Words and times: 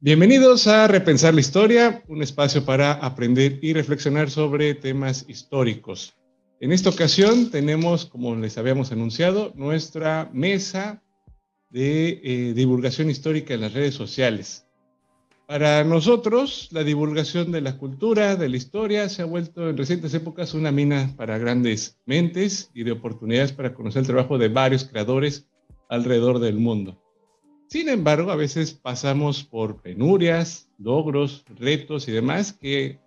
Bienvenidos 0.00 0.68
a 0.68 0.86
Repensar 0.86 1.34
la 1.34 1.40
Historia, 1.40 2.04
un 2.06 2.22
espacio 2.22 2.64
para 2.64 2.92
aprender 2.92 3.58
y 3.62 3.72
reflexionar 3.72 4.30
sobre 4.30 4.76
temas 4.76 5.24
históricos. 5.26 6.14
En 6.60 6.70
esta 6.70 6.90
ocasión 6.90 7.50
tenemos, 7.50 8.06
como 8.06 8.36
les 8.36 8.56
habíamos 8.58 8.92
anunciado, 8.92 9.52
nuestra 9.56 10.30
mesa 10.32 11.02
de 11.70 12.20
eh, 12.22 12.52
divulgación 12.54 13.10
histórica 13.10 13.54
en 13.54 13.62
las 13.62 13.72
redes 13.72 13.94
sociales. 13.94 14.68
Para 15.48 15.82
nosotros, 15.82 16.68
la 16.70 16.84
divulgación 16.84 17.50
de 17.50 17.60
la 17.60 17.76
cultura, 17.76 18.36
de 18.36 18.48
la 18.48 18.56
historia, 18.56 19.08
se 19.08 19.22
ha 19.22 19.24
vuelto 19.24 19.68
en 19.68 19.76
recientes 19.76 20.14
épocas 20.14 20.54
una 20.54 20.70
mina 20.70 21.12
para 21.16 21.38
grandes 21.38 21.98
mentes 22.06 22.70
y 22.72 22.84
de 22.84 22.92
oportunidades 22.92 23.50
para 23.50 23.74
conocer 23.74 24.02
el 24.02 24.06
trabajo 24.06 24.38
de 24.38 24.46
varios 24.46 24.84
creadores 24.84 25.48
alrededor 25.88 26.38
del 26.38 26.60
mundo. 26.60 27.02
Sin 27.68 27.90
embargo, 27.90 28.30
a 28.30 28.36
veces 28.36 28.72
pasamos 28.72 29.44
por 29.44 29.82
penurias, 29.82 30.70
logros, 30.78 31.44
retos 31.54 32.08
y 32.08 32.12
demás 32.12 32.54
que 32.54 32.98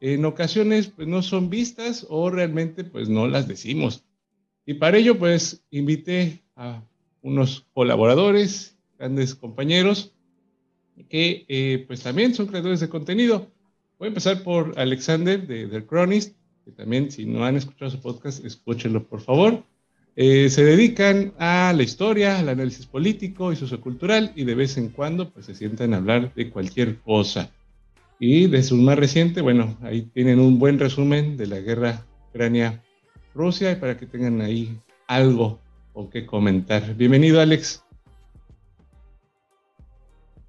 en 0.00 0.24
ocasiones 0.24 0.88
pues, 0.88 1.06
no 1.06 1.22
son 1.22 1.50
vistas 1.50 2.04
o 2.08 2.28
realmente 2.28 2.82
pues 2.82 3.08
no 3.08 3.28
las 3.28 3.46
decimos. 3.46 4.04
Y 4.66 4.74
para 4.74 4.98
ello 4.98 5.16
pues 5.18 5.64
invité 5.70 6.42
a 6.56 6.82
unos 7.22 7.66
colaboradores, 7.72 8.76
grandes 8.98 9.36
compañeros, 9.36 10.12
que 11.08 11.44
eh, 11.48 11.84
pues 11.86 12.02
también 12.02 12.34
son 12.34 12.48
creadores 12.48 12.80
de 12.80 12.88
contenido. 12.88 13.46
Voy 14.00 14.06
a 14.06 14.08
empezar 14.08 14.42
por 14.42 14.76
Alexander 14.78 15.46
de 15.46 15.68
The 15.68 15.86
Chronist, 15.86 16.36
que 16.64 16.72
también 16.72 17.12
si 17.12 17.24
no 17.24 17.44
han 17.44 17.56
escuchado 17.56 17.92
su 17.92 18.00
podcast, 18.00 18.44
escúchenlo 18.44 19.06
por 19.06 19.20
favor. 19.20 19.62
Eh, 20.20 20.50
se 20.50 20.64
dedican 20.64 21.32
a 21.38 21.72
la 21.72 21.84
historia, 21.84 22.40
al 22.40 22.48
análisis 22.48 22.86
político 22.86 23.52
y 23.52 23.56
sociocultural 23.56 24.32
y 24.34 24.42
de 24.42 24.56
vez 24.56 24.76
en 24.76 24.88
cuando 24.88 25.30
pues 25.30 25.46
se 25.46 25.54
sientan 25.54 25.94
a 25.94 25.98
hablar 25.98 26.34
de 26.34 26.50
cualquier 26.50 26.98
cosa. 27.02 27.52
Y 28.18 28.48
de 28.48 28.64
su 28.64 28.74
más 28.74 28.98
reciente, 28.98 29.42
bueno, 29.42 29.78
ahí 29.80 30.10
tienen 30.12 30.40
un 30.40 30.58
buen 30.58 30.80
resumen 30.80 31.36
de 31.36 31.46
la 31.46 31.60
guerra 31.60 32.04
Ucrania-Rusia 32.30 33.70
y 33.70 33.76
para 33.76 33.96
que 33.96 34.06
tengan 34.06 34.40
ahí 34.40 34.76
algo 35.06 35.60
o 35.92 36.10
que 36.10 36.26
comentar. 36.26 36.96
Bienvenido, 36.96 37.40
Alex. 37.40 37.84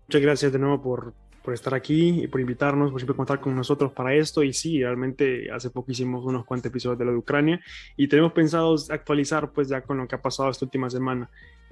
Muchas 0.08 0.22
gracias 0.24 0.52
de 0.52 0.58
nuevo 0.58 0.82
por, 0.82 1.14
por 1.44 1.54
estar 1.54 1.74
aquí 1.74 2.24
y 2.24 2.28
por 2.28 2.42
invitarnos, 2.42 2.92
por 2.92 3.00
siempre 3.00 3.16
contar 3.16 3.40
con 3.40 3.56
nosotros 3.56 3.92
para 3.92 4.14
esto. 4.14 4.44
Y 4.44 4.54
sí, 4.54 4.82
realmente 4.82 5.52
hace 5.52 5.70
poco 5.70 5.92
unos 6.02 6.46
cuantos 6.46 6.70
episodios 6.70 7.00
de 7.00 7.06
lo 7.06 7.12
de 7.12 7.18
Ucrania 7.18 7.60
y 7.98 8.08
tenemos 8.08 8.34
pensado 8.34 8.76
actualizar 8.90 9.52
pues 9.52 9.70
ya 9.70 9.82
con 9.82 9.98
lo 9.98 10.08
que 10.08 10.16
ha 10.16 10.22
pasado 10.22 10.50
esta 10.50 10.66
última 10.66 10.90
semana 10.90 11.30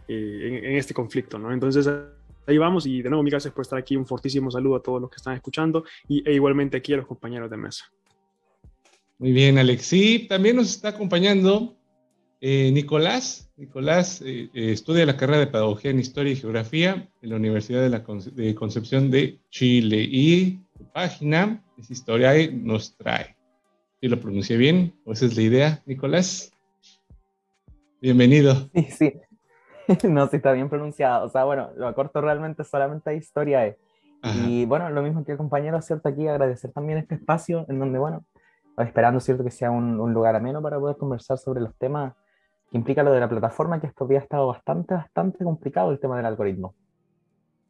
eh, 0.08 0.62
en, 0.64 0.76
este 0.76 0.94
conflicto, 0.94 1.38
¿no? 1.38 1.52
Entonces 1.52 1.90
ahí 2.46 2.58
vamos 2.58 2.86
y 2.86 3.02
de 3.02 3.10
nuevo, 3.10 3.24
mil 3.24 3.32
gracias 3.32 3.54
por 3.54 3.64
estar 3.64 3.78
aquí. 3.78 3.96
Un 3.96 4.06
fortísimo 4.06 4.50
saludo 4.50 4.78
a 4.78 4.82
todos 4.84 5.02
los 5.02 5.10
que 5.10 5.18
están 5.18 5.36
escuchando 5.36 5.84
y, 6.08 6.28
e 6.28 6.34
igualmente 6.34 6.78
aquí 6.78 6.94
a 6.94 6.98
los 6.98 7.08
compañeros 7.08 7.50
de 7.50 7.58
mesa. 7.58 7.86
Muy 9.20 9.32
bien, 9.32 9.58
Alex. 9.58 9.86
Sí, 9.86 10.28
también 10.30 10.56
nos 10.56 10.70
está 10.70 10.90
acompañando 10.90 11.76
eh, 12.40 12.72
Nicolás, 12.72 13.47
Nicolás 13.58 14.22
eh, 14.22 14.52
eh, 14.54 14.72
estudia 14.72 15.04
la 15.08 15.18
carrera 15.18 15.40
de 15.40 15.48
Pedagogía 15.48 15.90
en 15.90 16.00
Historia 16.00 16.32
y 16.32 16.36
Geografía 16.36 17.10
en 17.24 17.30
la 17.30 17.38
Universidad 17.38 17.82
de, 17.82 17.90
la 17.90 18.04
Concepción 18.04 19.10
de 19.10 19.40
Chile 19.50 19.98
y 19.98 20.62
su 20.78 20.86
página 20.92 21.64
es 21.76 21.90
Historia 21.90 22.34
nos 22.54 22.96
trae. 22.96 23.36
¿Sí 24.00 24.10
lo 24.10 24.20
pronuncié 24.20 24.58
bien? 24.58 24.94
¿O 25.06 25.14
esa 25.14 25.26
es 25.26 25.36
la 25.36 25.42
idea, 25.42 25.84
Nicolás? 25.88 26.54
Bienvenido. 28.00 28.70
Sí, 28.76 28.84
sí. 28.92 29.14
No, 30.08 30.28
sí 30.28 30.36
está 30.36 30.52
bien 30.52 30.70
pronunciado. 30.70 31.26
O 31.26 31.30
sea, 31.30 31.44
bueno, 31.46 31.72
lo 31.78 31.88
acorto 31.88 32.22
realmente 32.22 32.64
solamente 32.64 33.10
a 33.10 33.14
Historia 33.14 33.76
Y 34.22 34.66
bueno, 34.66 34.88
lo 34.92 35.02
mismo 35.02 35.26
que 35.26 35.32
el 35.32 35.38
compañero, 35.40 35.82
¿cierto? 35.82 36.10
Aquí 36.10 36.28
agradecer 36.28 36.72
también 36.74 37.00
este 37.00 37.16
espacio 37.16 37.66
en 37.70 37.80
donde, 37.80 37.98
bueno, 37.98 38.24
esperando, 38.78 39.20
¿cierto? 39.20 39.44
Que 39.44 39.50
sea 39.50 39.72
un, 39.72 40.00
un 40.00 40.14
lugar 40.14 40.36
ameno 40.36 40.62
para 40.62 40.78
poder 40.78 40.98
conversar 40.98 41.40
sobre 41.40 41.62
los 41.62 41.76
temas 41.78 42.14
que 42.70 42.78
implica 42.78 43.04
lo 43.04 43.12
de 43.12 43.20
la 43.20 43.30
plataforma, 43.30 43.80
que 43.80 43.88
estos 43.88 44.10
días 44.10 44.22
ha 44.22 44.24
estado 44.24 44.48
bastante, 44.48 44.94
bastante 44.94 45.44
complicado 45.44 45.92
el 45.92 46.00
tema 46.00 46.18
del 46.18 46.26
algoritmo. 46.26 46.76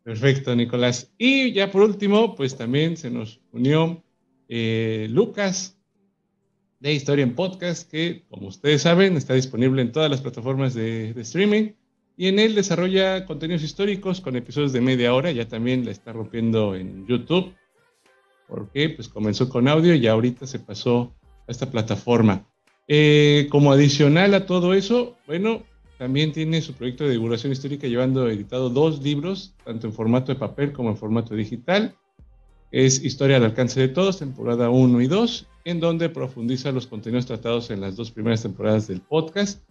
Perfecto, 0.03 0.55
Nicolás. 0.55 1.11
Y 1.17 1.51
ya 1.51 1.69
por 1.69 1.81
último, 1.81 2.35
pues 2.35 2.55
también 2.55 2.95
se 2.97 3.11
nos 3.11 3.41
unió 3.51 4.01
eh, 4.47 5.07
Lucas 5.09 5.77
de 6.79 6.93
Historia 6.93 7.23
en 7.23 7.35
Podcast, 7.35 7.89
que 7.89 8.23
como 8.29 8.47
ustedes 8.47 8.83
saben 8.83 9.17
está 9.17 9.33
disponible 9.33 9.81
en 9.81 9.91
todas 9.91 10.09
las 10.09 10.21
plataformas 10.21 10.73
de, 10.73 11.13
de, 11.13 11.21
streaming 11.21 11.71
y 12.15 12.27
en 12.27 12.39
él 12.39 12.55
desarrolla 12.55 13.25
contenidos 13.25 13.63
históricos 13.63 14.21
con 14.21 14.35
episodios 14.35 14.73
de 14.73 14.81
media 14.81 15.13
hora, 15.13 15.31
ya 15.31 15.47
también 15.47 15.85
la 15.85 15.91
está 15.91 16.13
rompiendo 16.13 16.75
en 16.75 17.05
YouTube, 17.05 17.53
porque 18.47 18.89
pues 18.89 19.09
comenzó 19.09 19.49
con 19.49 19.67
audio 19.67 19.93
y 19.93 20.07
ahorita 20.07 20.47
se 20.47 20.59
pasó 20.59 21.13
a 21.47 21.51
esta 21.51 21.69
plataforma. 21.69 22.47
Eh, 22.87 23.47
como 23.51 23.71
adicional 23.71 24.33
a 24.33 24.45
todo 24.45 24.73
eso, 24.73 25.17
bueno, 25.27 25.63
también 25.97 26.31
tiene 26.31 26.61
su 26.61 26.73
proyecto 26.73 27.03
de 27.03 27.11
divulgación 27.11 27.51
histórica 27.51 27.87
llevando 27.87 28.29
editado 28.29 28.69
dos 28.69 29.01
libros, 29.01 29.53
tanto 29.65 29.87
en 29.87 29.93
formato 29.93 30.31
de 30.31 30.39
papel 30.39 30.71
como 30.71 30.89
en 30.89 30.97
formato 30.97 31.35
digital. 31.35 31.95
Es 32.71 33.03
Historia 33.03 33.37
al 33.37 33.45
alcance 33.45 33.79
de 33.79 33.87
todos, 33.87 34.19
temporada 34.19 34.69
1 34.69 35.01
y 35.01 35.07
2, 35.07 35.47
en 35.65 35.79
donde 35.79 36.09
profundiza 36.09 36.71
los 36.71 36.87
contenidos 36.87 37.25
tratados 37.25 37.71
en 37.71 37.81
las 37.81 37.95
dos 37.95 38.11
primeras 38.11 38.43
temporadas 38.43 38.87
del 38.87 39.01
podcast, 39.01 39.61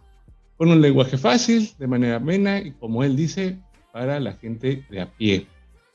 con 0.57 0.69
un 0.69 0.81
lenguaje 0.81 1.17
fácil, 1.17 1.69
de 1.77 1.87
manera 1.87 2.17
amena 2.17 2.59
y, 2.59 2.71
como 2.71 3.03
él 3.03 3.15
dice, 3.15 3.57
para 3.93 4.19
la 4.19 4.33
gente 4.33 4.83
de 4.89 5.01
a 5.01 5.11
pie. 5.11 5.47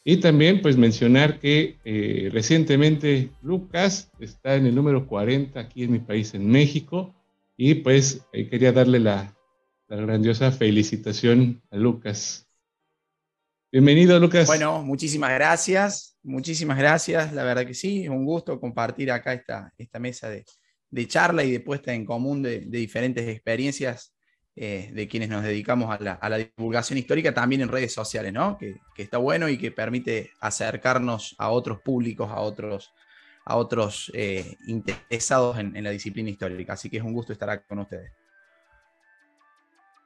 Y 0.04 0.16
también 0.16 0.60
pues 0.60 0.76
mencionar 0.76 1.38
que 1.38 1.78
eh, 1.84 2.28
recientemente 2.32 3.30
Lucas 3.40 4.10
está 4.18 4.56
en 4.56 4.66
el 4.66 4.74
número 4.74 5.06
40 5.06 5.60
aquí 5.60 5.84
en 5.84 5.92
mi 5.92 6.00
país, 6.00 6.34
en 6.34 6.48
México, 6.48 7.14
y 7.56 7.74
pues 7.74 8.26
quería 8.32 8.72
darle 8.72 8.98
la, 8.98 9.36
la, 9.86 9.96
grandiosa 9.96 10.50
felicitación 10.50 11.62
a 11.70 11.76
Lucas. 11.76 12.48
Bienvenido 13.70 14.18
Lucas. 14.18 14.48
Bueno, 14.48 14.82
muchísimas 14.82 15.30
gracias, 15.34 16.18
muchísimas 16.24 16.78
gracias, 16.78 17.32
la 17.32 17.44
verdad 17.44 17.64
que 17.64 17.74
sí, 17.74 18.02
es 18.02 18.08
un 18.08 18.24
gusto 18.24 18.58
compartir 18.58 19.12
acá 19.12 19.34
esta, 19.34 19.72
esta 19.78 20.00
mesa 20.00 20.28
de, 20.28 20.44
de 20.91 21.06
charla 21.06 21.44
y 21.44 21.52
de 21.52 21.60
puesta 21.60 21.94
en 21.94 22.04
común 22.04 22.42
de, 22.42 22.60
de 22.60 22.78
diferentes 22.78 23.28
experiencias 23.28 24.11
eh, 24.54 24.90
de 24.92 25.08
quienes 25.08 25.30
nos 25.30 25.42
dedicamos 25.42 25.90
a 25.90 26.28
la, 26.28 26.36
divulgación 26.36 26.98
histórica 26.98 27.32
también 27.32 27.62
en 27.62 27.68
redes 27.68 27.94
sociales, 27.94 28.34
¿no? 28.34 28.58
Que, 28.58 28.76
está 28.98 29.16
bueno 29.16 29.48
y 29.48 29.56
que 29.56 29.70
permite 29.70 30.30
acercarnos 30.40 31.34
a 31.38 31.48
otros 31.48 31.80
públicos, 31.80 32.30
a 32.30 32.40
otros, 32.40 32.92
a 33.46 33.56
otros 33.56 34.12
eh, 34.14 34.58
interesados 34.66 35.58
en, 35.58 35.82
la 35.82 35.88
disciplina 35.88 36.28
histórica. 36.28 36.74
Así 36.74 36.91
que 36.91 36.98
es 36.98 37.02
un 37.02 37.14
gusto 37.14 37.32
estar 37.32 37.48
aquí 37.48 37.64
con 37.66 37.78
ustedes. 37.78 38.12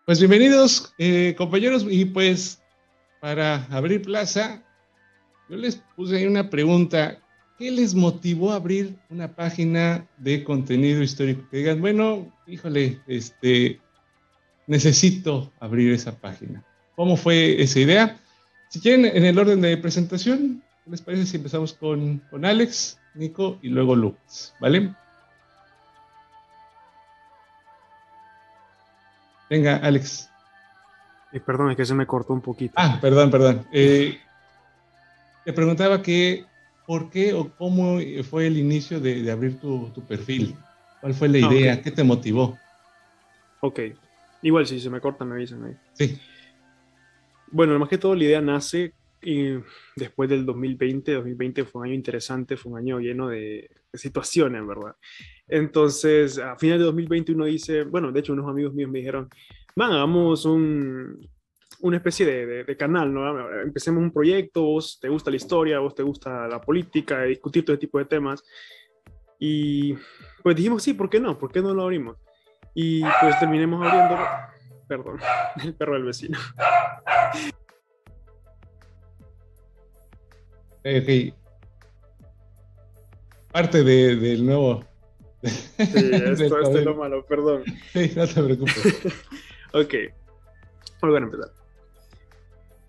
Pues 0.04 0.20
bienvenidos, 0.20 0.94
eh, 0.96 1.34
compañeros, 1.36 1.84
y 1.90 2.04
pues 2.04 2.62
para 3.20 3.64
abrir 3.64 4.02
plaza, 4.02 4.62
yo 5.48 5.56
les 5.56 5.82
puse 5.96 6.18
ahí 6.18 6.26
una 6.26 6.48
pregunta. 6.48 7.18
¿Qué 7.58 7.72
les 7.72 7.96
motivó 7.96 8.52
a 8.52 8.56
abrir 8.56 8.96
una 9.08 9.34
página 9.34 10.06
de 10.18 10.44
contenido 10.44 11.02
histórico? 11.02 11.48
Que 11.50 11.56
digan, 11.56 11.80
bueno, 11.80 12.32
híjole, 12.46 13.00
este, 13.08 13.80
necesito 14.66 15.52
abrir 15.60 15.92
esa 15.92 16.18
página. 16.18 16.62
¿Cómo 16.94 17.16
fue 17.16 17.60
esa 17.62 17.80
idea? 17.80 18.18
Si 18.68 18.80
quieren, 18.80 19.04
en 19.04 19.24
el 19.24 19.38
orden 19.38 19.60
de 19.60 19.76
presentación, 19.76 20.62
¿qué 20.84 20.90
les 20.90 21.02
parece 21.02 21.26
si 21.26 21.36
empezamos 21.36 21.72
con, 21.72 22.18
con 22.30 22.44
Alex, 22.44 22.98
Nico 23.14 23.58
y 23.62 23.68
luego 23.68 23.94
Lucas? 23.94 24.54
¿Vale? 24.60 24.94
Venga, 29.48 29.76
Alex. 29.76 30.28
Eh, 31.32 31.40
perdón, 31.40 31.70
es 31.70 31.76
que 31.76 31.86
se 31.86 31.94
me 31.94 32.06
cortó 32.06 32.32
un 32.32 32.40
poquito. 32.40 32.74
Ah, 32.76 32.98
perdón, 33.00 33.30
perdón. 33.30 33.66
Eh, 33.72 34.18
te 35.44 35.52
preguntaba 35.52 36.02
que, 36.02 36.44
¿por 36.86 37.10
qué 37.10 37.32
o 37.34 37.54
cómo 37.56 37.98
fue 38.28 38.48
el 38.48 38.56
inicio 38.56 39.00
de, 39.00 39.30
abrir 39.30 39.60
tu, 39.60 39.92
perfil? 40.08 40.56
¿Cuál 41.00 41.14
fue 41.14 41.28
la 41.28 41.46
ah, 41.46 41.52
idea? 41.52 41.82
¿Qué 41.82 41.92
te 41.92 42.02
motivó? 42.02 42.58
Ok, 43.60 43.80
Igual, 44.46 44.64
si 44.64 44.78
se 44.78 44.90
me 44.90 45.00
corta, 45.00 45.24
me 45.24 45.34
avisan 45.34 45.64
ahí. 45.64 45.76
Sí. 45.94 46.16
Bueno, 47.50 47.76
más 47.80 47.88
que 47.88 47.98
todo, 47.98 48.14
la 48.14 48.22
idea 48.22 48.40
nace 48.40 48.94
y 49.20 49.54
después 49.96 50.30
del 50.30 50.46
2020. 50.46 51.14
2020 51.14 51.64
fue 51.64 51.80
un 51.80 51.86
año 51.88 51.94
interesante, 51.96 52.56
fue 52.56 52.70
un 52.70 52.78
año 52.78 53.00
lleno 53.00 53.26
de, 53.26 53.68
situaciones, 53.92 54.64
¿verdad? 54.64 54.94
Entonces, 55.48 56.38
a 56.38 56.54
final 56.54 56.78
de 56.78 56.84
2020 56.84 57.32
uno 57.32 57.46
dice, 57.46 57.82
bueno, 57.82 58.12
de 58.12 58.20
hecho, 58.20 58.34
unos 58.34 58.48
amigos 58.48 58.72
míos 58.72 58.88
me 58.88 59.00
dijeron, 59.00 59.28
van, 59.74 59.90
hagamos 59.90 60.44
un, 60.44 61.28
una 61.80 61.96
especie 61.96 62.24
de, 62.24 62.62
de, 62.62 62.76
canal, 62.76 63.12
¿no? 63.12 63.62
Empecemos 63.62 64.00
un 64.00 64.12
proyecto, 64.12 64.62
vos 64.62 65.00
te 65.00 65.08
gusta 65.08 65.30
la 65.30 65.38
historia, 65.38 65.80
vos 65.80 65.96
te 65.96 66.04
gusta 66.04 66.46
la 66.46 66.60
política, 66.60 67.24
discutir 67.24 67.64
todo 67.64 67.74
este 67.74 67.88
tipo 67.88 67.98
de 67.98 68.04
temas. 68.04 68.44
Y 69.40 69.94
pues 70.44 70.54
dijimos, 70.54 70.84
sí, 70.84 70.94
¿por 70.94 71.10
qué 71.10 71.18
no? 71.18 71.36
¿Por 71.36 71.50
qué 71.50 71.60
no 71.60 71.74
lo 71.74 71.82
abrimos? 71.82 72.16
Y 72.78 73.00
pues 73.00 73.38
terminemos 73.40 73.84
abriendo, 73.86 74.18
perdón, 74.86 75.18
el 75.64 75.74
perro 75.74 75.94
del 75.94 76.04
vecino. 76.04 76.38
Ok. 80.84 81.34
Parte 83.50 83.82
del 83.82 84.44
nuevo. 84.44 84.84
Sí, 85.42 85.48
esto, 85.78 86.60
es 86.60 86.84
lo 86.84 86.94
malo, 86.94 87.24
perdón. 87.24 87.64
Sí, 87.94 88.12
no 88.14 88.26
te 88.26 88.42
preocupes. 88.42 89.06
ok. 89.72 89.94
Vamos 91.00 91.16
a 91.16 91.24
empezar. 91.24 91.50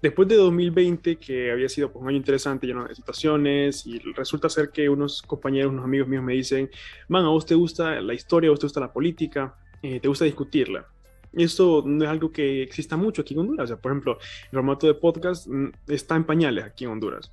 Después 0.02 0.28
de 0.28 0.36
2020, 0.36 1.16
que 1.16 1.50
había 1.50 1.70
sido 1.70 1.94
pues, 1.94 2.04
un 2.04 2.10
año 2.10 2.18
interesante, 2.18 2.68
lleno 2.68 2.86
de 2.86 2.94
situaciones, 2.94 3.88
y 3.88 4.00
resulta 4.00 4.50
ser 4.50 4.70
que 4.70 4.90
unos 4.90 5.22
compañeros, 5.22 5.72
unos 5.72 5.86
amigos 5.86 6.10
míos 6.10 6.24
me 6.26 6.34
dicen, 6.34 6.70
man, 7.08 7.24
a 7.24 7.30
vos 7.30 7.46
te 7.46 7.56
gusta 7.56 8.02
la 8.02 8.14
historia, 8.14 8.50
a 8.50 8.52
vos 8.52 8.60
te 8.60 8.66
gusta 8.66 8.82
la 8.82 8.92
política, 8.92 9.56
eh, 9.82 10.00
te 10.00 10.08
gusta 10.08 10.26
discutirla. 10.26 10.86
Y 11.34 11.44
esto 11.44 11.84
no 11.86 12.04
es 12.04 12.10
algo 12.10 12.32
que 12.32 12.64
exista 12.64 12.98
mucho 12.98 13.22
aquí 13.22 13.34
en 13.34 13.42
Honduras. 13.42 13.66
O 13.66 13.68
sea, 13.68 13.78
por 13.78 13.92
ejemplo, 13.92 14.18
el 14.46 14.50
formato 14.52 14.88
de 14.88 14.94
podcast 14.94 15.48
mm, 15.48 15.70
está 15.88 16.16
en 16.16 16.24
pañales 16.24 16.64
aquí 16.64 16.86
en 16.86 16.92
Honduras. 16.92 17.32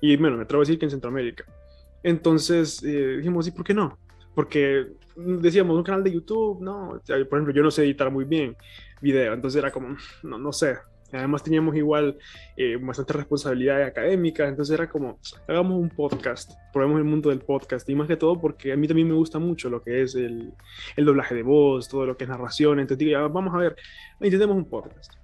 Y 0.00 0.16
bueno, 0.16 0.36
me 0.36 0.42
atrevo 0.42 0.62
a 0.62 0.64
decir 0.64 0.78
que 0.78 0.86
en 0.86 0.90
Centroamérica. 0.90 1.44
Entonces 2.02 2.82
eh, 2.82 3.16
dijimos, 3.18 3.46
¿y 3.46 3.52
por 3.52 3.64
qué 3.64 3.74
no? 3.74 3.98
Porque 4.34 4.86
decíamos, 5.16 5.76
un 5.76 5.84
canal 5.84 6.02
de 6.02 6.12
YouTube, 6.12 6.60
no. 6.60 7.00
Por 7.06 7.38
ejemplo, 7.38 7.52
yo 7.52 7.62
no 7.62 7.70
sé 7.70 7.84
editar 7.84 8.10
muy 8.10 8.24
bien 8.24 8.56
video. 9.00 9.32
Entonces 9.32 9.58
era 9.58 9.70
como, 9.70 9.96
no, 10.22 10.38
no 10.38 10.52
sé, 10.52 10.76
Además 11.14 11.42
teníamos 11.42 11.76
igual 11.76 12.18
eh, 12.56 12.76
bastante 12.80 13.12
responsabilidad 13.12 13.82
académica, 13.82 14.48
entonces 14.48 14.74
era 14.74 14.88
como, 14.88 15.18
hagamos 15.48 15.80
un 15.80 15.90
podcast, 15.90 16.52
probemos 16.72 16.98
el 16.98 17.04
mundo 17.04 17.30
del 17.30 17.40
podcast, 17.40 17.88
y 17.88 17.94
más 17.94 18.08
que 18.08 18.16
todo 18.16 18.40
porque 18.40 18.72
a 18.72 18.76
mí 18.76 18.88
también 18.88 19.08
me 19.08 19.14
gusta 19.14 19.38
mucho 19.38 19.70
lo 19.70 19.82
que 19.82 20.02
es 20.02 20.14
el, 20.14 20.52
el 20.96 21.04
doblaje 21.04 21.34
de 21.34 21.42
voz, 21.42 21.88
todo 21.88 22.06
lo 22.06 22.16
que 22.16 22.24
es 22.24 22.30
narración, 22.30 22.80
entonces 22.80 22.98
digo, 22.98 23.28
vamos 23.28 23.54
a 23.54 23.58
ver, 23.58 23.76
intentemos 24.20 24.56
un 24.56 24.68
podcast. 24.68 25.14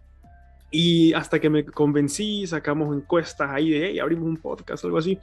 Y 0.70 1.12
hasta 1.14 1.40
que 1.40 1.50
me 1.50 1.64
convencí, 1.64 2.46
sacamos 2.46 2.96
encuestas 2.96 3.50
ahí 3.50 3.70
de, 3.70 3.88
hey, 3.88 3.98
abrimos 3.98 4.28
un 4.28 4.36
podcast, 4.36 4.84
algo 4.84 4.98
así, 4.98 5.18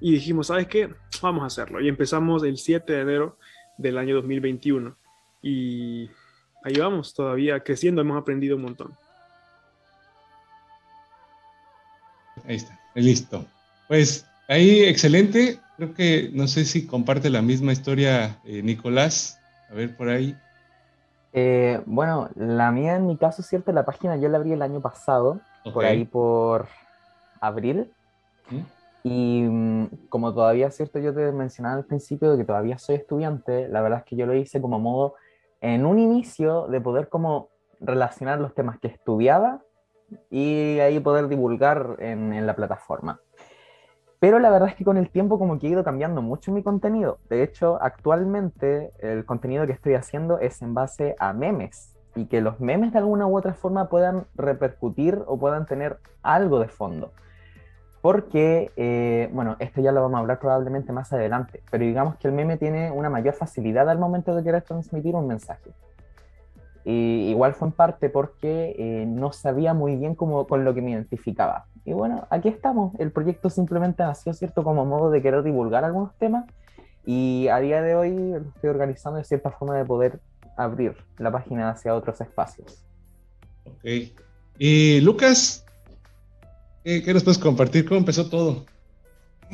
y 0.00 0.12
dijimos, 0.12 0.48
¿sabes 0.48 0.66
qué? 0.68 0.88
Vamos 1.20 1.42
a 1.42 1.46
hacerlo. 1.46 1.80
Y 1.80 1.88
empezamos 1.88 2.44
el 2.44 2.56
7 2.58 2.92
de 2.92 3.00
enero 3.00 3.38
del 3.78 3.98
año 3.98 4.14
2021. 4.16 4.96
Y 5.42 6.08
ahí 6.64 6.74
vamos, 6.78 7.14
todavía 7.14 7.60
creciendo, 7.60 8.00
hemos 8.00 8.20
aprendido 8.20 8.56
un 8.56 8.62
montón. 8.62 8.92
Ahí 12.46 12.56
está, 12.56 12.78
listo. 12.94 13.44
Pues 13.88 14.26
ahí, 14.48 14.82
excelente. 14.84 15.58
Creo 15.76 15.94
que 15.94 16.30
no 16.32 16.46
sé 16.46 16.64
si 16.64 16.86
comparte 16.86 17.30
la 17.30 17.42
misma 17.42 17.72
historia 17.72 18.40
eh, 18.44 18.62
Nicolás. 18.62 19.40
A 19.70 19.74
ver 19.74 19.96
por 19.96 20.08
ahí. 20.08 20.36
Eh, 21.32 21.80
bueno, 21.86 22.28
la 22.34 22.70
mía 22.70 22.96
en 22.96 23.06
mi 23.06 23.16
caso, 23.16 23.42
cierto, 23.42 23.72
la 23.72 23.84
página 23.84 24.16
yo 24.16 24.28
la 24.28 24.36
abrí 24.36 24.52
el 24.52 24.62
año 24.62 24.80
pasado, 24.80 25.40
por 25.72 25.84
ahí 25.84 26.04
por 26.04 26.68
abril. 27.40 27.90
Y 29.02 29.42
mm, 29.42 30.08
como 30.08 30.32
todavía, 30.34 30.70
cierto, 30.70 30.98
yo 30.98 31.14
te 31.14 31.32
mencionaba 31.32 31.76
al 31.76 31.84
principio 31.84 32.32
de 32.32 32.38
que 32.38 32.44
todavía 32.44 32.78
soy 32.78 32.96
estudiante, 32.96 33.66
la 33.68 33.80
verdad 33.80 34.00
es 34.00 34.04
que 34.04 34.16
yo 34.16 34.26
lo 34.26 34.34
hice 34.34 34.60
como 34.60 34.78
modo, 34.78 35.14
en 35.60 35.86
un 35.86 35.98
inicio, 35.98 36.66
de 36.68 36.80
poder 36.80 37.08
como 37.08 37.48
relacionar 37.80 38.40
los 38.40 38.54
temas 38.54 38.78
que 38.78 38.88
estudiaba 38.88 39.62
y 40.30 40.78
ahí 40.80 41.00
poder 41.00 41.28
divulgar 41.28 41.96
en, 41.98 42.46
la 42.46 42.54
plataforma. 42.54 43.20
Pero 44.18 44.38
la 44.38 44.50
verdad 44.50 44.68
es 44.68 44.76
que 44.76 44.84
con 44.84 44.96
el 44.96 45.10
tiempo 45.10 45.38
como 45.38 45.58
que 45.58 45.66
he 45.66 45.70
ido 45.70 45.82
cambiando 45.82 46.22
mucho 46.22 46.52
mi 46.52 46.62
contenido. 46.62 47.18
De 47.28 47.42
hecho, 47.42 47.78
actualmente 47.82 48.92
el 49.00 49.24
contenido 49.24 49.66
que 49.66 49.72
estoy 49.72 49.94
haciendo 49.94 50.38
es 50.38 50.62
en 50.62 50.74
base 50.74 51.16
a 51.18 51.32
memes 51.32 51.96
y 52.14 52.26
que 52.26 52.40
los 52.40 52.60
memes 52.60 52.92
de 52.92 52.98
alguna 52.98 53.26
u 53.26 53.36
otra 53.36 53.54
forma 53.54 53.88
puedan 53.88 54.26
repercutir 54.34 55.22
o 55.26 55.38
puedan 55.38 55.66
tener 55.66 55.98
algo 56.22 56.60
de 56.60 56.68
fondo. 56.68 57.12
Porque, 58.00 58.70
eh, 58.76 59.30
bueno, 59.32 59.56
esto 59.60 59.80
ya 59.80 59.92
lo 59.92 60.02
vamos 60.02 60.16
a 60.16 60.20
hablar 60.20 60.40
probablemente 60.40 60.92
más 60.92 61.12
adelante, 61.12 61.62
pero 61.70 61.84
digamos 61.84 62.16
que 62.16 62.28
el 62.28 62.34
meme 62.34 62.56
tiene 62.56 62.90
una 62.90 63.08
mayor 63.08 63.34
facilidad 63.34 63.88
al 63.88 63.98
momento 63.98 64.34
de 64.34 64.42
querer 64.42 64.62
transmitir 64.62 65.14
un 65.14 65.28
mensaje. 65.28 65.70
Y 66.84 67.28
igual 67.30 67.54
fue 67.54 67.68
en 67.68 67.72
parte 67.72 68.08
porque 68.08 68.74
eh, 68.78 69.06
no 69.06 69.32
sabía 69.32 69.72
muy 69.74 69.96
bien 69.96 70.14
cómo, 70.14 70.46
con 70.46 70.64
lo 70.64 70.74
que 70.74 70.82
me 70.82 70.90
identificaba. 70.90 71.66
Y 71.84 71.92
bueno, 71.92 72.26
aquí 72.30 72.48
estamos. 72.48 72.94
El 72.98 73.12
proyecto 73.12 73.50
simplemente 73.50 74.02
nació, 74.02 74.32
¿cierto?, 74.32 74.64
como 74.64 74.84
modo 74.84 75.10
de 75.10 75.22
querer 75.22 75.42
divulgar 75.42 75.84
algunos 75.84 76.14
temas. 76.18 76.44
Y 77.04 77.48
a 77.48 77.58
día 77.58 77.82
de 77.82 77.94
hoy 77.94 78.10
lo 78.10 78.48
estoy 78.54 78.70
organizando 78.70 79.18
de 79.18 79.24
cierta 79.24 79.50
forma 79.50 79.76
de 79.76 79.84
poder 79.84 80.20
abrir 80.56 80.96
la 81.18 81.30
página 81.30 81.70
hacia 81.70 81.94
otros 81.94 82.20
espacios. 82.20 82.84
Ok. 83.64 84.12
Y 84.58 85.00
Lucas, 85.00 85.64
¿qué, 86.84 87.02
qué 87.02 87.14
nos 87.14 87.24
puedes 87.24 87.38
compartir? 87.38 87.84
¿Cómo 87.86 87.98
empezó 87.98 88.28
todo? 88.28 88.64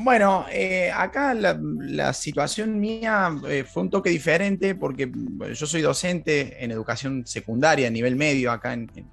Bueno, 0.00 0.46
eh, 0.52 0.92
acá 0.92 1.34
la, 1.34 2.12
situación 2.12 2.78
mía 2.78 3.36
eh, 3.48 3.64
fue 3.64 3.82
un 3.82 3.90
toque 3.90 4.10
diferente 4.10 4.76
porque 4.76 5.10
yo 5.52 5.66
soy 5.66 5.82
docente 5.82 6.62
en 6.62 6.70
educación 6.70 7.26
secundaria 7.26 7.88
a 7.88 7.90
nivel 7.90 8.14
medio 8.14 8.52
acá 8.52 8.74
en, 8.74 9.10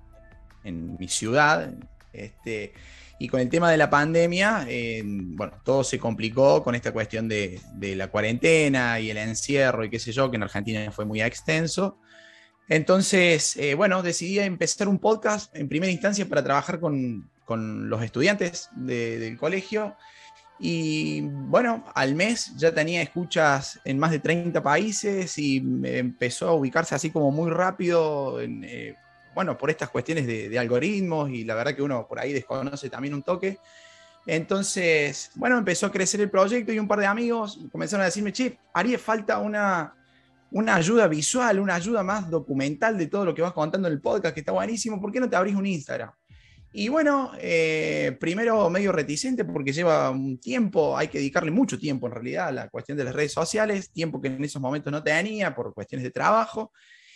mi 0.63 1.07
ciudad. 1.07 1.73
Este, 2.13 2.73
y 3.17 3.27
con 3.29 3.39
el 3.39 3.49
tema 3.49 3.71
de 3.71 3.77
la 3.77 3.89
pandemia, 3.89 4.67
eh, 4.69 5.01
bueno, 5.03 5.53
todo 5.63 5.83
se 5.83 5.97
complicó 5.97 6.63
con 6.63 6.75
esta 6.75 6.91
cuestión 6.91 7.27
de, 7.27 7.59
la 7.79 8.09
cuarentena 8.09 8.99
y 8.99 9.09
el 9.09 9.17
encierro 9.17 9.85
y 9.85 9.89
qué 9.89 9.97
sé 9.97 10.11
yo, 10.11 10.29
que 10.29 10.37
en 10.37 10.43
Argentina 10.43 10.91
fue 10.91 11.05
muy 11.05 11.19
extenso. 11.19 11.97
Entonces, 12.69 13.57
bueno, 13.75 14.03
decidí 14.03 14.37
empezar 14.37 14.87
un 14.87 14.99
podcast 14.99 15.55
en 15.55 15.67
primera 15.67 15.91
instancia 15.91 16.29
para 16.29 16.43
trabajar 16.43 16.79
con, 16.79 17.27
los 17.89 18.03
estudiantes 18.03 18.69
del 18.75 19.35
colegio 19.35 19.95
y 20.57 21.21
bueno, 21.21 21.83
al 21.93 22.15
mes 22.15 22.55
ya 22.55 22.73
tenía 22.73 23.01
escuchas 23.01 23.79
en 23.83 23.99
más 23.99 24.11
de 24.11 24.19
30 24.19 24.63
países 24.63 25.37
y 25.37 25.59
me 25.59 25.97
empezó 25.97 26.47
a 26.49 26.53
ubicarse 26.53 26.95
así 26.95 27.11
como 27.11 27.29
muy 27.31 27.51
rápido, 27.51 28.39
eh, 28.41 28.95
bueno, 29.33 29.57
por 29.57 29.69
estas 29.69 29.89
cuestiones 29.89 30.25
de, 30.25 30.57
algoritmos 30.57 31.29
y 31.29 31.43
la 31.43 31.55
verdad 31.55 31.75
que 31.75 31.81
uno 31.81 32.07
por 32.07 32.19
ahí 32.19 32.31
desconoce 32.31 32.89
también 32.89 33.13
un 33.13 33.23
toque. 33.23 33.57
Entonces, 34.25 35.29
bueno, 35.35 35.57
empezó 35.57 35.87
a 35.87 35.91
crecer 35.91 36.21
el 36.21 36.31
proyecto 36.31 36.71
y 36.71 36.79
un 36.79 36.87
par 36.87 36.99
de 36.99 37.05
amigos 37.05 37.59
comenzaron 37.71 38.03
a 38.03 38.05
decirme, 38.05 38.31
che, 38.31 38.57
haría 38.73 38.97
falta 38.97 39.39
una, 39.39 39.93
una 40.51 40.75
ayuda 40.75 41.07
visual, 41.07 41.59
una 41.59 41.75
ayuda 41.75 42.01
más 42.01 42.29
documental 42.29 42.97
de 42.97 43.07
todo 43.07 43.25
lo 43.25 43.35
que 43.35 43.41
vas 43.41 43.51
contando 43.51 43.87
en 43.89 43.93
el 43.93 44.01
podcast, 44.01 44.33
que 44.33 44.39
está 44.39 44.53
buenísimo, 44.53 45.01
¿por 45.01 45.11
qué 45.11 45.19
no 45.19 45.29
te 45.29 45.35
abrís 45.35 45.53
un 45.53 45.65
Instagram? 45.65 46.11
Y 46.77 46.89
bueno, 46.89 47.31
eh, 47.39 48.17
primero 48.19 48.69
medio 48.69 48.91
reticente 48.91 49.45
porque 49.45 49.71
lleva 49.71 50.09
un 50.09 50.37
tiempo, 50.41 50.97
hay 50.97 51.07
que 51.07 51.19
dedicarle 51.19 51.49
mucho 51.49 51.79
tiempo 51.79 52.05
en 52.07 52.11
realidad 52.11 52.49
a 52.49 52.51
la 52.51 52.67
cuestión 52.67 52.97
de 52.97 53.05
las 53.05 53.15
redes 53.15 53.31
sociales, 53.31 53.91
tiempo 53.91 54.19
que 54.19 54.27
en 54.27 54.43
esos 54.43 54.61
momentos 54.61 54.91
no 54.91 55.01
tenía 55.01 55.55
por 55.55 55.73
cuestiones 55.73 56.03
de 56.03 56.11
trabajo. 56.11 56.73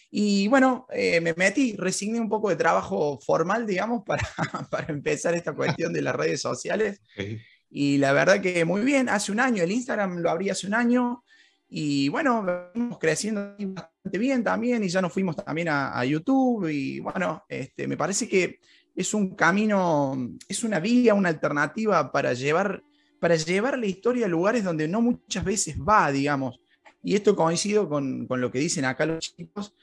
Y 0.10 0.48
bueno, 0.48 0.88
eh, 0.94 1.20
me 1.20 1.34
metí, 1.34 1.75
resigné 1.75 2.22
un 2.22 2.30
poco 2.30 2.48
de 2.48 2.56
trabajo 2.56 3.20
formal, 3.20 3.68
digamos, 3.68 4.04
para, 4.06 4.24
para 4.72 4.94
empezar 4.94 5.34
esta 5.34 5.51
cuestión 5.51 5.92
de 5.92 6.04
las 6.04 6.16
redes 6.16 6.42
sociales. 6.42 7.01
Y 7.72 8.00
la 8.00 8.13
verdad 8.13 8.42
que 8.42 8.66
muy 8.66 8.82
bien, 8.82 9.10
hace 9.10 9.32
un 9.32 9.39
año, 9.39 9.62
el 9.62 9.72
Instagram 9.72 10.22
lo 10.22 10.32
abrí 10.32 10.50
hace 10.50 10.66
un 10.66 10.74
año. 10.74 11.24
Y 11.68 12.10
bueno, 12.10 12.44
vamos 12.44 12.98
creciendo 12.98 13.56
bastante 13.60 14.18
bien 14.18 14.44
también 14.44 14.84
y 14.84 14.89
ya 14.89 15.04
nos 15.04 15.13
fuimos 15.13 15.36
también 15.36 15.68
a, 15.68 15.96
a 15.96 16.04
YouTube. 16.04 16.68
Y 16.68 17.00
bueno, 17.00 17.46
este, 17.48 17.86
me 17.86 17.96
parece 17.96 18.28
que 18.28 18.60
es 19.00 19.13
un 19.13 19.34
camino, 19.34 20.29
es 20.50 20.65
una 20.65 20.82
vía, 20.82 21.13
una 21.13 21.29
alternativa 21.29 22.12
para 22.12 22.34
llevar, 22.34 22.84
para 23.22 23.38
llevar 23.38 23.79
la 23.79 23.86
historia 23.86 24.25
a 24.25 24.29
lugares 24.29 24.65
donde 24.65 24.89
no 24.89 25.01
muchas 25.01 25.46
veces 25.46 25.77
va, 25.79 26.12
digamos. 26.12 26.60
Y 27.01 27.15
esto 27.15 27.34
coincido 27.34 27.88
con, 27.88 28.27
con 28.27 28.41
lo 28.41 28.51
que 28.51 28.60
dicen 28.60 28.84
acá 28.84 29.06
los 29.06 29.20
chicos, 29.20 29.74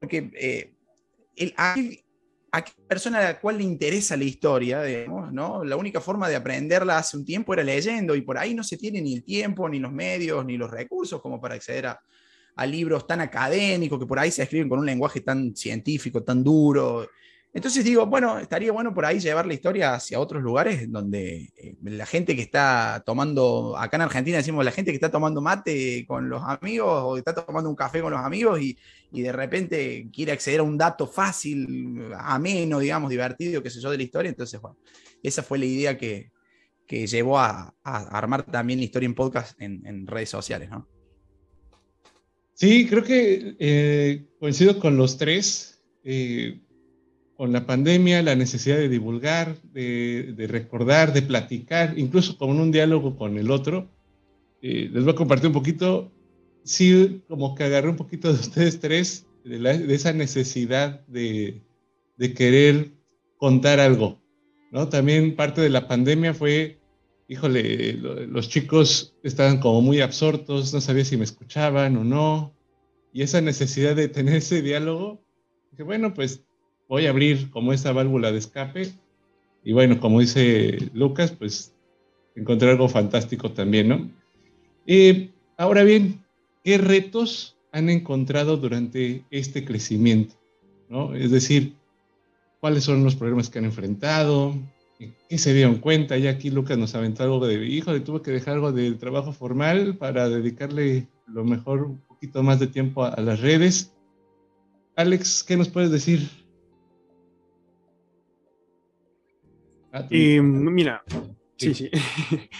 porque 0.00 0.32
eh, 0.34 0.74
el, 1.36 1.54
a, 1.56 1.76
persona 2.88 3.18
a 3.18 3.22
la 3.22 3.40
cual 3.40 3.58
le 3.58 3.62
interesa 3.62 4.16
la 4.16 4.24
historia, 4.24 4.82
digamos, 4.82 5.32
¿no? 5.32 5.62
la 5.62 5.76
única 5.76 6.00
forma 6.00 6.28
de 6.28 6.34
aprenderla 6.34 6.98
hace 6.98 7.16
un 7.16 7.24
tiempo 7.24 7.54
era 7.54 7.62
leyendo, 7.62 8.16
y 8.16 8.22
por 8.22 8.36
ahí 8.36 8.52
no 8.52 8.64
se 8.64 8.76
tiene 8.76 9.00
ni 9.00 9.14
el 9.14 9.22
tiempo, 9.22 9.68
ni 9.68 9.78
los 9.78 9.92
medios, 9.92 10.44
ni 10.44 10.56
los 10.56 10.72
recursos 10.72 11.22
como 11.22 11.40
para 11.40 11.54
acceder 11.54 11.86
a, 11.86 12.00
a 12.56 12.66
libros 12.66 13.06
tan 13.06 13.20
académicos 13.20 14.00
que 14.00 14.06
por 14.06 14.18
ahí 14.18 14.32
se 14.32 14.42
escriben 14.42 14.68
con 14.68 14.80
un 14.80 14.86
lenguaje 14.86 15.20
tan 15.20 15.54
científico, 15.54 16.24
tan 16.24 16.42
duro, 16.42 17.06
entonces 17.56 17.86
digo, 17.86 18.04
bueno, 18.04 18.38
estaría 18.38 18.70
bueno 18.70 18.92
por 18.92 19.06
ahí 19.06 19.18
llevar 19.18 19.46
la 19.46 19.54
historia 19.54 19.94
hacia 19.94 20.20
otros 20.20 20.42
lugares 20.42 20.92
donde 20.92 21.54
eh, 21.56 21.74
la 21.84 22.04
gente 22.04 22.36
que 22.36 22.42
está 22.42 23.02
tomando, 23.06 23.78
acá 23.78 23.96
en 23.96 24.02
Argentina 24.02 24.36
decimos 24.36 24.62
la 24.62 24.72
gente 24.72 24.90
que 24.90 24.96
está 24.96 25.10
tomando 25.10 25.40
mate 25.40 26.04
con 26.06 26.28
los 26.28 26.42
amigos 26.42 27.02
o 27.02 27.16
está 27.16 27.34
tomando 27.34 27.70
un 27.70 27.74
café 27.74 28.02
con 28.02 28.12
los 28.12 28.20
amigos 28.20 28.60
y, 28.60 28.76
de 29.10 29.32
repente 29.32 30.06
quiere 30.12 30.32
acceder 30.32 30.60
a 30.60 30.64
un 30.64 30.76
dato 30.76 31.06
fácil, 31.06 32.12
ameno, 32.18 32.78
digamos, 32.78 33.08
divertido, 33.08 33.62
qué 33.62 33.70
sé 33.70 33.80
yo, 33.80 33.90
de 33.90 33.96
la 33.96 34.02
historia. 34.02 34.28
Entonces, 34.28 34.60
bueno, 34.60 34.76
esa 35.22 35.42
fue 35.42 35.56
la 35.56 35.64
idea 35.64 35.96
que, 35.96 36.30
llevó 36.86 37.38
a, 37.38 37.74
armar 37.82 38.44
también 38.44 38.80
la 38.80 38.84
historia 38.84 39.06
en 39.06 39.14
podcast 39.14 39.58
en, 39.58 40.06
redes 40.06 40.28
sociales, 40.28 40.68
¿no? 40.68 40.86
Sí, 42.52 42.86
creo 42.86 43.02
que 43.02 43.56
eh, 43.58 44.26
coincido 44.38 44.78
con 44.78 44.98
los 44.98 45.16
tres. 45.16 45.82
Eh, 46.04 46.60
con 47.36 47.52
la 47.52 47.66
pandemia, 47.66 48.22
la 48.22 48.34
necesidad 48.34 48.76
de 48.76 48.88
divulgar, 48.88 49.56
de, 49.72 50.46
recordar, 50.48 51.12
de 51.12 51.22
platicar, 51.22 51.98
incluso 51.98 52.38
con 52.38 52.58
un 52.58 52.72
diálogo 52.72 53.16
con 53.16 53.36
el 53.36 53.50
otro. 53.50 53.88
Eh, 54.62 54.88
les 54.90 55.04
voy 55.04 55.12
a 55.12 55.16
compartir 55.16 55.48
un 55.48 55.52
poquito, 55.52 56.10
sí, 56.64 57.22
como 57.28 57.54
que 57.54 57.64
agarré 57.64 57.90
un 57.90 57.96
poquito 57.96 58.32
de 58.32 58.40
ustedes 58.40 58.80
tres, 58.80 59.26
de, 59.44 59.94
esa 59.94 60.12
necesidad 60.12 61.06
de, 61.06 61.60
de, 62.16 62.32
querer 62.32 62.92
contar 63.36 63.80
algo, 63.80 64.18
¿no? 64.72 64.88
También 64.88 65.36
parte 65.36 65.60
de 65.60 65.68
la 65.68 65.86
pandemia 65.86 66.32
fue, 66.32 66.80
híjole, 67.28 67.92
los 67.92 68.48
chicos 68.48 69.14
estaban 69.22 69.60
como 69.60 69.82
muy 69.82 70.00
absortos, 70.00 70.72
no 70.72 70.80
sabía 70.80 71.04
si 71.04 71.18
me 71.18 71.24
escuchaban 71.24 71.96
o 71.98 72.02
no, 72.02 72.54
y 73.12 73.22
esa 73.22 73.40
necesidad 73.40 73.94
de 73.94 74.08
tener 74.08 74.36
ese 74.36 74.62
diálogo, 74.62 75.22
que 75.76 75.82
bueno, 75.82 76.14
pues 76.14 76.46
voy 76.88 77.06
a 77.06 77.10
abrir 77.10 77.50
como 77.50 77.72
esa 77.72 77.92
válvula 77.92 78.32
de 78.32 78.38
escape. 78.38 78.92
Y 79.64 79.72
bueno, 79.72 80.00
como 80.00 80.20
dice 80.20 80.90
Lucas, 80.94 81.32
pues 81.32 81.74
encontré 82.34 82.70
algo 82.70 82.88
fantástico 82.88 83.50
también, 83.50 83.88
¿no? 83.88 84.10
Eh, 84.86 85.30
ahora 85.56 85.82
bien, 85.82 86.24
¿qué 86.62 86.78
retos 86.78 87.56
han 87.72 87.90
encontrado 87.90 88.56
durante 88.56 89.24
este 89.30 89.64
crecimiento? 89.64 90.36
¿no? 90.88 91.14
Es 91.14 91.30
decir, 91.30 91.74
¿cuáles 92.60 92.84
son 92.84 93.02
los 93.02 93.16
problemas 93.16 93.50
que 93.50 93.58
han 93.58 93.64
enfrentado? 93.64 94.54
¿Qué 95.28 95.38
se 95.38 95.52
dieron 95.52 95.76
cuenta? 95.76 96.16
Ya 96.16 96.30
aquí 96.30 96.50
Lucas 96.50 96.78
nos 96.78 96.94
aventó 96.94 97.24
algo 97.24 97.46
de, 97.46 97.66
hijo, 97.66 98.00
tuve 98.02 98.22
que 98.22 98.30
dejar 98.30 98.54
algo 98.54 98.72
del 98.72 98.98
trabajo 98.98 99.32
formal 99.32 99.96
para 99.96 100.28
dedicarle 100.28 101.08
lo 101.26 101.44
mejor 101.44 101.82
un 101.82 101.98
poquito 101.98 102.42
más 102.42 102.60
de 102.60 102.68
tiempo 102.68 103.04
a 103.04 103.20
las 103.20 103.40
redes. 103.40 103.92
Alex, 104.94 105.42
¿qué 105.42 105.56
nos 105.56 105.68
puedes 105.68 105.90
decir 105.90 106.45
eh, 110.10 110.40
mira, 110.42 111.02
sí, 111.56 111.74
sí. 111.74 111.90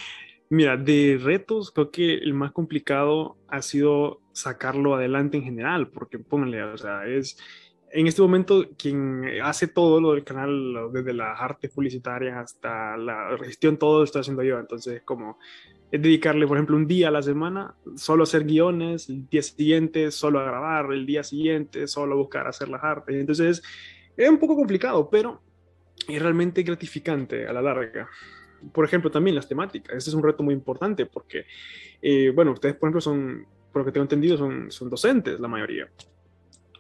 mira, 0.51 0.77
de 0.77 1.19
retos, 1.23 1.71
creo 1.71 1.91
que 1.91 2.15
el 2.15 2.35
más 2.35 2.53
complicado 2.53 3.37
ha 3.49 3.63
sido 3.63 4.21
sacarlo 4.33 4.95
adelante 4.95 5.37
en 5.37 5.45
general, 5.45 5.89
porque 5.89 6.19
pónganle, 6.19 6.63
o 6.63 6.79
sea, 6.79 7.07
es 7.07 7.39
en 7.91 8.07
este 8.07 8.21
momento 8.21 8.67
quien 8.77 9.25
hace 9.43 9.69
todo 9.69 10.01
lo 10.01 10.13
del 10.13 10.25
canal, 10.25 10.91
desde 10.93 11.15
las 11.15 11.41
artes 11.41 11.71
publicitarias 11.71 12.37
hasta 12.37 12.97
la 12.97 13.39
gestión, 13.43 13.79
todo 13.79 13.99
lo 13.99 14.05
estoy 14.05 14.21
haciendo 14.21 14.43
yo. 14.43 14.59
Entonces, 14.59 15.03
como 15.03 15.39
es 15.91 16.03
dedicarle, 16.03 16.47
por 16.47 16.57
ejemplo, 16.57 16.77
un 16.77 16.87
día 16.87 17.09
a 17.09 17.11
la 17.11 17.23
semana 17.23 17.75
solo 17.97 18.23
a 18.23 18.25
hacer 18.25 18.45
guiones, 18.45 19.09
el 19.09 19.27
día 19.29 19.43
siguiente 19.43 20.11
solo 20.11 20.41
a 20.41 20.45
grabar, 20.45 20.93
el 20.93 21.07
día 21.07 21.23
siguiente 21.23 21.87
solo 21.87 22.15
a 22.15 22.19
buscar 22.19 22.47
hacer 22.47 22.69
las 22.69 22.83
artes. 22.83 23.17
Entonces, 23.17 23.63
es 24.17 24.29
un 24.29 24.39
poco 24.39 24.57
complicado, 24.57 25.09
pero 25.09 25.43
es 26.09 26.23
realmente 26.23 26.63
gratificante 26.63 27.47
a 27.47 27.53
la 27.53 27.63
larga. 27.63 28.09
Por 28.73 28.85
ejemplo, 28.85 29.11
también 29.11 29.37
las 29.37 29.49
temáticas. 29.49 29.97
Ese 29.97 30.11
es 30.11 30.15
un 30.15 30.23
reto 30.23 30.43
muy 30.43 30.55
importante 30.55 31.07
porque, 31.07 31.45
eh, 32.01 32.31
bueno, 32.35 32.53
ustedes, 32.53 32.77
por 32.77 32.89
ejemplo, 32.89 33.01
son, 33.01 33.47
por 33.73 33.83
lo 33.83 33.87
que 33.87 33.93
tengo 33.93 34.05
entendido, 34.05 34.37
son, 34.37 34.71
son 34.71 34.91
docentes, 34.91 35.39
la 35.39 35.49
mayoría. 35.49 35.89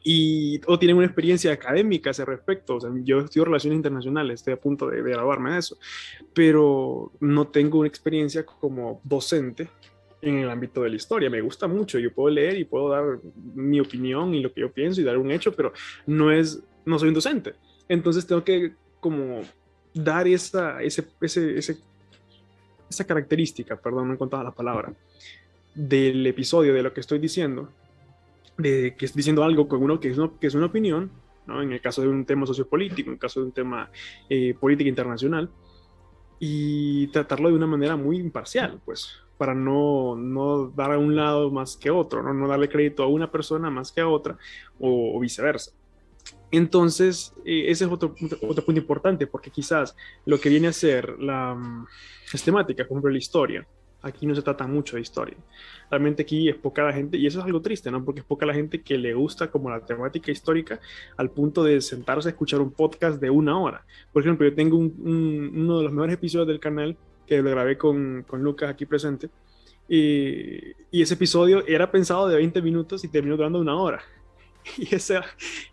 Y, 0.03 0.61
o 0.67 0.79
tienen 0.79 0.97
una 0.97 1.07
experiencia 1.07 1.53
académica 1.53 2.11
a 2.11 2.13
ese 2.13 2.25
respecto. 2.25 2.77
O 2.77 2.81
sea, 2.81 2.91
yo 3.03 3.21
estudio 3.21 3.45
relaciones 3.45 3.77
internacionales, 3.77 4.41
estoy 4.41 4.55
a 4.55 4.61
punto 4.61 4.89
de, 4.89 5.03
de 5.03 5.11
graduarme 5.11 5.53
de 5.53 5.59
eso, 5.59 5.79
pero 6.33 7.13
no 7.21 7.49
tengo 7.49 7.81
una 7.81 7.89
experiencia 7.89 8.47
como 8.47 9.01
docente 9.05 9.69
en 10.23 10.39
el 10.39 10.51
ámbito 10.51 10.83
de 10.83 10.91
la 10.91 10.97
historia. 10.97 11.31
Me 11.31 11.41
gusta 11.41 11.67
mucho, 11.67 11.99
yo 11.99 12.13
puedo 12.13 12.31
leer 12.31 12.57
y 12.59 12.65
puedo 12.65 12.89
dar 12.89 13.19
mi 13.55 13.81
opinión 13.81 14.35
y 14.35 14.41
lo 14.41 14.53
que 14.53 14.61
yo 14.61 14.73
pienso 14.73 15.01
y 15.01 15.05
dar 15.05 15.19
un 15.19 15.31
hecho, 15.31 15.53
pero 15.53 15.73
no 16.07 16.31
es, 16.31 16.63
no 16.85 16.99
soy 16.99 17.09
un 17.09 17.15
docente. 17.15 17.55
Entonces 17.89 18.27
tengo 18.27 18.43
que 18.45 18.75
como 19.01 19.43
dar 19.95 20.29
esa, 20.29 20.83
ese, 20.83 21.07
ese, 21.21 21.79
esa 22.89 23.05
característica, 23.05 23.77
perdón, 23.77 24.09
no 24.09 24.15
he 24.15 24.19
contado 24.19 24.45
la 24.45 24.51
palabra, 24.51 24.93
del 25.75 26.27
episodio, 26.27 26.73
de 26.75 26.83
lo 26.83 26.93
que 26.93 27.01
estoy 27.01 27.19
diciendo, 27.19 27.71
de 28.57 28.95
que 28.97 29.07
estoy 29.07 29.21
diciendo 29.21 29.45
algo 29.45 29.69
con 29.69 29.83
uno 29.83 30.01
que 30.01 30.11
es, 30.11 30.19
que 30.41 30.47
es 30.47 30.55
una 30.55 30.67
opinión, 30.67 31.11
¿no? 31.47 31.63
en 31.63 31.73
el 31.73 31.81
caso 31.81 32.03
de 32.03 32.09
un 32.09 32.25
tema 32.25 32.47
sociopolítico, 32.47 33.11
en 33.11 33.15
el 33.15 33.19
caso 33.19 33.41
de 33.41 33.47
un 33.47 33.53
tema 33.53 33.91
eh, 34.29 34.55
política 34.59 34.89
internacional, 34.89 35.51
y 36.39 37.07
tratarlo 37.09 37.49
de 37.49 37.55
una 37.55 37.67
manera 37.67 37.97
muy 37.97 38.19
imparcial, 38.19 38.81
pues, 38.85 39.11
para 39.39 39.55
no, 39.55 40.17
no 40.17 40.69
dar 40.69 40.93
a 40.93 40.99
un 40.99 41.15
lado 41.15 41.51
más 41.51 41.77
que 41.77 41.91
otro, 41.91 42.23
no, 42.23 42.33
no 42.33 42.49
darle 42.49 42.69
crédito 42.69 43.03
a 43.03 43.07
una 43.07 43.31
persona 43.31 43.71
más 43.71 43.93
que 43.93 44.01
a 44.01 44.09
otra, 44.09 44.39
o 44.79 45.19
viceversa. 45.21 45.73
Entonces, 46.51 47.35
eh, 47.45 47.65
ese 47.69 47.85
es 47.85 47.91
otro, 47.91 48.15
punto 48.15 48.73
importante, 48.73 49.27
porque 49.27 49.51
quizás 49.51 49.97
lo 50.25 50.39
que 50.39 50.49
viene 50.49 50.69
a 50.69 50.73
ser 50.73 51.19
la 51.19 51.53
um, 51.53 51.87
sistemática, 52.25 52.87
como 52.87 53.07
la 53.09 53.19
historia, 53.19 53.67
aquí 54.03 54.27
no 54.27 54.35
se 54.35 54.43
trata 54.43 54.67
mucho 54.67 54.97
de 54.97 55.03
historia. 55.03 55.37
Realmente 55.91 56.23
aquí 56.23 56.49
es 56.49 56.57
poca 56.57 56.85
la 56.85 56.93
gente, 56.93 57.17
y 57.17 57.27
eso 57.27 57.41
es 57.41 57.45
algo 57.45 57.61
triste, 57.61 57.91
¿no? 57.91 58.05
Porque 58.05 58.21
es 58.21 58.27
poca 58.27 58.47
la 58.47 58.55
gente 58.55 58.81
que 58.81 58.97
le 58.97 59.15
gusta 59.15 59.51
como 59.51 59.71
la 59.71 59.81
temática 59.81 60.31
histórica 60.31 60.81
al 61.17 61.31
punto 61.31 61.65
de 61.65 61.81
sentarse 61.81 62.29
a 62.29 62.33
escuchar 62.33 62.61
un 62.61 62.71
podcast 62.71 63.21
de 63.21 63.31
una 63.31 63.59
hora. 63.59 63.85
Por 64.13 64.23
ejemplo, 64.23 64.49
yo 64.49 64.55
tengo 64.55 64.77
uno 64.79 65.79
de 65.79 65.85
los 65.85 65.93
mejores 65.93 66.15
episodios 66.15 66.47
del 66.47 66.61
canal 66.61 66.97
que 67.27 67.43
lo 67.43 67.51
grabé 67.51 67.77
con, 67.77 68.25
con 68.27 68.43
Lucas 68.43 68.71
aquí 68.71 68.87
presente, 68.87 69.29
y, 69.89 70.75
ese 70.91 71.15
episodio 71.15 71.65
era 71.67 71.91
pensado 71.91 72.29
de 72.29 72.37
20 72.37 72.63
minutos 72.63 73.05
y 73.05 73.09
terminó 73.09 73.37
durando 73.37 73.61
una 73.61 73.77
hora. 73.77 74.03
y, 74.79 74.95
ese, 74.95 75.21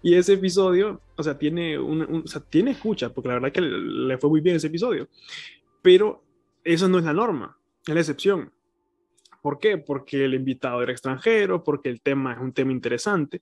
y 0.01 0.15
ese 0.15 0.33
episodio, 0.33 1.01
o 1.15 1.23
sea, 1.23 1.37
tiene, 1.37 1.77
un, 1.77 2.23
o 2.25 2.27
sea, 2.27 2.41
tiene 2.41 2.71
escucha, 2.71 3.09
porque 3.09 3.29
la 3.29 3.35
verdad 3.35 3.51
que 3.51 3.61
le, 3.61 4.17
fue 4.17 4.29
muy 4.29 4.41
bien 4.41 4.55
ese 4.55 4.67
episodio, 4.67 5.07
pero 5.81 6.23
eso 6.63 6.87
no 6.87 6.99
es 6.99 7.05
la 7.05 7.13
norma, 7.13 7.57
es 7.85 7.93
la 7.93 7.99
excepción. 7.99 8.51
¿Por 9.41 9.59
qué? 9.59 9.77
Porque 9.77 10.23
el 10.23 10.33
invitado 10.35 10.81
era 10.81 10.91
extranjero, 10.91 11.63
porque 11.63 11.89
el 11.89 12.01
tema 12.01 12.33
es 12.33 12.39
un 12.39 12.53
tema 12.53 12.71
interesante, 12.71 13.41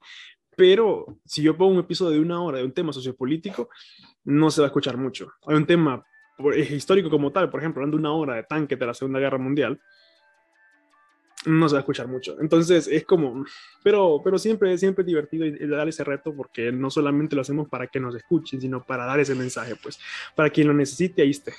pero 0.55 1.19
si 1.25 1.43
yo 1.43 1.55
pongo 1.55 1.73
un 1.73 1.79
episodio 1.79 2.13
de 2.13 2.19
una 2.19 2.41
hora 2.41 2.57
de 2.57 2.65
un 2.65 2.73
tema 2.73 2.91
sociopolítico, 2.91 3.69
no 4.23 4.49
se 4.49 4.61
va 4.61 4.67
a 4.67 4.69
escuchar 4.69 4.97
mucho. 4.97 5.31
Hay 5.45 5.55
un 5.55 5.65
tema 5.65 6.03
histórico 6.69 7.09
como 7.09 7.31
tal, 7.31 7.49
por 7.49 7.59
ejemplo, 7.59 7.81
hablando 7.81 7.97
de 7.97 8.01
una 8.01 8.13
hora 8.13 8.35
de 8.35 8.43
tanque 8.43 8.75
de 8.75 8.85
la 8.85 8.93
Segunda 8.93 9.19
Guerra 9.19 9.37
Mundial, 9.37 9.79
no 11.45 11.67
se 11.67 11.73
va 11.73 11.79
a 11.79 11.81
escuchar 11.81 12.07
mucho. 12.07 12.37
Entonces 12.39 12.87
es 12.87 13.05
como, 13.05 13.45
pero, 13.83 14.21
pero 14.23 14.37
siempre, 14.37 14.77
siempre 14.77 15.03
es 15.03 15.07
divertido 15.07 15.45
dar 15.75 15.87
ese 15.87 16.03
reto 16.03 16.33
porque 16.33 16.71
no 16.71 16.89
solamente 16.89 17.35
lo 17.35 17.41
hacemos 17.41 17.67
para 17.67 17.87
que 17.87 17.99
nos 17.99 18.15
escuchen, 18.15 18.61
sino 18.61 18.83
para 18.83 19.05
dar 19.05 19.19
ese 19.19 19.35
mensaje, 19.35 19.75
pues, 19.81 19.99
para 20.35 20.49
quien 20.49 20.67
lo 20.67 20.73
necesite, 20.73 21.21
ahí 21.21 21.31
esté. 21.31 21.53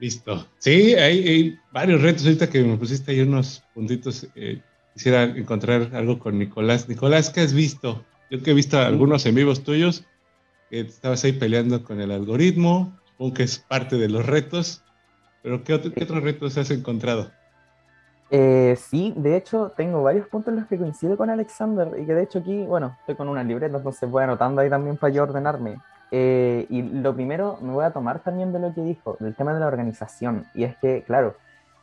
Listo. 0.00 0.48
Sí, 0.58 0.94
hay, 0.94 1.58
varios 1.72 2.02
retos. 2.02 2.24
Ahorita 2.24 2.50
que 2.50 2.62
me 2.62 2.76
pusiste 2.76 3.12
ahí 3.12 3.20
unos 3.20 3.62
puntitos, 3.74 4.26
eh, 4.34 4.60
quisiera 4.92 5.22
encontrar 5.24 5.90
algo 5.94 6.18
con 6.18 6.38
Nicolás. 6.38 6.88
Nicolás, 6.88 7.30
¿qué 7.30 7.40
has 7.40 7.52
visto? 7.52 8.04
Yo 8.30 8.42
que 8.42 8.50
he 8.50 8.54
visto 8.54 8.78
algunos 8.78 9.24
en 9.26 9.36
vivos 9.36 9.62
tuyos, 9.62 10.04
que 10.68 10.80
estabas 10.80 11.22
ahí 11.24 11.32
peleando 11.32 11.84
con 11.84 12.00
el 12.00 12.10
algoritmo, 12.10 12.98
supongo 13.10 13.34
que 13.34 13.42
es 13.44 13.58
parte 13.58 13.96
de 13.96 14.08
los 14.08 14.26
retos, 14.26 14.82
pero 15.42 15.62
¿qué, 15.62 15.80
qué 15.94 16.04
otros 16.04 16.22
retos 16.22 16.58
has 16.58 16.70
encontrado? 16.70 17.30
Eh, 18.30 18.74
sí, 18.78 19.12
de 19.16 19.36
hecho 19.36 19.72
tengo 19.76 20.02
varios 20.02 20.26
puntos 20.28 20.52
en 20.52 20.60
los 20.60 20.68
que 20.68 20.78
coincido 20.78 21.16
con 21.16 21.30
Alexander 21.30 21.88
y 21.98 22.06
que 22.06 22.14
de 22.14 22.22
hecho 22.22 22.40
aquí, 22.40 22.64
bueno, 22.64 22.96
estoy 23.00 23.14
con 23.14 23.28
una 23.28 23.44
libreta, 23.44 23.76
entonces 23.76 24.10
voy 24.10 24.24
anotando 24.24 24.60
ahí 24.60 24.70
también 24.70 24.96
para 24.96 25.12
yo 25.12 25.22
ordenarme. 25.22 25.78
Eh, 26.10 26.66
y 26.70 26.82
lo 26.82 27.14
primero 27.14 27.58
me 27.60 27.72
voy 27.72 27.84
a 27.84 27.90
tomar 27.90 28.20
también 28.20 28.52
de 28.52 28.60
lo 28.60 28.72
que 28.72 28.82
dijo, 28.82 29.16
del 29.20 29.34
tema 29.34 29.52
de 29.52 29.60
la 29.60 29.66
organización. 29.66 30.46
Y 30.54 30.64
es 30.64 30.76
que, 30.76 31.02
claro, 31.02 31.34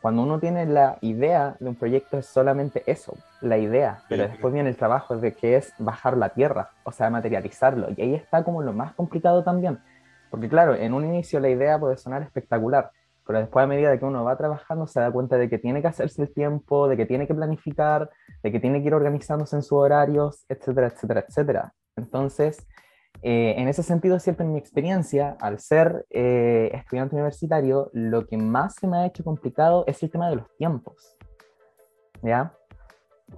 cuando 0.01 0.24
uno 0.24 0.39
tiene 0.39 0.65
la 0.65 0.98
idea 1.01 1.55
de 1.60 1.69
un 1.69 1.75
proyecto 1.75 2.17
es 2.17 2.25
solamente 2.25 2.81
eso, 2.88 3.15
la 3.41 3.57
idea, 3.60 4.01
pero 4.10 4.24
después 4.24 4.51
viene 4.53 4.69
el 4.69 4.75
trabajo 4.75 5.17
de 5.17 5.33
que 5.33 5.57
es 5.57 5.74
bajar 5.77 6.17
la 6.17 6.29
tierra, 6.29 6.71
o 6.83 6.91
sea, 6.91 7.10
materializarlo. 7.12 7.89
Y 7.95 8.01
ahí 8.01 8.15
está 8.15 8.43
como 8.43 8.63
lo 8.63 8.74
más 8.74 8.93
complicado 8.93 9.43
también, 9.43 9.79
porque 10.31 10.50
claro, 10.50 10.74
en 10.74 10.93
un 10.93 11.05
inicio 11.05 11.39
la 11.39 11.50
idea 11.50 11.77
puede 11.77 11.98
sonar 11.98 12.24
espectacular, 12.24 12.91
pero 13.31 13.39
después 13.39 13.63
a 13.63 13.67
medida 13.67 13.89
de 13.91 13.97
que 13.97 14.03
uno 14.03 14.25
va 14.25 14.35
trabajando 14.35 14.88
se 14.88 15.00
da 15.00 15.09
cuenta 15.09 15.38
de 15.38 15.50
que 15.50 15.57
tiene 15.57 15.81
que 15.81 15.88
hacerse 15.88 16.21
el 16.21 16.33
tiempo, 16.33 16.89
de 16.89 16.97
que 16.97 17.05
tiene 17.05 17.27
que 17.27 17.33
planificar, 17.33 18.09
de 18.43 18.51
que 18.51 18.59
tiene 18.59 18.81
que 18.81 18.88
ir 18.88 18.93
organizándose 18.93 19.55
en 19.55 19.61
sus 19.61 19.77
horarios, 19.77 20.43
etcétera, 20.50 20.88
etcétera, 20.88 21.25
etcétera. 21.25 21.73
Entonces, 21.95 22.67
eh, 23.21 23.55
en 23.57 23.69
ese 23.69 23.83
sentido, 23.83 24.19
siempre 24.19 24.45
en 24.45 24.51
mi 24.51 24.59
experiencia, 24.59 25.38
al 25.39 25.59
ser 25.59 26.05
eh, 26.09 26.71
estudiante 26.73 27.15
universitario, 27.15 27.89
lo 27.93 28.27
que 28.27 28.35
más 28.35 28.75
se 28.75 28.85
me 28.85 28.97
ha 28.97 29.05
hecho 29.05 29.23
complicado 29.23 29.85
es 29.88 30.03
el 30.03 30.11
tema 30.11 30.29
de 30.29 30.35
los 30.35 30.53
tiempos. 30.57 31.17
¿Ya? 32.21 32.51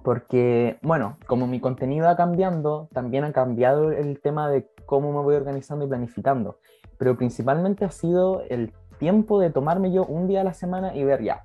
Porque, 0.02 0.76
bueno, 0.82 1.18
como 1.28 1.46
mi 1.46 1.60
contenido 1.60 2.08
ha 2.08 2.16
cambiando, 2.16 2.88
también 2.92 3.22
ha 3.22 3.32
cambiado 3.32 3.92
el 3.92 4.20
tema 4.20 4.50
de 4.50 4.68
cómo 4.86 5.12
me 5.12 5.20
voy 5.20 5.36
organizando 5.36 5.84
y 5.84 5.88
planificando. 5.88 6.58
Pero 6.98 7.16
principalmente 7.16 7.84
ha 7.84 7.90
sido 7.90 8.42
el 8.48 8.72
tiempo 8.98 9.40
de 9.40 9.50
tomarme 9.50 9.92
yo 9.92 10.04
un 10.04 10.28
día 10.28 10.40
a 10.40 10.44
la 10.44 10.54
semana 10.54 10.94
y 10.94 11.04
ver 11.04 11.22
ya. 11.22 11.44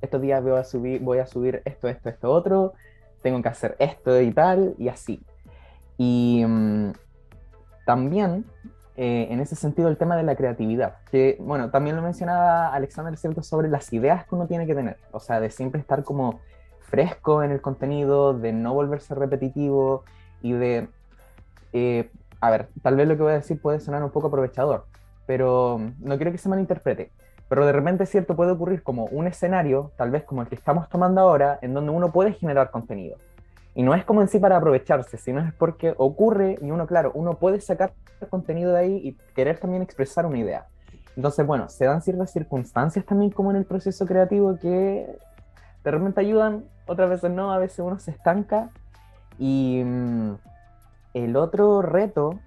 Estos 0.00 0.20
días 0.20 0.42
voy 0.42 0.52
a 0.52 0.64
subir, 0.64 1.00
voy 1.00 1.18
a 1.18 1.26
subir 1.26 1.62
esto, 1.64 1.88
esto, 1.88 2.08
esto, 2.08 2.30
otro, 2.30 2.74
tengo 3.22 3.42
que 3.42 3.48
hacer 3.48 3.76
esto 3.78 4.20
y 4.20 4.32
tal, 4.32 4.74
y 4.78 4.88
así. 4.88 5.22
Y 5.96 6.44
mm, 6.46 6.92
también, 7.84 8.44
eh, 8.96 9.28
en 9.30 9.40
ese 9.40 9.56
sentido, 9.56 9.88
el 9.88 9.96
tema 9.96 10.16
de 10.16 10.22
la 10.22 10.36
creatividad, 10.36 10.96
que, 11.10 11.36
bueno, 11.40 11.70
también 11.70 11.96
lo 11.96 12.02
mencionaba 12.02 12.68
Alexander, 12.68 13.16
¿cierto?, 13.16 13.42
sobre 13.42 13.68
las 13.68 13.92
ideas 13.92 14.26
que 14.26 14.34
uno 14.34 14.46
tiene 14.46 14.66
que 14.66 14.74
tener, 14.74 14.98
o 15.10 15.20
sea, 15.20 15.40
de 15.40 15.50
siempre 15.50 15.80
estar 15.80 16.04
como 16.04 16.40
fresco 16.80 17.42
en 17.42 17.50
el 17.50 17.60
contenido, 17.60 18.34
de 18.34 18.52
no 18.52 18.74
volverse 18.74 19.14
repetitivo 19.14 20.04
y 20.42 20.52
de, 20.52 20.88
eh, 21.72 22.10
a 22.40 22.50
ver, 22.50 22.68
tal 22.82 22.96
vez 22.96 23.08
lo 23.08 23.16
que 23.16 23.22
voy 23.22 23.32
a 23.32 23.36
decir 23.36 23.60
puede 23.60 23.80
sonar 23.80 24.02
un 24.02 24.10
poco 24.10 24.28
aprovechador, 24.28 24.86
pero 25.28 25.78
no 25.98 26.16
quiero 26.16 26.32
que 26.32 26.38
se 26.38 26.48
malinterprete. 26.48 27.12
Pero 27.50 27.66
de 27.66 27.72
repente, 27.72 28.06
cierto, 28.06 28.34
puede 28.34 28.52
ocurrir 28.52 28.82
como 28.82 29.04
un 29.04 29.26
escenario, 29.26 29.92
tal 29.98 30.10
vez 30.10 30.24
como 30.24 30.40
el 30.40 30.48
que 30.48 30.54
estamos 30.54 30.88
tomando 30.88 31.20
ahora, 31.20 31.58
en 31.60 31.74
donde 31.74 31.92
uno 31.92 32.10
puede 32.10 32.32
generar 32.32 32.70
contenido. 32.70 33.18
Y 33.74 33.82
no 33.82 33.94
es 33.94 34.06
como 34.06 34.22
en 34.22 34.28
sí 34.28 34.38
para 34.38 34.56
aprovecharse, 34.56 35.18
sino 35.18 35.46
es 35.46 35.52
porque 35.52 35.92
ocurre 35.98 36.56
y 36.62 36.70
uno, 36.70 36.86
claro, 36.86 37.12
uno 37.14 37.34
puede 37.34 37.60
sacar 37.60 37.92
contenido 38.30 38.72
de 38.72 38.78
ahí 38.78 39.00
y 39.04 39.12
querer 39.34 39.58
también 39.58 39.82
expresar 39.82 40.24
una 40.24 40.38
idea. 40.38 40.66
Entonces, 41.14 41.46
bueno, 41.46 41.68
se 41.68 41.84
dan 41.84 42.00
ciertas 42.00 42.32
circunstancias 42.32 43.04
también 43.04 43.30
como 43.30 43.50
en 43.50 43.58
el 43.58 43.66
proceso 43.66 44.06
creativo 44.06 44.56
que 44.58 45.14
de 45.84 45.90
repente 45.90 46.22
ayudan, 46.22 46.64
otras 46.86 47.10
veces 47.10 47.30
no, 47.30 47.52
a 47.52 47.58
veces 47.58 47.80
uno 47.80 47.98
se 47.98 48.12
estanca. 48.12 48.70
Y 49.38 49.82
mm, 49.84 50.36
el 51.12 51.36
otro 51.36 51.82
reto 51.82 52.40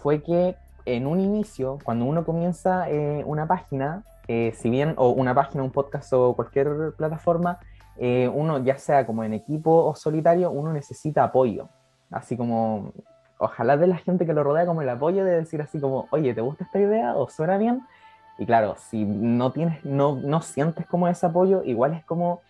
fue 0.00 0.22
que 0.22 0.56
en 0.86 1.06
un 1.06 1.20
inicio, 1.20 1.78
cuando 1.82 2.04
uno 2.04 2.24
comienza 2.24 2.88
eh, 2.90 3.22
una 3.26 3.46
página, 3.46 4.02
eh, 4.28 4.52
si 4.56 4.70
bien, 4.70 4.94
o 4.96 5.10
una 5.10 5.34
página, 5.34 5.62
un 5.62 5.70
podcast 5.70 6.12
o 6.12 6.34
cualquier 6.34 6.92
plataforma, 6.96 7.58
eh, 7.96 8.28
uno 8.32 8.58
ya 8.58 8.76
sea 8.78 9.06
como 9.06 9.24
en 9.24 9.34
equipo 9.34 9.84
o 9.84 9.94
solitario, 9.94 10.50
uno 10.50 10.72
necesita 10.72 11.24
apoyo. 11.24 11.68
Así 12.10 12.36
como, 12.36 12.92
ojalá 13.38 13.76
de 13.76 13.86
la 13.86 13.96
gente 13.96 14.26
que 14.26 14.34
lo 14.34 14.44
rodea 14.44 14.66
como 14.66 14.82
el 14.82 14.88
apoyo 14.88 15.24
de 15.24 15.36
decir 15.36 15.62
así 15.62 15.80
como, 15.80 16.06
oye, 16.10 16.34
¿te 16.34 16.40
gusta 16.40 16.64
esta 16.64 16.80
idea 16.80 17.16
o 17.16 17.28
suena 17.28 17.56
bien? 17.56 17.82
Y 18.38 18.46
claro, 18.46 18.74
si 18.76 19.04
no 19.04 19.52
tienes, 19.52 19.84
no, 19.84 20.16
no 20.16 20.42
sientes 20.42 20.86
como 20.86 21.08
ese 21.08 21.26
apoyo, 21.26 21.62
igual 21.64 21.94
es 21.94 22.04
como 22.04 22.40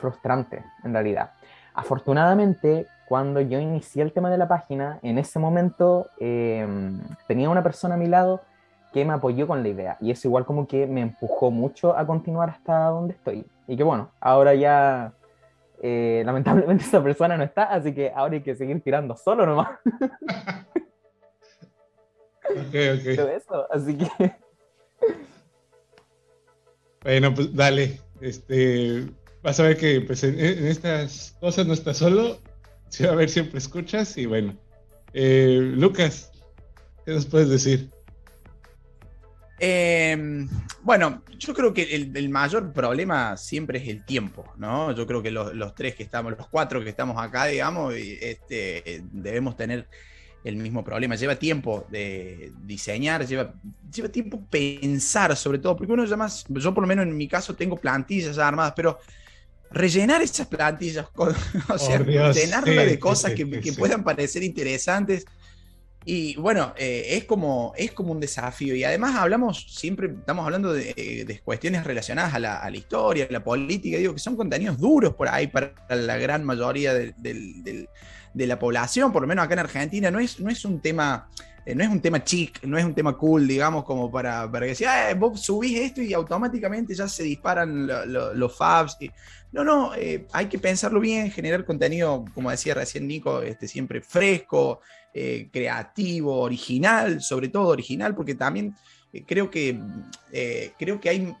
frustrante 0.00 0.64
en 0.82 0.94
realidad. 0.94 1.32
Afortunadamente, 1.74 2.86
cuando 3.08 3.40
yo 3.40 3.58
inicié 3.58 4.02
el 4.02 4.12
tema 4.12 4.30
de 4.30 4.38
la 4.38 4.48
página, 4.48 4.98
en 5.02 5.18
ese 5.18 5.38
momento 5.38 6.08
tenía 6.18 7.50
una 7.50 7.62
persona 7.62 7.94
a 7.94 7.98
mi 7.98 8.06
lado 8.06 8.42
que 8.92 9.04
me 9.04 9.14
apoyó 9.14 9.46
con 9.46 9.62
la 9.62 9.68
idea. 9.68 9.96
Y 10.00 10.10
eso 10.10 10.28
igual 10.28 10.44
como 10.44 10.66
que 10.66 10.86
me 10.86 11.00
empujó 11.00 11.50
mucho 11.50 11.96
a 11.96 12.06
continuar 12.06 12.50
hasta 12.50 12.86
donde 12.86 13.14
estoy. 13.14 13.44
Y 13.66 13.76
que 13.76 13.82
bueno, 13.82 14.10
ahora 14.20 14.54
ya 14.54 15.12
eh, 15.82 16.22
lamentablemente 16.24 16.84
esa 16.88 17.02
persona 17.02 17.36
no 17.36 17.44
está, 17.44 17.64
así 17.64 17.94
que 17.94 18.10
ahora 18.14 18.34
hay 18.34 18.42
que 18.42 18.54
seguir 18.54 18.80
tirando 18.82 19.16
solo 19.16 19.46
nomás. 19.46 19.70
ok, 22.50 22.74
ok. 22.94 23.06
eso, 23.36 23.66
así 23.70 23.96
que... 23.96 24.08
Bueno, 27.00 27.32
pues 27.32 27.54
dale. 27.54 28.00
Este, 28.20 29.06
vas 29.40 29.58
a 29.60 29.62
ver 29.62 29.76
que 29.76 30.00
pues, 30.00 30.24
en, 30.24 30.36
estas 30.66 31.36
cosas 31.40 31.64
no 31.64 31.72
estás 31.72 31.96
solo. 31.96 32.38
Sí, 32.88 33.06
a 33.06 33.12
ver, 33.12 33.28
siempre 33.28 33.58
escuchas 33.58 34.16
y 34.16 34.26
bueno. 34.26 34.56
Eh, 35.12 35.60
Lucas, 35.74 36.30
¿qué 37.04 37.12
nos 37.12 37.26
puedes 37.26 37.48
decir? 37.48 37.90
Em, 39.60 40.48
bueno, 40.82 41.22
yo 41.36 41.52
creo 41.52 41.74
que 41.74 41.94
el, 41.94 42.28
mayor 42.28 42.72
problema 42.72 43.36
siempre 43.36 43.78
es 43.78 43.88
el 43.88 44.04
tiempo, 44.04 44.44
¿no? 44.56 44.92
Yo 44.92 45.06
creo 45.06 45.22
que 45.22 45.30
los, 45.30 45.74
tres 45.74 45.96
que 45.96 46.04
estamos, 46.04 46.36
los 46.36 46.46
cuatro 46.48 46.82
que 46.82 46.90
estamos 46.90 47.20
acá, 47.20 47.46
digamos, 47.46 47.94
este, 47.94 49.02
debemos 49.10 49.56
tener 49.56 49.88
el 50.44 50.56
mismo 50.56 50.84
problema. 50.84 51.16
Lleva 51.16 51.34
tiempo 51.34 51.86
de 51.90 52.52
diseñar, 52.62 53.26
lleva, 53.26 53.52
lleva 53.92 54.08
tiempo 54.08 54.40
pensar, 54.48 55.36
sobre 55.36 55.58
todo, 55.58 55.76
porque 55.76 55.92
uno 55.92 56.04
ya 56.04 56.16
más, 56.16 56.44
yo 56.48 56.72
por 56.72 56.82
lo 56.82 56.88
menos 56.88 57.04
en 57.04 57.16
mi 57.16 57.26
caso 57.26 57.54
tengo 57.54 57.76
plantillas 57.76 58.38
armadas, 58.38 58.74
pero 58.76 58.98
rellenar 59.70 60.22
esas 60.22 60.46
plantillas, 60.46 61.06
o 61.14 61.78
sea, 61.78 61.98
llenarlas 61.98 62.86
de 62.86 62.98
cosas 62.98 63.32
que, 63.32 63.60
que 63.60 63.72
puedan 63.72 64.04
parecer 64.04 64.42
interesantes. 64.42 65.24
Y 66.10 66.36
bueno, 66.36 66.72
eh, 66.78 67.18
es, 67.18 67.24
como, 67.24 67.74
es 67.76 67.92
como 67.92 68.12
un 68.12 68.20
desafío. 68.20 68.74
Y 68.74 68.82
además 68.82 69.14
hablamos, 69.16 69.66
siempre 69.68 70.06
estamos 70.06 70.42
hablando 70.44 70.72
de, 70.72 71.40
cuestiones 71.44 71.84
relacionadas 71.84 72.32
a 72.32 72.38
la, 72.38 72.70
historia, 72.72 73.26
a 73.28 73.32
la 73.32 73.44
política, 73.44 73.98
digo 73.98 74.14
que 74.14 74.18
son 74.18 74.34
contenidos 74.34 74.78
duros 74.78 75.14
por 75.14 75.28
ahí 75.28 75.48
para 75.48 75.74
la 75.90 76.16
gran 76.16 76.44
mayoría 76.44 76.94
de, 76.94 77.88
la 78.34 78.58
población, 78.58 79.12
por 79.12 79.20
lo 79.20 79.28
menos 79.28 79.44
acá 79.44 79.52
en 79.52 79.60
Argentina, 79.60 80.10
no 80.10 80.18
es, 80.18 80.40
no 80.40 80.50
es 80.50 80.64
un 80.64 80.80
tema... 80.80 81.28
Eh, 81.68 81.74
no 81.74 81.84
es 81.84 81.90
un 81.90 82.00
tema 82.00 82.24
chic, 82.24 82.64
no 82.64 82.78
es 82.78 82.84
un 82.84 82.94
tema 82.94 83.16
cool, 83.16 83.46
digamos, 83.46 83.84
como 83.84 84.10
para, 84.10 84.50
para 84.50 84.64
que 84.64 84.70
decía, 84.70 85.12
vos 85.14 85.40
subís 85.42 85.78
esto 85.78 86.00
y 86.00 86.14
automáticamente 86.14 86.94
ya 86.94 87.06
se 87.06 87.24
disparan 87.24 87.86
los 88.06 88.56
fabs. 88.56 88.96
no, 89.52 89.64
no, 89.64 89.94
eh, 89.94 90.26
hay 90.32 90.46
que 90.46 90.58
pensarlo 90.58 90.98
bien, 90.98 91.30
generar 91.30 91.66
contenido, 91.66 92.24
como 92.32 92.50
decía 92.50 92.72
recién 92.72 93.06
Nico, 93.06 93.42
este, 93.42 93.68
siempre 93.68 94.00
fresco, 94.00 94.80
eh, 95.14 95.48
creativo, 95.52 96.40
original, 96.40 97.20
sobre 97.20 97.48
todo 97.48 97.68
original, 97.68 98.14
porque 98.14 98.34
también 98.34 98.76
eh, 99.12 99.24
creo, 99.26 99.50
que, 99.50 99.80
eh, 100.32 100.72
creo 100.78 101.00
que 101.00 101.08
hay 101.08 101.34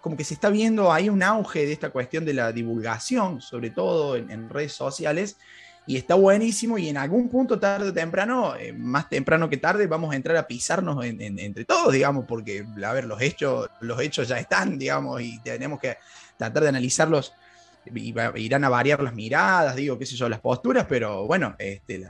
como 0.00 0.16
que 0.16 0.24
se 0.24 0.34
está 0.34 0.50
viendo 0.50 0.92
hay 0.92 1.08
un 1.08 1.22
auge 1.22 1.64
de 1.64 1.72
esta 1.72 1.90
cuestión 1.90 2.24
de 2.24 2.34
la 2.34 2.52
divulgación, 2.52 3.40
sobre 3.40 3.70
todo 3.70 4.16
en, 4.16 4.50
redes 4.50 4.72
sociales, 4.72 5.38
y 5.86 5.96
está 5.96 6.14
buenísimo 6.14 6.78
y 6.78 6.88
en 6.88 6.96
algún 6.96 7.28
punto, 7.28 7.58
tarde 7.58 7.88
o 7.88 7.92
temprano, 7.92 8.54
más 8.76 9.08
temprano 9.08 9.48
que 9.48 9.56
tarde, 9.56 9.86
vamos 9.86 10.12
a 10.12 10.16
entrar 10.16 10.36
a 10.36 10.46
pisarnos 10.46 11.04
entre 11.04 11.64
todos, 11.64 11.92
digamos, 11.92 12.24
porque, 12.26 12.64
a 12.84 12.92
ver, 12.92 13.04
los 13.04 13.20
hechos, 13.20 13.68
los 13.80 14.00
hechos 14.00 14.28
ya 14.28 14.38
están, 14.38 14.78
digamos, 14.78 15.20
y 15.20 15.40
tenemos 15.40 15.80
que 15.80 15.96
tratar 16.36 16.62
de 16.62 16.68
analizarlos, 16.68 17.34
y 17.92 18.14
irán 18.36 18.64
a 18.64 18.68
variar 18.68 19.02
las 19.02 19.14
miradas, 19.14 19.74
digo, 19.74 19.98
qué 19.98 20.06
sé 20.06 20.14
yo, 20.14 20.28
las 20.28 20.40
posturas, 20.40 20.86
pero 20.88 21.26
bueno, 21.26 21.56
este, 21.58 22.06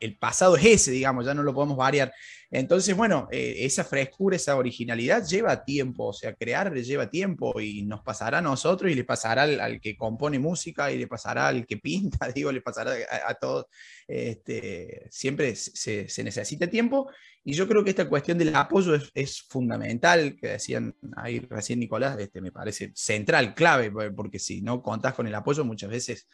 el, 0.00 0.16
pasado 0.16 0.56
es 0.56 0.64
ese, 0.64 0.90
digamos, 0.90 1.24
ya 1.24 1.34
no 1.34 1.42
lo 1.42 1.54
podemos 1.54 1.76
variar. 1.76 2.12
Entonces, 2.50 2.96
bueno, 2.96 3.28
eh, 3.30 3.56
esa 3.58 3.84
frescura, 3.84 4.36
esa 4.36 4.56
originalidad 4.56 5.26
lleva 5.26 5.64
tiempo, 5.64 6.06
o 6.06 6.12
sea, 6.14 6.34
crear 6.34 6.72
lleva 6.72 7.10
tiempo 7.10 7.60
y 7.60 7.82
nos 7.82 8.00
pasará 8.00 8.38
a 8.38 8.42
nosotros 8.42 8.90
y 8.90 8.94
le 8.94 9.04
pasará 9.04 9.42
al, 9.42 9.80
que 9.80 9.96
compone 9.96 10.38
música 10.38 10.90
y 10.90 10.98
le 10.98 11.06
pasará 11.06 11.48
al 11.48 11.66
que 11.66 11.76
pinta, 11.76 12.28
digo, 12.34 12.50
le 12.50 12.62
pasará 12.62 12.94
a, 13.26 13.34
todos. 13.34 13.66
Este, 14.06 15.06
siempre 15.10 15.54
se, 15.56 16.06
necesita 16.24 16.66
tiempo 16.68 17.10
y 17.44 17.52
yo 17.52 17.68
creo 17.68 17.84
que 17.84 17.90
esta 17.90 18.08
cuestión 18.08 18.38
del 18.38 18.54
apoyo 18.56 18.98
es, 19.14 19.42
fundamental, 19.42 20.36
que 20.40 20.48
decían 20.48 20.94
ahí 21.16 21.40
recién 21.40 21.80
Nicolás, 21.80 22.18
este, 22.18 22.40
me 22.40 22.52
parece 22.52 22.92
central, 22.94 23.54
clave, 23.54 23.90
porque 24.12 24.38
si 24.38 24.62
no 24.62 24.82
contás 24.82 25.12
con 25.14 25.26
el 25.26 25.34
apoyo 25.34 25.64
muchas 25.64 25.90
veces 25.90 26.28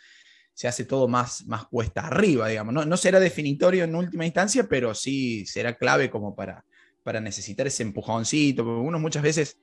se 0.54 0.68
hace 0.68 0.84
todo 0.84 1.08
más, 1.08 1.44
más 1.46 1.66
cuesta 1.66 2.06
arriba, 2.06 2.48
digamos. 2.48 2.72
No, 2.72 2.84
no 2.84 2.96
será 2.96 3.18
definitorio 3.18 3.84
en 3.84 3.94
última 3.94 4.24
instancia, 4.24 4.66
pero 4.68 4.94
sí 4.94 5.44
será 5.46 5.76
clave 5.76 6.08
como 6.08 6.34
para, 6.34 6.64
para 7.02 7.20
necesitar 7.20 7.66
ese 7.66 7.82
empujoncito, 7.82 8.64
porque 8.64 8.80
uno 8.80 8.98
muchas 9.00 9.22
veces 9.22 9.58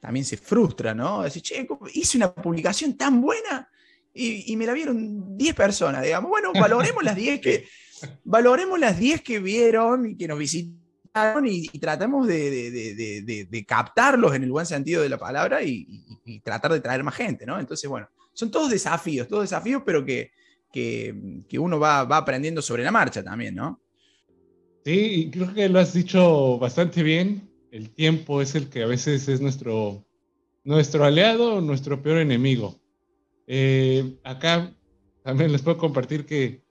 también 0.00 0.24
se 0.24 0.36
frustra, 0.36 0.94
¿no? 0.94 1.22
Decir, 1.22 1.42
che, 1.42 1.66
hice 1.94 2.16
una 2.16 2.34
publicación 2.34 2.96
tan 2.96 3.20
buena 3.20 3.68
y, 4.12 4.56
me 4.56 4.66
la 4.66 4.72
vieron 4.72 5.38
10 5.38 5.54
personas, 5.54 6.02
digamos. 6.02 6.28
Bueno, 6.28 6.52
valoremos 6.60 7.04
las 7.04 7.14
10 7.14 7.40
que, 7.40 7.68
valoremos 8.24 8.80
las 8.80 8.98
10 8.98 9.22
que 9.22 9.38
vieron 9.38 10.10
y 10.10 10.16
que 10.16 10.26
nos 10.26 10.40
visitaron 10.40 11.46
y, 11.46 11.68
tratamos 11.78 12.26
de, 12.26 13.64
captarlos 13.66 14.34
en 14.34 14.42
el 14.42 14.50
buen 14.50 14.66
sentido 14.66 15.02
de 15.02 15.08
la 15.08 15.18
palabra 15.18 15.62
y, 15.62 15.86
y, 16.24 16.40
tratar 16.40 16.72
de 16.72 16.80
traer 16.80 17.04
más 17.04 17.14
gente, 17.14 17.46
¿no? 17.46 17.60
Entonces, 17.60 17.88
bueno, 17.88 18.08
son 18.32 18.50
todos 18.50 18.70
desafíos, 18.70 19.28
todos 19.28 19.44
desafíos, 19.44 19.82
pero 19.84 20.04
que, 20.04 20.30
uno 21.58 21.78
va, 21.78 22.00
aprendiendo 22.00 22.62
sobre 22.62 22.84
la 22.84 22.90
marcha 22.90 23.22
también, 23.22 23.54
¿no? 23.54 23.80
Sí, 24.84 25.30
creo 25.32 25.54
que 25.54 25.68
lo 25.68 25.78
has 25.78 25.92
dicho 25.92 26.58
bastante 26.58 27.02
bien. 27.02 27.48
El 27.70 27.90
tiempo 27.90 28.42
es 28.42 28.54
el 28.54 28.68
que 28.68 28.82
a 28.82 28.86
veces 28.86 29.28
es 29.28 29.40
nuestro, 29.40 30.04
nuestro 30.64 31.04
aliado 31.04 31.56
o 31.56 31.60
nuestro 31.60 32.02
peor 32.02 32.18
enemigo. 32.18 32.80
Eh, 33.46 34.18
acá 34.24 34.74
también 35.22 35.52
les 35.52 35.62
puedo 35.62 35.78
compartir 35.78 36.26
que 36.26 36.62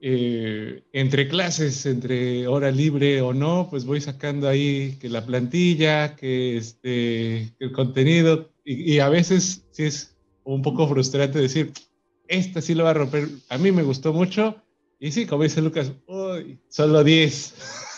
eh, 0.00 0.84
entre 0.92 1.28
clases, 1.28 1.84
entre 1.84 2.46
hora 2.46 2.70
libre 2.70 3.20
o 3.20 3.34
no, 3.34 3.68
pues 3.68 3.84
voy 3.84 4.00
sacando 4.00 4.48
ahí 4.48 4.96
que 5.00 5.08
la 5.08 5.26
plantilla, 5.26 6.16
que 6.16 6.56
este, 6.56 7.54
el 7.58 7.72
contenido, 7.72 8.50
y, 8.64 8.94
y 8.94 9.00
a 9.00 9.08
veces 9.08 9.66
sí 9.72 9.84
es 9.84 10.17
un 10.54 10.62
poco 10.62 10.88
frustrante 10.88 11.38
decir, 11.38 11.72
esta 12.26 12.60
sí 12.60 12.74
lo 12.74 12.84
va 12.84 12.90
a 12.90 12.94
romper, 12.94 13.28
a 13.48 13.58
mí 13.58 13.70
me 13.72 13.82
gustó 13.82 14.12
mucho, 14.12 14.56
y 15.00 15.12
sí, 15.12 15.26
como 15.26 15.44
dice 15.44 15.62
Lucas, 15.62 15.92
uy, 16.06 16.58
solo 16.68 17.04
10. 17.04 17.54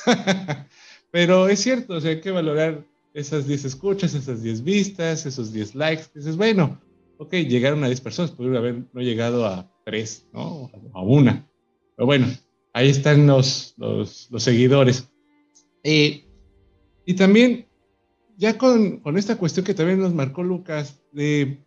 Pero 1.10 1.48
es 1.48 1.60
cierto, 1.60 1.94
o 1.94 2.00
sea, 2.00 2.10
hay 2.10 2.20
que 2.20 2.30
valorar 2.30 2.84
esas 3.14 3.46
10 3.46 3.64
escuchas, 3.64 4.14
esas 4.14 4.42
10 4.42 4.62
vistas, 4.62 5.26
esos 5.26 5.52
10 5.52 5.74
likes. 5.74 6.04
Dices, 6.14 6.36
bueno, 6.36 6.80
ok, 7.18 7.32
llegaron 7.34 7.82
a 7.84 7.86
10 7.86 8.00
personas, 8.02 8.30
pudieron 8.32 8.58
haber 8.58 8.84
no 8.92 9.00
llegado 9.00 9.46
a 9.46 9.70
3, 9.84 10.26
¿no? 10.32 10.70
A 10.92 11.02
una. 11.02 11.48
Pero 11.96 12.06
bueno, 12.06 12.26
ahí 12.74 12.90
están 12.90 13.26
los, 13.26 13.74
los, 13.78 14.28
seguidores. 14.36 15.08
Eh, 15.82 16.24
y 17.06 17.14
también, 17.14 17.66
ya 18.36 18.58
con, 18.58 18.98
con, 18.98 19.16
esta 19.16 19.38
cuestión 19.38 19.64
que 19.64 19.74
también 19.74 20.00
nos 20.00 20.14
marcó 20.14 20.42
Lucas, 20.42 21.00
de 21.12 21.58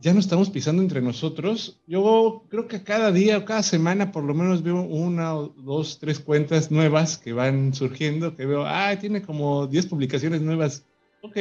ya 0.00 0.14
no 0.14 0.20
estamos 0.20 0.48
pisando 0.48 0.82
entre 0.82 1.02
nosotros, 1.02 1.78
yo 1.86 2.44
creo 2.48 2.66
que 2.66 2.82
cada 2.82 3.12
día 3.12 3.36
o 3.36 3.44
cada 3.44 3.62
semana 3.62 4.12
por 4.12 4.24
lo 4.24 4.34
menos 4.34 4.62
veo 4.62 4.80
una 4.80 5.36
o 5.36 5.48
dos, 5.48 5.98
tres 5.98 6.18
cuentas 6.18 6.70
nuevas 6.70 7.18
que 7.18 7.34
van 7.34 7.74
surgiendo, 7.74 8.34
que 8.34 8.46
veo, 8.46 8.64
ah, 8.66 8.96
tiene 8.98 9.20
como 9.20 9.66
10 9.66 9.86
publicaciones 9.86 10.40
nuevas, 10.40 10.86
ok. 11.20 11.36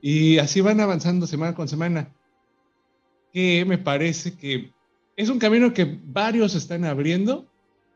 Y 0.00 0.38
así 0.38 0.60
van 0.60 0.80
avanzando 0.80 1.28
semana 1.28 1.54
con 1.54 1.68
semana, 1.68 2.12
que 3.32 3.64
me 3.64 3.78
parece 3.78 4.36
que 4.36 4.72
es 5.16 5.28
un 5.28 5.38
camino 5.38 5.72
que 5.72 5.98
varios 6.04 6.56
están 6.56 6.84
abriendo, 6.84 7.46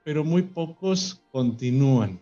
pero 0.05 0.23
muy 0.23 0.43
pocos 0.43 1.21
continúan. 1.33 2.21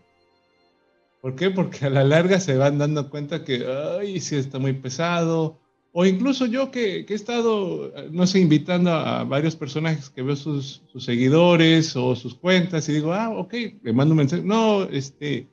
¿Por 1.21 1.37
qué? 1.37 1.51
Porque 1.51 1.85
a 1.85 1.91
la 1.91 2.05
larga 2.05 2.41
se 2.41 2.57
van 2.57 2.79
dando 2.79 3.11
cuenta 3.11 3.45
que, 3.45 3.67
ay, 3.99 4.21
sí 4.21 4.37
está 4.37 4.59
muy 4.59 4.73
pesado. 4.73 5.59
O 5.93 6.07
incluso 6.07 6.47
yo 6.47 6.71
que, 6.71 7.05
he 7.09 7.15
estado, 7.15 7.93
no 8.13 8.27
sé, 8.27 8.39
invitando 8.39 8.91
a 8.93 9.25
varios 9.25 9.57
personajes 9.57 10.09
que 10.09 10.23
veo 10.23 10.37
sus, 10.37 10.83
seguidores 10.99 11.97
o 11.97 12.15
sus 12.15 12.35
cuentas 12.35 12.89
y 12.89 12.93
digo, 12.93 13.13
ah, 13.13 13.31
ok, 13.31 13.55
le 13.83 13.93
mando 13.93 14.13
un 14.13 14.19
mensaje. 14.19 14.43
No, 14.43 14.85
este, 14.85 15.49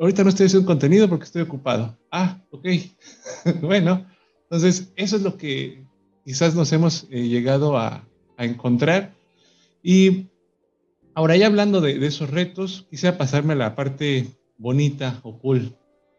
ahorita 0.00 0.24
no 0.24 0.30
estoy 0.30 0.46
haciendo 0.46 0.66
contenido 0.66 1.06
porque 1.08 1.26
estoy 1.26 1.42
ocupado. 1.42 1.98
Ah, 2.10 2.40
ok. 2.50 2.66
bueno, 3.60 4.06
entonces 4.44 4.90
eso 4.96 5.16
es 5.16 5.22
lo 5.22 5.36
que 5.36 5.84
quizás 6.24 6.54
nos 6.54 6.72
hemos 6.72 7.06
eh, 7.10 7.28
llegado 7.28 7.76
a, 7.76 8.08
encontrar. 8.38 9.14
Y 9.84 10.26
ahora 11.14 11.36
ya 11.36 11.46
hablando 11.46 11.80
de, 11.80 11.96
de 11.96 12.06
esos 12.08 12.28
retos, 12.28 12.88
quisiera 12.90 13.16
pasarme 13.16 13.52
a 13.52 13.56
la 13.56 13.76
parte 13.76 14.26
bonita 14.58 15.20
o 15.22 15.38
cool. 15.38 15.76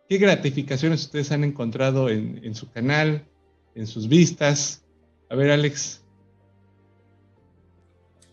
¿Qué 0.10 0.18
gratificaciones 0.18 1.04
ustedes 1.04 1.32
han 1.32 1.44
encontrado 1.44 2.10
en, 2.10 2.56
su 2.56 2.70
canal, 2.70 3.26
en 3.74 3.88
sus 3.88 4.08
vistas? 4.08 4.86
A 5.30 5.36
ver, 5.36 5.52
Alex. 5.52 6.04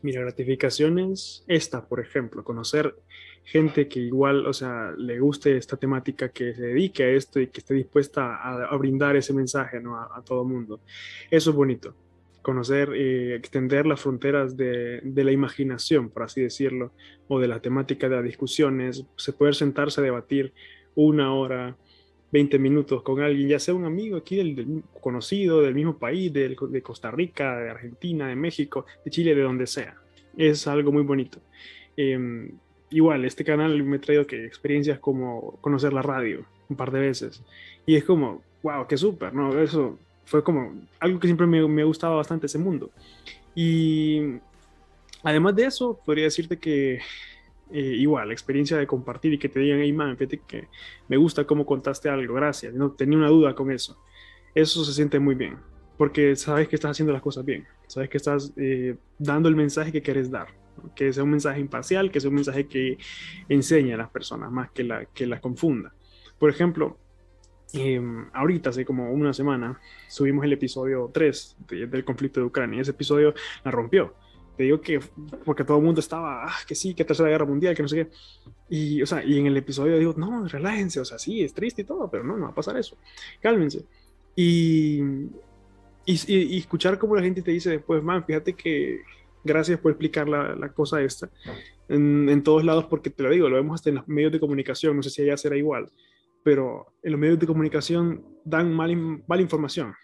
Mira, 0.03 0.21
gratificaciones, 0.23 1.45
esta, 1.47 1.87
por 1.87 2.01
ejemplo, 2.01 2.43
conocer 2.43 2.97
gente 3.45 3.89
que 3.89 4.01
igual, 4.01 4.47
o 4.47 4.53
sea, 4.53 4.93
le 4.97 5.19
guste 5.21 5.57
esta 5.57 5.77
temática, 5.77 6.31
que 6.31 6.55
se 6.55 6.63
dedique 6.63 7.05
a 7.05 7.09
esto 7.11 7.41
y 7.41 7.49
que 7.49 7.61
esté 7.61 7.75
dispuesta 7.75 8.37
a, 8.37 8.77
brindar 8.77 9.17
ese 9.17 9.33
mensaje 9.33 9.81
¿no? 9.81 9.97
a, 9.97 10.11
a 10.15 10.23
todo 10.23 10.45
mundo. 10.45 10.81
Eso 11.31 11.51
es 11.51 11.57
bonito 11.57 11.95
conocer 12.43 12.97
y 12.97 13.33
extender 13.33 13.87
las 13.87 14.01
fronteras 14.01 14.57
de, 14.57 15.01
de, 15.03 15.25
la 15.25 15.33
imaginación, 15.33 16.09
por 16.09 16.23
así 16.23 16.41
decirlo, 16.41 16.93
o 17.29 17.39
de 17.39 17.49
la 17.49 17.61
temática 17.61 18.09
de 18.09 18.17
las 18.17 18.25
discusiones, 18.25 19.05
se 19.17 19.33
puede 19.33 19.53
sentarse 19.53 20.01
a 20.01 20.05
debatir 20.05 20.53
una 21.05 21.35
hora, 21.35 21.77
20 22.33 22.59
minutos 22.59 23.03
con 23.03 23.21
alguien, 23.21 23.49
ya 23.49 23.59
sea 23.59 23.75
un 23.75 23.85
amigo 23.85 24.17
aquí 24.17 24.37
del, 24.37 24.83
conocido, 25.01 25.63
del 25.63 25.75
mismo 25.75 25.99
país, 25.99 26.33
de, 26.33 26.57
de 26.59 26.83
Costa 26.83 27.11
Rica, 27.11 27.57
de 27.57 27.71
Argentina, 27.71 28.29
de 28.29 28.37
México, 28.37 28.87
de 29.05 29.11
Chile, 29.11 29.35
de 29.35 29.43
donde 29.43 29.67
sea. 29.67 29.97
Es 30.37 30.67
algo 30.67 30.93
muy 30.93 31.03
bonito. 31.03 31.41
Em, 31.97 32.53
igual, 32.91 33.25
este 33.25 33.45
canal 33.45 33.83
me 33.83 33.97
ha 33.97 34.01
traído 34.01 34.27
que 34.27 34.45
experiencias 34.45 34.99
como 34.99 35.59
conocer 35.61 35.93
la 35.93 36.03
radio 36.03 36.45
un 36.69 36.77
par 36.77 36.91
de 36.93 37.01
veces. 37.01 37.43
Y 37.87 37.97
es 37.97 38.05
como, 38.05 38.43
wow, 38.63 38.87
qué 38.87 38.97
súper, 38.97 39.35
¿no? 39.35 39.59
Eso 39.61 39.99
fue 40.25 40.45
como 40.45 40.73
algo 41.01 41.19
que 41.19 41.27
siempre 41.27 41.47
me, 41.47 41.67
me 41.67 41.83
ha 41.83 41.87
gustado 41.87 42.17
bastante 42.17 42.47
ese 42.47 42.59
mundo. 42.59 42.91
Y 43.55 44.39
además 45.25 45.57
de 45.57 45.65
eso, 45.65 45.99
podría 46.05 46.25
decirte 46.25 46.59
que 46.59 47.01
eh, 47.73 47.81
igual, 47.81 48.29
la 48.29 48.35
experiencia 48.35 48.77
de 48.77 48.87
compartir 48.87 49.33
y 49.33 49.39
que 49.39 49.49
te 49.49 49.61
digan, 49.61 49.81
hey 49.81 49.93
man, 49.93 50.17
fíjate 50.17 50.43
que 50.47 50.69
me 51.09 51.17
gusta 51.17 51.45
cómo 51.45 51.67
contaste 51.67 52.09
algo, 52.09 52.35
gracias, 52.35 52.75
no 52.75 52.93
tenía 52.93 53.19
una 53.19 53.29
duda 53.29 53.55
con 53.55 53.71
eso. 53.71 54.03
Eso 54.55 54.85
se 54.85 54.93
siente 54.93 55.19
muy 55.19 55.35
bien, 55.35 55.59
porque 55.97 56.37
sabes 56.37 56.69
que 56.69 56.77
estás 56.77 56.93
haciendo 56.93 57.13
las 57.13 57.23
cosas 57.23 57.45
bien, 57.45 57.67
sabes 57.87 58.09
que 58.09 58.17
estás 58.17 58.53
eh, 58.57 58.97
dando 59.19 59.49
el 59.49 59.57
mensaje 59.57 59.93
que 59.93 60.03
quieres 60.03 60.31
dar, 60.31 60.49
que 60.95 61.13
sea 61.13 61.23
un 61.23 61.31
mensaje 61.31 61.61
imparcial, 61.61 62.11
que 62.11 62.21
sea 62.21 62.31
un 62.31 62.37
mensaje 62.37 62.67
que 62.67 62.99
enseñe 63.49 63.93
a 63.93 63.97
las 63.97 64.11
personas 64.11 64.51
más 64.51 64.71
que 64.71 64.85
la 64.85 65.05
que 65.07 65.27
las 65.27 65.41
confunda. 65.41 65.95
Por 66.39 66.51
ejemplo, 66.51 66.99
Em, 67.73 68.29
ahorita, 68.33 68.71
hace 68.71 68.85
como 68.85 69.13
una 69.13 69.33
semana, 69.33 69.81
subimos 70.09 70.45
el 70.45 70.53
episodio 70.53 71.11
3 71.13 71.57
del 71.69 72.05
conflicto 72.05 72.41
de 72.41 72.47
Ucrania. 72.47 72.79
Y 72.79 72.81
ese 72.81 72.91
episodio 72.91 73.35
la 73.65 73.71
rompió. 73.71 74.15
Te 74.57 74.65
digo 74.65 74.81
que 74.81 75.01
porque 75.45 75.65
todo 75.65 75.79
el 75.79 75.85
mundo 75.85 76.01
estaba, 76.01 76.45
ah, 76.47 76.57
que 76.67 76.75
sí, 76.75 76.95
que 76.95 77.05
tercera 77.05 77.29
guerra 77.29 77.47
mundial, 77.47 77.75
que 77.75 77.83
no 77.83 77.89
sé 77.89 77.97
qué. 77.97 78.11
Y, 78.69 79.03
o 79.03 79.07
sea, 79.07 79.25
y 79.25 79.39
en 79.39 79.47
el 79.47 79.57
episodio 79.57 79.99
digo, 79.99 80.15
no, 80.17 80.47
relájense, 80.47 81.01
o 81.01 81.05
sea, 81.05 81.19
sí, 81.19 81.43
es 81.43 81.55
triste 81.55 81.83
y 81.83 81.85
todo, 81.85 82.11
pero 82.11 82.25
no, 82.25 82.37
no 82.37 82.45
va 82.45 82.51
a 82.51 82.55
pasar 82.55 82.77
eso. 82.77 82.97
Cálmense. 83.41 83.85
Y, 84.37 85.01
y, 86.07 86.59
escuchar 86.59 86.99
cómo 86.99 87.17
la 87.17 87.23
gente 87.23 87.43
te 87.43 87.51
dice 87.51 87.71
después, 87.71 88.03
man, 88.03 88.25
fíjate 88.25 88.55
que 88.55 89.01
gracias 89.43 89.79
por 89.81 89.93
explicar 89.93 90.29
la, 90.29 90.55
la 90.55 90.69
cosa 90.71 91.01
esta 91.01 91.31
en, 91.89 92.29
en, 92.29 92.43
todos 92.43 92.65
lados, 92.65 92.85
porque 92.85 93.11
te 93.11 93.23
lo 93.23 93.31
digo, 93.31 93.49
lo 93.49 93.57
vemos 93.57 93.75
hasta 93.75 93.89
en 93.89 93.97
los 93.97 94.09
medios 94.09 94.33
de 94.33 94.41
comunicación, 94.41 94.97
no 94.97 95.03
sé 95.03 95.11
si 95.11 95.23
allá 95.23 95.37
será 95.37 95.57
igual 95.57 95.91
pero 96.43 96.95
en 97.03 97.13
los 97.13 97.21
medios 97.21 97.39
de 97.39 97.47
comunicación 97.47 98.25
dan 98.45 98.73
mala, 98.73 98.97
mala 99.27 99.43
información, 99.43 99.95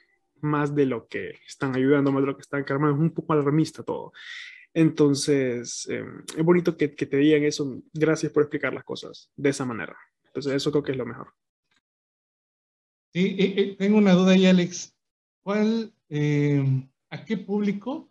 más 0.41 0.75
de 0.75 0.87
lo 0.87 1.07
que 1.07 1.39
están 1.47 1.75
ayudando, 1.75 2.13
más 2.13 2.23
de 2.23 2.27
lo 2.29 2.37
que 2.37 2.43
están 2.43 2.65
cargando, 2.65 2.95
es 2.95 3.01
un 3.01 3.11
poco 3.11 3.33
alarmista 3.33 3.83
todo. 3.83 4.13
Entonces, 4.75 5.89
em, 5.89 6.23
es 6.37 6.45
bonito 6.45 6.77
que, 6.77 6.95
que, 6.95 7.07
te 7.07 7.17
digan 7.17 7.45
eso, 7.45 7.81
gracias 7.93 8.33
por 8.33 8.43
explicar 8.43 8.75
las 8.75 8.85
cosas 8.85 9.31
de 9.37 9.51
esa 9.51 9.65
manera. 9.65 9.97
Entonces, 10.25 10.53
eso 10.53 10.71
creo 10.71 10.83
que 10.83 10.93
es 10.93 10.99
lo 10.99 11.07
mejor. 11.07 11.33
Sí, 13.13 13.37
eh, 13.39 13.55
eh, 13.57 13.77
tengo 13.79 13.99
una 13.99 14.13
duda 14.13 14.33
ahí, 14.33 14.47
Alex. 14.47 14.95
¿Cuál, 15.43 15.95
em, 16.09 16.89
a 17.09 17.25
qué 17.25 17.39
público 17.39 18.11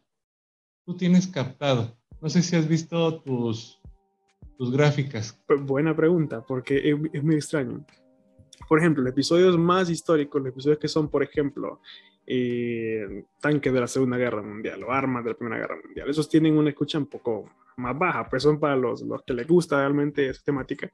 tú 0.86 0.98
tienes 0.98 1.28
captado? 1.28 1.96
No 2.20 2.30
sé 2.30 2.42
si 2.42 2.56
has 2.56 2.68
visto 2.68 3.22
tus, 3.22 3.80
tus 4.58 4.72
gráficas. 4.72 5.40
Buena 5.48 5.96
pregunta, 5.96 6.44
porque 6.44 6.78
es, 6.78 6.98
es 7.14 7.24
muy 7.24 7.36
extraño 7.36 7.86
por 8.68 8.80
ejemplo, 8.80 9.04
los 9.04 9.12
episodios 9.12 9.58
más 9.58 9.90
históricos, 9.90 10.42
los 10.42 10.52
episodios 10.52 10.80
que 10.80 10.88
son, 10.88 11.10
por 11.10 11.24
ejemplo, 11.24 11.82
eh, 12.28 13.26
tanques 13.40 13.74
de 13.74 13.80
la 13.80 13.88
Segunda 13.88 14.18
Guerra 14.18 14.42
Mundial 14.42 14.84
o 14.84 14.92
armas 14.92 15.24
de 15.24 15.32
la 15.32 15.38
Primera 15.38 15.60
Guerra 15.60 15.78
Mundial, 15.84 16.10
esos 16.10 16.30
tienen 16.30 16.58
una 16.58 16.70
escucha 16.70 16.98
un 16.98 17.08
poco 17.08 17.50
más 17.78 17.98
baja, 17.98 18.30
pues 18.30 18.44
son 18.44 18.60
para 18.60 18.76
los, 18.76 19.02
los 19.02 19.24
que 19.24 19.34
les 19.34 19.48
gusta 19.48 19.78
realmente 19.78 20.30
esa 20.30 20.44
temática. 20.44 20.90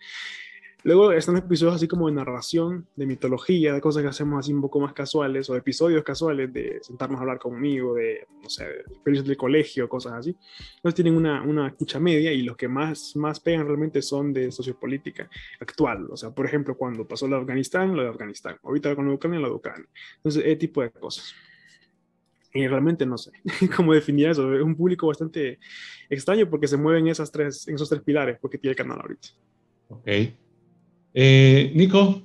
Luego 0.84 1.12
están 1.12 1.38
episodios 1.38 1.76
así 1.76 1.88
como 1.88 2.08
de 2.08 2.14
narración, 2.14 2.88
de 2.96 3.06
mitología, 3.06 3.74
de 3.74 3.82
cosas 3.82 4.02
que 4.02 4.10
hacemos 4.10 4.40
así 4.40 4.52
un 4.52 4.62
poco 4.62 4.80
más 4.80 4.94
casuales, 4.94 5.48
o 5.50 5.56
episodios 5.56 6.04
casuales 6.04 6.52
de 6.52 6.80
sentarnos 6.82 7.20
a 7.20 7.22
hablar 7.22 7.38
conmigo, 7.38 7.94
de, 7.94 8.26
no 8.42 8.50
sé, 8.50 8.66
de 8.66 8.80
experiencias 8.80 9.28
del 9.28 9.38
colegio, 9.38 9.88
cosas 9.88 10.14
así. 10.14 10.36
Entonces 10.78 10.96
tienen 10.96 11.16
una, 11.16 11.44
una 11.44 11.68
escucha 11.68 12.00
media 12.00 12.32
y 12.32 12.42
los 12.42 12.58
que 12.58 12.68
más, 12.68 13.16
más 13.16 13.40
pegan 13.40 13.68
realmente 13.68 14.02
son 14.02 14.34
de 14.34 14.52
sociopolítica 14.52 15.30
actual. 15.60 16.08
O 16.10 16.18
sea, 16.18 16.32
por 16.32 16.48
ejemplo, 16.48 16.76
cuando 16.76 17.08
pasó 17.08 17.28
lo 17.28 17.36
de 17.36 17.42
Afganistán, 17.44 17.96
lo 17.96 18.02
de 18.02 18.10
Afganistán. 18.10 18.58
Ahorita 18.64 18.96
con 18.96 19.08
Ucrania, 19.10 19.40
lo 19.40 19.50
de 19.50 19.56
Ucrania. 19.56 19.88
Entonces, 20.18 20.44
ese 20.44 20.56
tipo 20.56 20.82
de 20.82 20.90
cosas. 20.90 21.36
Y 22.54 22.68
realmente 22.68 23.06
no 23.06 23.18
sé 23.18 23.32
cómo 23.76 23.94
definir 23.94 24.30
eso. 24.30 24.52
Es 24.54 24.64
un 24.64 24.76
público 24.76 25.08
bastante 25.08 25.60
extraño 26.10 26.50
porque 26.50 26.68
se 26.68 26.76
mueven 26.76 27.08
esas 27.08 27.32
tres, 27.32 27.68
en 27.68 27.76
esos 27.76 27.88
tres 27.88 28.02
pilares 28.02 28.40
porque 28.42 28.58
tiene 28.58 28.72
el 28.72 28.78
canal 28.78 29.00
ahorita. 29.00 29.30
Ok. 29.90 30.08
Eh, 31.14 31.72
Nico. 31.76 32.22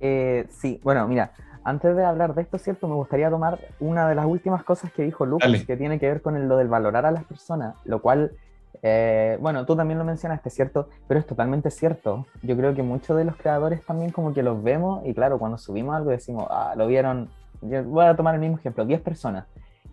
Eh, 0.00 0.46
sí, 0.50 0.80
bueno, 0.82 1.06
mira, 1.08 1.32
antes 1.64 1.96
de 1.96 2.04
hablar 2.04 2.34
de 2.34 2.42
esto, 2.42 2.58
¿cierto? 2.58 2.88
Me 2.88 2.94
gustaría 2.94 3.30
tomar 3.30 3.58
una 3.80 4.08
de 4.08 4.14
las 4.14 4.26
últimas 4.26 4.62
cosas 4.64 4.92
que 4.92 5.02
dijo 5.02 5.24
Lucas, 5.24 5.64
que 5.64 5.76
tiene 5.76 5.98
que 5.98 6.06
ver 6.06 6.20
con 6.20 6.48
lo 6.48 6.56
del 6.56 6.68
valorar 6.68 7.06
a 7.06 7.10
las 7.10 7.24
personas, 7.24 7.76
lo 7.84 8.02
cual, 8.02 8.32
eh, 8.82 9.38
bueno, 9.40 9.64
tú 9.64 9.76
también 9.76 9.98
lo 9.98 10.04
mencionaste, 10.04 10.50
¿cierto? 10.50 10.90
Pero 11.08 11.20
es 11.20 11.26
totalmente 11.26 11.70
cierto. 11.70 12.26
Yo 12.42 12.56
creo 12.56 12.74
que 12.74 12.82
muchos 12.82 13.16
de 13.16 13.24
los 13.24 13.36
creadores 13.36 13.82
también 13.86 14.10
como 14.10 14.34
que 14.34 14.42
los 14.42 14.62
vemos 14.62 15.06
y 15.06 15.14
claro, 15.14 15.38
cuando 15.38 15.56
subimos 15.56 15.94
algo 15.94 16.10
decimos, 16.10 16.46
ah, 16.50 16.74
lo 16.76 16.86
vieron, 16.86 17.30
voy 17.62 18.04
a 18.04 18.14
tomar 18.14 18.34
el 18.34 18.40
mismo 18.42 18.58
ejemplo, 18.58 18.84
10 18.84 19.00
personas, 19.00 19.46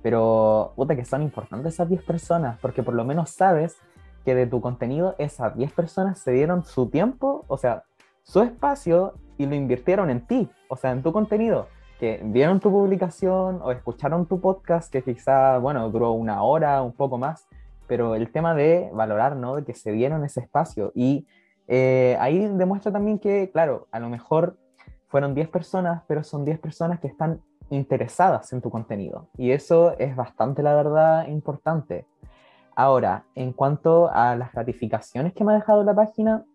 pero 0.04 0.74
puta 0.76 0.96
que 0.96 1.06
son 1.06 1.22
importantes 1.22 1.76
esas 1.76 1.88
10 1.88 2.04
personas, 2.04 2.60
porque 2.60 2.84
por 2.84 2.96
lo 2.96 3.06
menos 3.06 3.30
sabes 3.30 3.78
que 4.24 4.36
de 4.36 4.48
tu 4.48 4.62
contenido 4.62 5.16
esas 5.18 5.56
10 5.56 5.72
personas 5.74 6.20
se 6.20 6.32
dieron 6.32 6.64
su 6.64 6.90
tiempo, 6.90 7.46
o 7.48 7.58
sea, 7.58 7.84
su 8.24 8.42
espacio 8.42 9.16
y 9.38 9.46
lo 9.46 9.56
invirtieron 9.56 10.10
en 10.10 10.26
ti, 10.26 10.50
o 10.68 10.76
sea, 10.76 10.92
en 10.92 11.02
tu 11.02 11.12
contenido, 11.12 11.68
que 12.00 12.20
vieron 12.24 12.60
tu 12.60 12.72
publicación 12.72 13.60
o 13.64 13.72
escucharon 13.72 14.26
tu 14.26 14.40
podcast 14.40 14.92
que 14.92 15.04
quizá, 15.04 15.58
bueno, 15.58 15.90
duró 15.90 16.12
una 16.12 16.44
hora, 16.44 16.82
un 16.82 16.94
poco 16.94 17.18
más, 17.18 17.48
pero 17.88 18.16
el 18.16 18.32
tema 18.32 18.56
de 18.56 18.90
valorar, 18.94 19.36
¿no? 19.36 19.56
De 19.56 19.64
que 19.64 19.74
se 19.74 19.92
dieron 19.92 20.24
ese 20.24 20.40
espacio. 20.40 20.92
Y 20.96 21.28
eh, 21.68 22.18
ahí 22.20 22.48
demuestra 22.48 22.92
también 22.92 23.20
que, 23.20 23.52
claro, 23.52 23.88
a 23.92 24.00
lo 24.00 24.10
mejor 24.10 24.58
fueron 25.08 25.36
10 25.36 25.50
personas, 25.50 26.04
pero 26.08 26.24
son 26.24 26.46
10 26.46 26.60
personas 26.60 27.00
que 27.00 27.08
están 27.08 27.42
interesadas 27.70 28.52
en 28.54 28.62
tu 28.62 28.70
contenido. 28.70 29.28
Y 29.38 29.52
eso 29.52 29.98
es 30.00 30.16
bastante, 30.16 30.64
la 30.64 30.74
verdad, 30.74 31.28
importante 31.28 32.06
Ahora, 32.76 33.26
en 33.36 33.54
cuanto 33.54 34.10
a 34.12 34.36
las 34.36 34.54
gratificaciones 34.54 35.34
que 35.34 35.44
me 35.44 35.52
ha 35.54 35.56
dejado 35.56 35.84
la 35.84 35.94
página, 35.94 36.46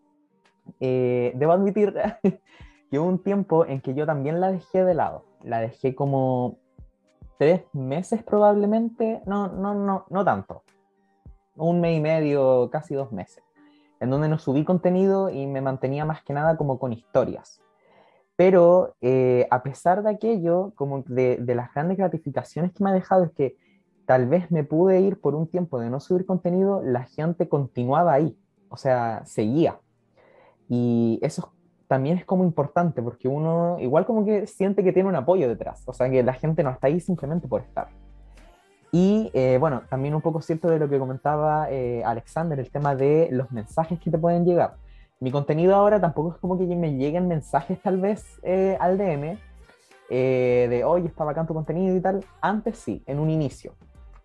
eh, 0.80 1.32
debo 1.34 1.52
admitir 1.52 1.94
que 2.90 2.98
hubo 2.98 3.08
un 3.08 3.22
tiempo 3.22 3.66
en 3.66 3.80
que 3.80 3.94
yo 3.94 4.06
también 4.06 4.40
la 4.40 4.50
dejé 4.50 4.84
de 4.84 4.94
lado. 4.94 5.24
La 5.42 5.60
dejé 5.60 5.94
como 5.94 6.58
tres 7.38 7.62
meses 7.72 8.22
probablemente, 8.22 9.22
no, 9.26 9.48
no, 9.48 9.74
no, 9.74 10.06
no 10.08 10.24
tanto. 10.24 10.62
Un 11.54 11.80
mes 11.80 11.98
y 11.98 12.00
medio, 12.00 12.70
casi 12.70 12.94
dos 12.94 13.12
meses, 13.12 13.42
en 14.00 14.10
donde 14.10 14.28
no 14.28 14.38
subí 14.38 14.64
contenido 14.64 15.30
y 15.30 15.46
me 15.46 15.60
mantenía 15.60 16.04
más 16.04 16.22
que 16.22 16.32
nada 16.32 16.56
como 16.56 16.78
con 16.78 16.92
historias. 16.92 17.60
Pero 18.36 18.94
eh, 19.00 19.46
a 19.50 19.62
pesar 19.62 20.02
de 20.02 20.10
aquello, 20.10 20.72
como 20.74 21.02
de, 21.02 21.38
de, 21.38 21.54
las 21.54 21.72
grandes 21.72 21.96
gratificaciones 21.96 22.72
que 22.72 22.84
me 22.84 22.90
ha 22.90 22.92
dejado, 22.92 23.24
es 23.24 23.32
que 23.32 23.56
tal 24.06 24.26
vez 24.26 24.50
me 24.50 24.64
pude 24.64 25.00
ir 25.00 25.20
por 25.20 25.34
un 25.34 25.48
tiempo 25.48 25.80
de 25.80 25.90
no 25.90 26.00
subir 26.00 26.24
contenido, 26.24 26.82
la 26.82 27.04
gente 27.04 27.48
continuaba 27.48 28.12
ahí, 28.12 28.38
o 28.68 28.76
sea, 28.76 29.22
seguía. 29.26 29.78
Y 30.68 31.18
eso 31.22 31.52
también 31.88 32.18
es 32.18 32.24
como 32.24 32.44
importante, 32.44 33.02
porque 33.02 33.28
uno 33.28 33.76
igual 33.80 34.06
como 34.06 34.24
que 34.24 34.46
siente 34.46 34.82
que 34.82 34.92
tiene 34.92 35.08
un 35.08 35.16
apoyo 35.16 35.48
detrás, 35.48 35.82
o 35.86 35.92
sea, 35.92 36.08
que 36.08 36.22
la 36.22 36.34
gente 36.34 36.62
no 36.62 36.70
está 36.70 36.86
ahí 36.86 37.00
simplemente 37.00 37.48
por 37.48 37.62
estar. 37.62 37.88
Y 38.92 39.30
eh, 39.34 39.58
bueno, 39.60 39.82
también 39.90 40.14
un 40.14 40.22
poco 40.22 40.40
cierto 40.40 40.68
de 40.68 40.78
lo 40.78 40.88
que 40.88 40.98
comentaba 40.98 41.70
eh, 41.70 42.02
Alexander, 42.04 42.58
el 42.58 42.70
tema 42.70 42.94
de 42.94 43.28
los 43.30 43.50
mensajes 43.50 44.00
que 44.00 44.10
te 44.10 44.18
pueden 44.18 44.44
llegar 44.44 44.76
mi 45.18 45.30
contenido 45.30 45.74
ahora 45.74 46.00
tampoco 46.00 46.34
es 46.34 46.40
como 46.40 46.58
que 46.58 46.66
me 46.66 46.94
lleguen 46.94 47.26
mensajes 47.26 47.80
tal 47.80 47.98
vez 48.00 48.38
eh, 48.42 48.76
al 48.78 48.98
DM 48.98 49.38
de, 50.10 50.82
oye, 50.84 51.08
está 51.08 51.24
bacán 51.24 51.46
tu 51.46 51.54
contenido 51.54 51.96
y 51.96 52.00
tal. 52.00 52.24
Antes 52.40 52.78
sí, 52.78 53.02
en 53.06 53.18
un 53.18 53.30
inicio. 53.30 53.72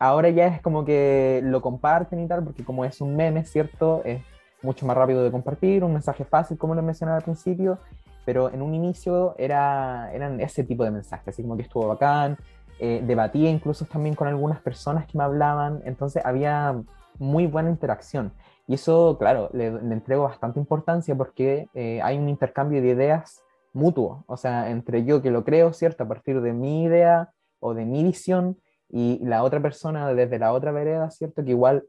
Ahora 0.01 0.29
ya 0.31 0.47
es 0.47 0.59
como 0.63 0.83
que 0.83 1.41
lo 1.43 1.61
comparten 1.61 2.19
y 2.21 2.27
tal, 2.27 2.43
porque 2.43 2.65
como 2.65 2.83
es 2.85 3.01
un 3.01 3.15
meme, 3.15 3.45
¿cierto? 3.45 4.01
Es 4.03 4.23
mucho 4.63 4.83
más 4.87 4.97
rápido 4.97 5.23
de 5.23 5.29
compartir, 5.29 5.83
un 5.83 5.93
mensaje 5.93 6.25
fácil, 6.25 6.57
como 6.57 6.73
lo 6.73 6.81
mencionaba 6.81 7.19
al 7.19 7.23
principio, 7.23 7.77
pero 8.25 8.51
en 8.51 8.63
un 8.63 8.73
inicio 8.73 9.35
era, 9.37 10.11
eran 10.11 10.41
ese 10.41 10.63
tipo 10.63 10.83
de 10.83 10.89
mensajes, 10.89 11.27
así 11.27 11.43
como 11.43 11.55
que 11.55 11.61
estuvo 11.61 11.87
bacán, 11.87 12.35
eh, 12.79 13.03
debatía 13.05 13.51
incluso 13.51 13.85
también 13.85 14.15
con 14.15 14.27
algunas 14.27 14.59
personas 14.59 15.05
que 15.05 15.19
me 15.19 15.23
hablaban, 15.23 15.83
entonces 15.85 16.25
había 16.25 16.81
muy 17.19 17.45
buena 17.45 17.69
interacción. 17.69 18.33
Y 18.65 18.73
eso, 18.73 19.17
claro, 19.19 19.51
le, 19.53 19.67
entrego 19.67 20.23
bastante 20.23 20.59
importancia 20.59 21.15
porque 21.15 21.67
eh, 21.75 22.01
hay 22.01 22.17
un 22.17 22.27
intercambio 22.27 22.81
de 22.81 22.87
ideas 22.87 23.43
mutuo, 23.71 24.23
o 24.25 24.35
sea, 24.35 24.71
entre 24.71 25.05
yo 25.05 25.21
que 25.21 25.29
lo 25.29 25.43
creo, 25.43 25.73
¿cierto? 25.73 26.05
A 26.05 26.07
partir 26.07 26.41
de 26.41 26.53
mi 26.53 26.85
idea 26.85 27.29
o 27.59 27.75
de 27.75 27.85
mi 27.85 28.03
visión 28.03 28.57
y 28.91 29.19
la 29.23 29.43
otra 29.43 29.61
persona 29.61 30.13
desde 30.13 30.39
la 30.39 30.53
otra 30.53 30.71
vereda, 30.71 31.09
¿cierto? 31.11 31.43
Que 31.43 31.51
igual 31.51 31.83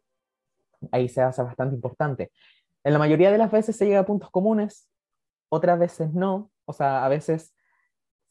ahí 0.90 1.08
se 1.08 1.22
hace 1.22 1.42
bastante 1.42 1.74
importante. 1.74 2.32
En 2.84 2.92
la 2.92 2.98
mayoría 2.98 3.30
de 3.30 3.38
las 3.38 3.50
veces 3.50 3.76
se 3.76 3.86
llega 3.86 4.00
a 4.00 4.06
puntos 4.06 4.30
comunes, 4.30 4.88
otras 5.48 5.78
veces 5.78 6.12
no, 6.12 6.50
o 6.64 6.72
sea, 6.72 7.04
a 7.04 7.08
veces 7.08 7.54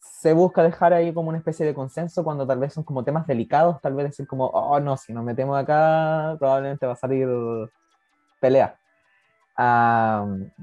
se 0.00 0.32
busca 0.32 0.62
dejar 0.62 0.92
ahí 0.92 1.14
como 1.14 1.28
una 1.28 1.38
especie 1.38 1.64
de 1.64 1.74
consenso 1.74 2.24
cuando 2.24 2.46
tal 2.46 2.58
vez 2.58 2.72
son 2.72 2.84
como 2.84 3.04
temas 3.04 3.26
delicados, 3.26 3.80
tal 3.80 3.94
vez 3.94 4.06
decir 4.06 4.26
como, 4.26 4.46
oh 4.46 4.80
no, 4.80 4.96
si 4.96 5.12
nos 5.12 5.24
metemos 5.24 5.56
acá 5.58 6.36
probablemente 6.38 6.86
va 6.86 6.92
a 6.92 6.96
salir 6.96 7.28
pelea. 8.40 8.76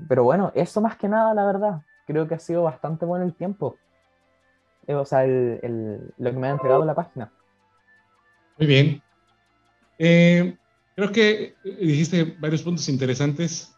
pero 0.08 0.24
bueno, 0.24 0.52
eso 0.56 0.82
más 0.82 0.98
que 0.98 1.08
nada, 1.08 1.34
la 1.34 1.46
verdad, 1.46 1.82
creo 2.06 2.28
que 2.28 2.36
ha 2.36 2.40
sido 2.40 2.64
bastante 2.64 3.06
bueno 3.06 3.26
el 3.26 3.34
tiempo. 3.34 3.78
Eh, 4.88 4.96
o 4.96 5.06
sea, 5.06 5.24
el, 5.24 6.14
lo 6.18 6.32
que 6.32 6.38
me 6.38 6.48
ha 6.48 6.52
entregado 6.52 6.84
la 6.84 6.96
página. 6.96 7.32
Muy 8.60 8.68
bien. 8.68 9.02
Eh, 9.98 10.58
creo 10.96 11.12
que 11.14 11.56
dijiste 11.64 12.36
varios 12.40 12.62
puntos 12.62 12.90
interesantes. 12.90 13.74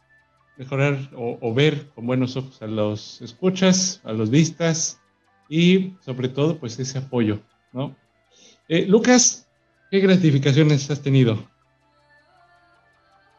Mejorar 0.58 1.10
o, 1.16 1.54
ver 1.54 1.88
con 1.96 2.06
buenos 2.06 2.36
ojos 2.36 2.62
a 2.62 2.68
los 2.68 3.22
escuchas, 3.22 4.02
a 4.04 4.12
los 4.12 4.30
vistas 4.30 5.00
y 5.50 5.96
sobre 6.02 6.30
todo, 6.30 6.60
pues 6.60 6.78
ese 6.80 6.98
apoyo, 6.98 7.42
¿no? 7.72 7.96
Eh, 8.68 8.86
Lucas, 8.86 9.48
¿qué 9.90 10.00
gratificaciones 10.00 10.90
has 10.92 11.02
tenido? 11.02 11.50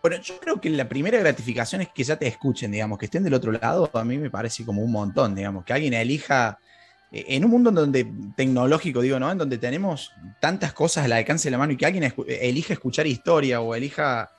Bueno, 0.01 0.17
yo 0.21 0.41
creo 0.41 0.61
que 0.61 0.71
la 0.71 0.89
primera 0.89 1.19
gratificación 1.19 1.83
es 1.83 1.89
que 1.95 2.03
ya 2.03 2.17
te 2.17 2.27
escuchen, 2.27 2.73
digamos, 2.73 2.99
que 2.99 3.05
estén 3.05 3.23
del 3.23 3.35
otro 3.35 3.53
lado, 3.53 3.89
a 3.93 4.05
mí 4.05 4.19
me 4.19 4.31
parece 4.31 4.65
como 4.65 4.83
un 4.83 4.91
montón, 4.91 5.35
digamos, 5.35 5.65
que 5.65 5.73
alguien 5.75 5.95
elija, 5.95 6.59
eh, 6.59 6.72
en 7.13 7.45
un 7.45 7.51
mundo 7.51 7.71
donde 7.71 8.11
tecnológico, 8.37 9.03
digo, 9.03 9.21
¿no? 9.21 9.31
En 9.31 9.39
donde 9.39 9.59
tenemos 9.59 10.13
tantas 10.41 10.73
cosas 10.73 11.05
al 11.05 11.13
alcance 11.13 11.49
de 11.49 11.51
la 11.53 11.59
mano 11.59 11.73
y 11.73 11.77
que 11.77 11.85
alguien 11.85 12.13
elija 12.27 12.73
escuchar 12.73 13.07
historia 13.07 13.61
o 13.61 13.75
elija 13.75 14.31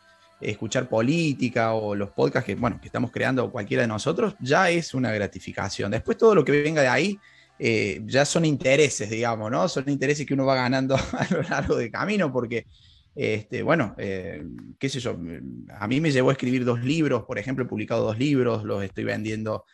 escuchar 0.42 0.90
política 0.90 1.74
o 1.74 1.96
los 1.96 2.10
podcasts 2.10 2.46
que, 2.46 2.56
bueno, 2.56 2.80
que 2.82 2.88
estamos 2.88 3.12
creando 3.12 3.52
cualquiera 3.52 3.84
de 3.84 3.88
nosotros, 3.88 4.36
ya 4.40 4.70
es 4.70 4.94
una 4.94 5.12
gratificación. 5.12 5.92
Después 5.92 6.18
todo 6.18 6.36
lo 6.36 6.44
que 6.44 6.64
venga 6.64 6.82
de 6.82 6.88
ahí 6.88 7.20
eh, 7.60 8.02
ya 8.06 8.26
son 8.26 8.46
intereses, 8.46 9.10
digamos, 9.10 9.52
¿no? 9.52 9.68
Son 9.70 9.88
intereses 9.88 10.26
que 10.26 10.34
uno 10.34 10.46
va 10.46 10.56
ganando 10.56 10.96
a 11.14 11.28
lo 11.30 11.44
largo 11.44 11.76
del 11.76 11.92
camino 11.92 12.32
porque 12.32 12.66
este, 13.16 13.62
bueno, 13.62 13.94
eh, 14.00 14.44
qué 14.80 14.90
sé 14.90 15.00
yo, 15.00 15.16
a 15.78 15.88
mí 15.88 16.02
me 16.02 16.12
llevó 16.12 16.30
a 16.30 16.34
escribir 16.34 16.66
dos 16.66 16.84
libros, 16.84 17.24
por 17.26 17.38
ejemplo, 17.38 17.64
he 17.64 17.68
publicado 17.68 18.04
dos 18.04 18.18
libros, 18.18 18.64
los 18.64 18.84
estoy 18.84 19.04
vendiendo 19.04 19.66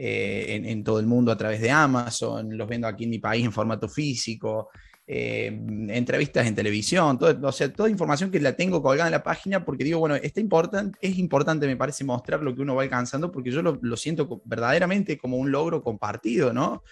eh, 0.00 0.60
en, 0.64 0.84
todo 0.84 1.00
el 1.00 1.06
mundo 1.06 1.32
a 1.32 1.36
través 1.36 1.60
de 1.60 1.70
Amazon, 1.70 2.56
los 2.56 2.68
vendo 2.68 2.86
aquí 2.86 3.04
en 3.04 3.10
mi 3.10 3.18
país 3.18 3.44
en 3.44 3.52
formato 3.52 3.88
físico, 3.88 4.68
eh, 5.06 5.46
entrevistas 5.88 6.46
en 6.46 6.54
televisión, 6.54 7.18
todo, 7.18 7.48
o 7.48 7.52
sea, 7.52 7.72
toda 7.72 7.90
información 7.90 8.30
que 8.30 8.38
la 8.38 8.52
tengo 8.54 8.80
colgada 8.80 9.08
en 9.08 9.12
la 9.12 9.22
página 9.24 9.64
porque 9.64 9.82
digo, 9.82 9.98
bueno, 9.98 10.14
está 10.14 10.40
importante, 10.40 10.96
es 11.02 11.18
importante, 11.18 11.66
me 11.66 11.76
parece, 11.76 12.04
mostrar 12.04 12.42
lo 12.42 12.54
que 12.54 12.62
uno 12.62 12.76
va 12.76 12.82
alcanzando 12.82 13.32
porque 13.32 13.50
yo 13.50 13.60
lo 13.62 13.96
siento 13.96 14.40
verdaderamente 14.44 15.18
como 15.18 15.36
un 15.36 15.50
logro 15.50 15.82
compartido, 15.82 16.52
¿no? 16.52 16.84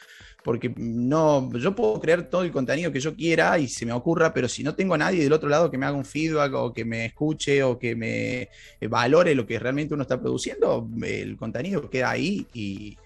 Porque 0.47 0.73
no, 0.77 1.51
yo 1.59 1.75
puedo 1.75 1.99
crear 1.99 2.31
todo 2.31 2.45
el 2.45 2.53
contenido 2.53 2.93
que 2.93 3.01
yo 3.01 3.17
quiera 3.17 3.59
y 3.59 3.67
se 3.67 3.85
me 3.85 3.93
ocurra, 3.93 4.33
pero 4.33 4.49
si 4.49 4.63
no 4.63 4.77
tengo 4.77 4.95
a 4.95 4.99
nadie 4.99 5.25
del 5.25 5.33
otro 5.33 5.49
lado 5.49 5.73
que 5.73 5.77
me 5.77 5.87
haga 5.87 5.97
un 5.97 6.05
feedback 6.05 6.55
o 6.55 6.73
que 6.73 6.85
me 6.85 7.07
escuche 7.07 7.65
o 7.65 7.77
que 7.81 7.97
me 7.97 8.43
eh, 8.81 8.87
valore 8.89 9.35
lo 9.35 9.45
que 9.45 9.59
realmente 9.59 9.95
uno 9.95 10.05
está 10.05 10.21
produciendo, 10.21 10.89
el 11.03 11.37
contenido 11.37 11.91
queda 11.91 12.11
ahí 12.11 12.47
y, 12.55 12.97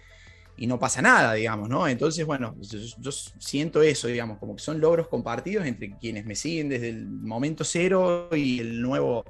no 0.67 0.79
pasa 0.79 1.01
nada, 1.01 1.33
digamos, 1.33 1.71
¿no? 1.71 1.89
Entonces, 1.89 2.27
bueno, 2.27 2.55
yo, 2.61 3.11
siento 3.11 3.81
eso, 3.81 4.07
digamos, 4.09 4.37
como 4.37 4.55
que 4.55 4.63
son 4.63 4.79
logros 4.79 5.09
compartidos 5.09 5.65
entre 5.65 5.97
quienes 5.97 6.27
me 6.27 6.35
siguen 6.35 6.69
desde 6.69 6.91
el 6.91 7.07
momento 7.07 7.65
cero 7.65 8.29
y 8.37 8.61
el 8.61 8.83
nuevo 8.83 9.25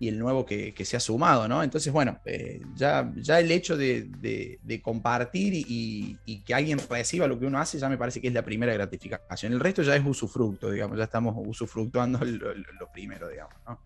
y 0.00 0.08
el 0.08 0.18
nuevo 0.18 0.46
que, 0.46 0.72
se 0.84 0.96
ha 0.96 1.00
sumado, 1.00 1.48
¿no? 1.48 1.62
Entonces, 1.62 1.92
bueno, 1.92 2.20
eh, 2.24 2.60
ya, 2.76 3.12
el 3.38 3.50
hecho 3.50 3.76
de, 3.76 4.80
compartir 4.82 5.52
y, 5.54 6.42
que 6.46 6.54
alguien 6.54 6.78
reciba 6.88 7.26
lo 7.26 7.38
que 7.38 7.46
uno 7.46 7.58
hace, 7.58 7.78
ya 7.78 7.88
me 7.88 7.98
parece 7.98 8.20
que 8.20 8.28
es 8.28 8.34
la 8.34 8.44
primera 8.44 8.72
gratificación. 8.72 9.52
El 9.52 9.60
resto 9.60 9.82
ya 9.82 9.96
es 9.96 10.06
usufructo, 10.06 10.70
digamos, 10.70 10.96
ya 10.98 11.04
estamos 11.04 11.34
usufructuando 11.36 12.20
lo, 12.24 12.92
primero, 12.92 13.28
digamos, 13.28 13.54
¿no? 13.66 13.80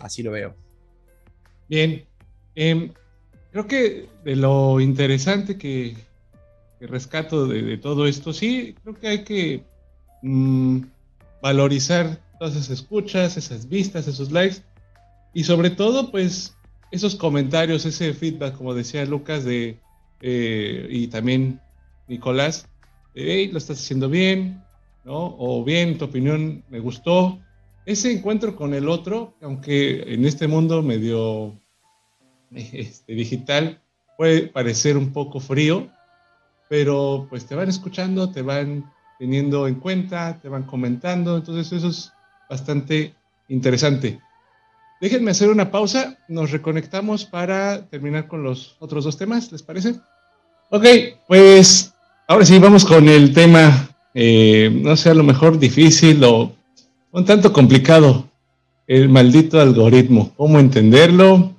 Así 0.00 0.22
lo 0.22 0.32
veo. 0.32 0.54
Bien. 1.68 2.04
Em, 2.56 2.92
creo 3.52 3.66
que 3.68 4.08
de 4.24 4.34
lo 4.34 4.80
interesante 4.80 5.56
que, 5.56 5.96
rescato 6.80 7.46
de, 7.46 7.78
todo 7.78 8.06
esto, 8.06 8.32
sí, 8.32 8.74
creo 8.82 8.94
que 8.96 9.06
hay 9.06 9.24
que 9.24 9.62
mm, 10.22 10.80
valorizar 11.40 12.18
todas 12.40 12.56
esas 12.56 12.70
escuchas, 12.70 13.36
esas 13.36 13.68
vistas, 13.68 14.08
esos 14.08 14.32
likes 14.32 14.62
y 15.32 15.44
sobre 15.44 15.70
todo, 15.70 16.10
pues, 16.10 16.56
esos 16.90 17.14
comentarios, 17.14 17.86
ese 17.86 18.12
feedback, 18.14 18.56
como 18.56 18.74
decía 18.74 19.04
Lucas, 19.04 19.44
de, 19.44 19.78
eh, 20.20 20.86
y 20.90 21.06
también 21.06 21.60
Nicolás, 22.08 22.68
hey, 23.14 23.48
lo 23.52 23.58
estás 23.58 23.78
haciendo 23.78 24.08
bien, 24.08 24.62
¿no? 25.04 25.36
O 25.38 25.64
bien, 25.64 25.98
tu 25.98 26.06
opinión 26.06 26.64
me 26.68 26.80
gustó. 26.80 27.38
Ese 27.86 28.12
encuentro 28.12 28.56
con 28.56 28.74
el 28.74 28.88
otro, 28.88 29.34
aunque 29.40 30.14
en 30.14 30.24
este 30.24 30.48
mundo 30.48 30.82
medio 30.82 31.58
este, 32.50 33.14
digital 33.14 33.80
puede 34.16 34.48
parecer 34.48 34.96
un 34.96 35.12
poco 35.12 35.40
frío, 35.40 35.88
pero 36.68 37.26
pues 37.30 37.46
te 37.46 37.54
van 37.54 37.68
escuchando, 37.68 38.30
te 38.30 38.42
van 38.42 38.92
teniendo 39.18 39.66
en 39.66 39.76
cuenta, 39.76 40.38
te 40.40 40.48
van 40.48 40.64
comentando, 40.64 41.36
entonces 41.36 41.72
eso 41.72 41.88
es 41.88 42.12
bastante 42.48 43.14
interesante. 43.48 44.20
Déjenme 45.00 45.30
hacer 45.30 45.48
una 45.48 45.70
pausa, 45.70 46.18
nos 46.28 46.50
reconectamos 46.50 47.24
para 47.24 47.86
terminar 47.88 48.28
con 48.28 48.42
los 48.42 48.76
otros 48.80 49.04
dos 49.04 49.16
temas, 49.16 49.50
¿les 49.50 49.62
parece? 49.62 49.94
Ok, 50.70 50.84
pues 51.26 51.94
ahora 52.28 52.44
sí, 52.44 52.58
vamos 52.58 52.84
con 52.84 53.08
el 53.08 53.32
tema, 53.32 53.88
eh, 54.12 54.70
no 54.70 54.94
sé, 54.96 55.08
a 55.08 55.14
lo 55.14 55.24
mejor 55.24 55.58
difícil 55.58 56.22
o 56.22 56.52
un 57.12 57.24
tanto 57.24 57.50
complicado, 57.50 58.28
el 58.86 59.08
maldito 59.08 59.58
algoritmo, 59.58 60.34
cómo 60.36 60.60
entenderlo, 60.60 61.54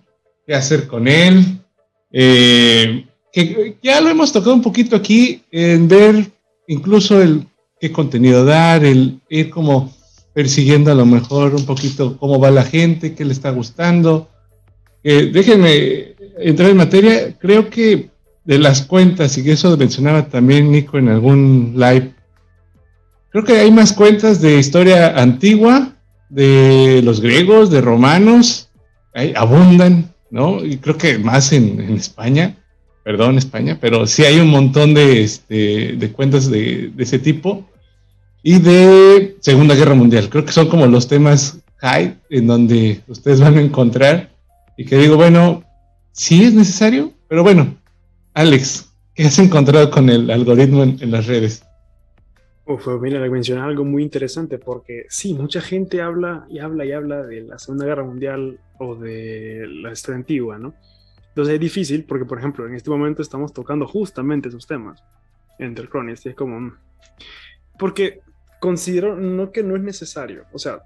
qué 0.45 0.53
hacer 0.53 0.85
con 0.85 1.07
él, 1.07 1.63
eh, 2.11 3.07
que 3.33 3.75
ya 3.81 4.01
lo 4.01 4.09
hemos 4.09 4.31
tocado 4.31 4.53
un 4.53 4.61
poquito 4.61 4.95
aquí 4.95 5.41
en 5.51 5.87
ver 5.87 6.31
incluso 6.67 7.19
el 7.19 7.47
qué 7.79 7.91
contenido 7.91 8.45
dar, 8.45 8.85
el 8.85 9.19
ir 9.29 9.49
como 9.49 9.91
persiguiendo 10.33 10.91
a 10.91 10.95
lo 10.95 11.05
mejor 11.05 11.55
un 11.55 11.65
poquito 11.65 12.17
cómo 12.17 12.39
va 12.39 12.51
la 12.51 12.63
gente, 12.63 13.13
qué 13.13 13.25
le 13.25 13.33
está 13.33 13.51
gustando. 13.51 14.29
Eh, 15.03 15.31
déjenme 15.33 16.15
entrar 16.37 16.69
en 16.69 16.77
materia. 16.77 17.37
Creo 17.37 17.69
que 17.69 18.09
de 18.43 18.59
las 18.59 18.81
cuentas, 18.81 19.37
y 19.37 19.49
eso 19.49 19.77
mencionaba 19.77 20.27
también 20.27 20.71
Nico 20.71 20.97
en 20.97 21.09
algún 21.09 21.73
live, 21.75 22.13
creo 23.29 23.43
que 23.43 23.59
hay 23.59 23.71
más 23.71 23.93
cuentas 23.93 24.41
de 24.41 24.57
historia 24.57 25.19
antigua, 25.21 25.93
de 26.29 27.01
los 27.03 27.21
griegos, 27.21 27.69
de 27.69 27.81
romanos, 27.81 28.69
abundan, 29.35 30.13
¿no? 30.29 30.63
Y 30.63 30.77
creo 30.77 30.97
que 30.97 31.19
más 31.19 31.51
en, 31.51 31.79
España, 31.95 32.57
perdón 33.03 33.37
España, 33.37 33.77
pero 33.79 34.07
sí 34.07 34.23
hay 34.23 34.39
un 34.39 34.49
montón 34.49 34.93
de, 34.93 35.23
este, 35.23 35.93
de 35.93 36.11
cuentas 36.11 36.49
de, 36.49 36.91
de, 36.95 37.03
ese 37.03 37.19
tipo. 37.19 37.65
Y 38.43 38.59
de 38.59 39.37
Segunda 39.39 39.75
Guerra 39.75 39.93
Mundial, 39.93 40.29
creo 40.29 40.45
que 40.45 40.51
son 40.51 40.67
como 40.67 40.87
los 40.87 41.07
temas 41.07 41.59
high 41.77 42.19
en 42.29 42.47
donde 42.47 43.01
ustedes 43.07 43.39
van 43.39 43.57
a 43.57 43.61
encontrar. 43.61 44.31
Y 44.77 44.85
que 44.85 44.97
digo, 44.97 45.15
bueno, 45.15 45.63
sí 46.11 46.43
es 46.43 46.53
necesario, 46.53 47.13
pero 47.27 47.43
bueno, 47.43 47.75
Alex, 48.33 48.93
¿qué 49.13 49.23
has 49.23 49.37
encontrado 49.39 49.91
con 49.91 50.09
el 50.09 50.31
algoritmo 50.31 50.83
en, 50.83 51.11
las 51.11 51.27
redes? 51.27 51.63
Uf, 52.65 52.87
mira, 52.99 53.19
mencionar 53.29 53.67
algo 53.67 53.83
muy 53.83 54.03
interesante 54.03 54.57
porque 54.57 55.05
sí, 55.09 55.33
mucha 55.33 55.61
gente 55.61 56.01
habla 56.01 56.45
y 56.49 56.59
habla 56.59 56.85
y 56.85 56.91
habla 56.93 57.23
de 57.23 57.41
la 57.41 57.59
Segunda 57.59 57.85
Guerra 57.85 58.03
Mundial 58.03 58.59
o 58.79 58.95
de 58.95 59.67
la 59.67 59.91
historia 59.91 60.17
antigua, 60.17 60.57
¿no? 60.57 60.73
Entonces 61.29 61.53
es 61.53 61.59
difícil 61.59 62.05
porque, 62.05 62.25
por 62.25 62.39
ejemplo, 62.39 62.65
en 62.67 62.75
este 62.75 62.89
momento 62.89 63.21
estamos 63.21 63.53
tocando 63.53 63.87
justamente 63.87 64.49
esos 64.49 64.65
temas 64.65 65.03
en 65.59 65.75
The 65.75 65.83
y 65.83 66.29
es 66.29 66.35
como... 66.35 66.59
Mm, 66.59 66.73
porque 67.77 68.21
considero 68.61 69.17
no 69.17 69.51
que 69.51 69.63
no 69.63 69.75
es 69.75 69.81
necesario, 69.81 70.45
o 70.53 70.59
sea, 70.59 70.81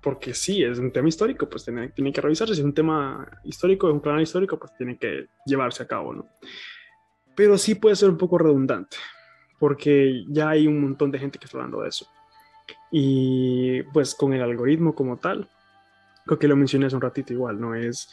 porque 0.00 0.32
sí, 0.32 0.62
es 0.62 0.78
un 0.78 0.90
tema 0.90 1.08
histórico, 1.08 1.46
pues 1.46 1.64
tiene, 1.64 1.90
tiene 1.90 2.10
que 2.10 2.22
revisarse, 2.22 2.54
si 2.54 2.60
es 2.60 2.64
un 2.64 2.72
tema 2.72 3.28
histórico, 3.44 3.88
es 3.88 3.92
un 3.92 4.00
canal 4.00 4.22
histórico, 4.22 4.58
pues 4.58 4.72
tiene 4.78 4.96
que 4.96 5.26
llevarse 5.44 5.82
a 5.82 5.86
cabo, 5.86 6.14
¿no? 6.14 6.26
pero 7.36 7.58
sí 7.58 7.76
puede 7.76 7.94
ser 7.94 8.08
un 8.08 8.16
poco 8.16 8.38
redundante, 8.38 8.96
porque 9.60 10.24
ya 10.28 10.48
hay 10.48 10.66
un 10.66 10.80
montón 10.80 11.12
de 11.12 11.20
gente 11.20 11.38
que 11.38 11.44
está 11.44 11.58
hablando 11.58 11.82
de 11.82 11.90
eso. 11.90 12.08
Y 12.90 13.82
pues 13.92 14.14
con 14.14 14.32
el 14.32 14.42
algoritmo 14.42 14.94
como 14.94 15.18
tal, 15.18 15.48
creo 16.24 16.38
que 16.38 16.48
lo 16.48 16.56
mencioné 16.56 16.86
hace 16.86 16.96
un 16.96 17.02
ratito 17.02 17.32
igual, 17.32 17.60
¿no? 17.60 17.74
Es 17.74 18.08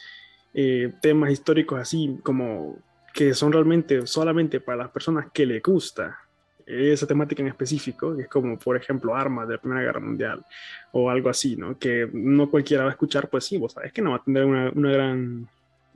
eh, 0.52 0.92
temas 1.00 1.32
históricos 1.32 1.80
así 1.80 2.20
como 2.22 2.78
que 3.12 3.34
son 3.34 3.52
realmente 3.52 4.06
solamente 4.06 4.60
para 4.60 4.78
las 4.78 4.90
personas 4.90 5.26
que 5.32 5.46
le 5.46 5.60
gusta 5.60 6.18
esa 6.66 7.06
temática 7.06 7.42
en 7.42 7.48
específico, 7.48 8.16
que 8.16 8.22
es 8.22 8.28
como, 8.28 8.58
por 8.58 8.76
ejemplo, 8.76 9.14
armas 9.14 9.46
de 9.48 9.54
la 9.54 9.60
Primera 9.60 9.82
Guerra 9.82 10.00
Mundial 10.00 10.44
o 10.92 11.10
algo 11.10 11.28
así, 11.28 11.56
¿no? 11.56 11.78
Que 11.78 12.08
no 12.12 12.50
cualquiera 12.50 12.84
va 12.84 12.90
a 12.90 12.92
escuchar, 12.92 13.28
pues 13.28 13.44
sí, 13.44 13.58
vos 13.58 13.72
sabes 13.72 13.92
que 13.92 14.02
no 14.02 14.10
va 14.10 14.16
a 14.16 14.24
tener 14.24 14.44
una, 14.44 14.70
una 14.70 14.92
gran 14.92 15.48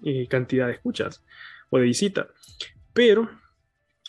eh, 0.05 0.27
cantidad 0.29 0.67
de 0.67 0.75
escuchas 0.75 1.23
o 1.71 1.79
de 1.79 1.85
visitas. 1.85 2.27
Pero 2.93 3.29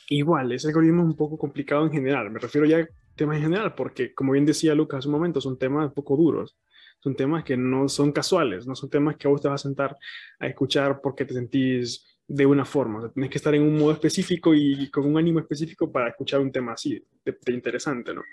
igual, 0.09 0.51
ese 0.51 0.67
algoritmo 0.67 1.03
es 1.03 1.09
un 1.09 1.15
poco 1.15 1.37
complicado 1.37 1.85
en 1.85 1.91
general. 1.91 2.29
Me 2.29 2.39
refiero 2.39 2.67
ya 2.67 2.79
a 2.79 2.87
temas 3.15 3.37
en 3.37 3.43
general, 3.43 3.75
porque 3.75 4.13
como 4.13 4.33
bien 4.33 4.45
decía 4.45 4.75
Lucas 4.75 4.99
hace 4.99 5.07
un 5.07 5.13
momento, 5.13 5.41
son 5.41 5.57
temas 5.57 5.87
un 5.87 5.93
poco 5.93 6.15
duros. 6.15 6.57
Son 7.01 7.15
temas 7.15 7.45
que 7.45 7.55
no 7.55 7.87
son 7.87 8.11
casuales, 8.11 8.67
no 8.67 8.75
son 8.75 8.89
temas 8.89 9.15
que 9.15 9.27
vos 9.27 9.41
te 9.41 9.47
vas 9.47 9.61
a 9.61 9.67
sentar 9.67 9.97
a 10.37 10.47
escuchar 10.47 10.99
porque 11.01 11.23
te 11.23 11.33
sentís 11.33 12.05
de 12.29 12.45
una 12.45 12.63
forma. 12.63 12.99
O 12.99 13.09
tenés 13.09 13.29
que 13.29 13.39
estar 13.39 13.53
en 13.55 13.63
un 13.63 13.77
modo 13.77 13.91
específico 13.91 14.53
y 14.53 14.89
con 14.91 15.05
un 15.05 15.17
ánimo 15.17 15.39
específico 15.39 15.91
para 15.91 16.09
escuchar 16.09 16.39
un 16.39 16.51
tema 16.51 16.73
así, 16.73 17.03
de, 17.25 17.53
interesante, 17.53 18.13
¿no? 18.13 18.23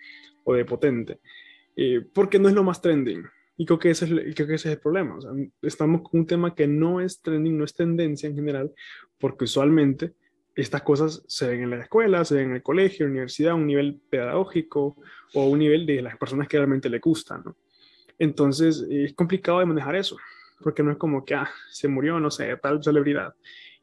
O 0.44 0.54
de 0.54 0.64
potente. 0.64 1.20
Eh, 1.74 2.06
porque 2.12 2.38
no 2.38 2.48
es 2.48 2.54
lo 2.54 2.62
más 2.62 2.80
trending. 2.80 3.24
Y 3.56 3.64
creo 3.64 3.78
que 3.78 3.90
ese 3.90 4.04
es, 4.04 4.10
creo 4.34 4.46
que 4.46 4.54
ese 4.54 4.68
es 4.68 4.74
el 4.74 4.80
problema. 4.80 5.16
O 5.16 5.66
estamos 5.66 6.02
con 6.02 6.20
un 6.20 6.26
tema 6.26 6.54
que 6.54 6.66
no 6.66 7.00
es 7.00 7.22
trending, 7.22 7.56
no 7.56 7.64
es 7.64 7.74
tendencia 7.74 8.28
en 8.28 8.36
general, 8.36 8.70
porque 9.18 9.44
usualmente 9.44 10.12
estas 10.54 10.82
cosas 10.82 11.22
se 11.26 11.48
ven 11.48 11.62
en 11.62 11.70
la 11.70 11.80
escuela, 11.80 12.24
se 12.24 12.34
ven 12.34 12.50
en 12.50 12.56
el 12.56 12.62
colegio, 12.62 13.06
universidad, 13.06 13.52
a 13.52 13.56
un 13.56 13.66
nivel 13.66 13.98
pedagógico 14.10 14.96
o 15.32 15.46
un 15.46 15.58
nivel 15.58 15.86
de 15.86 16.02
las 16.02 16.18
personas 16.18 16.48
que 16.48 16.58
realmente 16.58 16.90
le 16.90 16.98
gustan, 16.98 17.42
¿no? 17.44 17.56
Entonces 18.18 18.86
es 18.90 19.14
complicado 19.14 19.60
de 19.60 19.66
manejar 19.66 19.96
eso, 19.96 20.16
porque 20.60 20.82
no 20.82 20.92
es 20.92 20.98
como 20.98 21.24
que 21.24 21.34
ah, 21.34 21.50
se 21.70 21.88
murió, 21.88 22.20
no 22.20 22.30
sé, 22.30 22.54
tal 22.58 22.82
celebridad. 22.82 23.34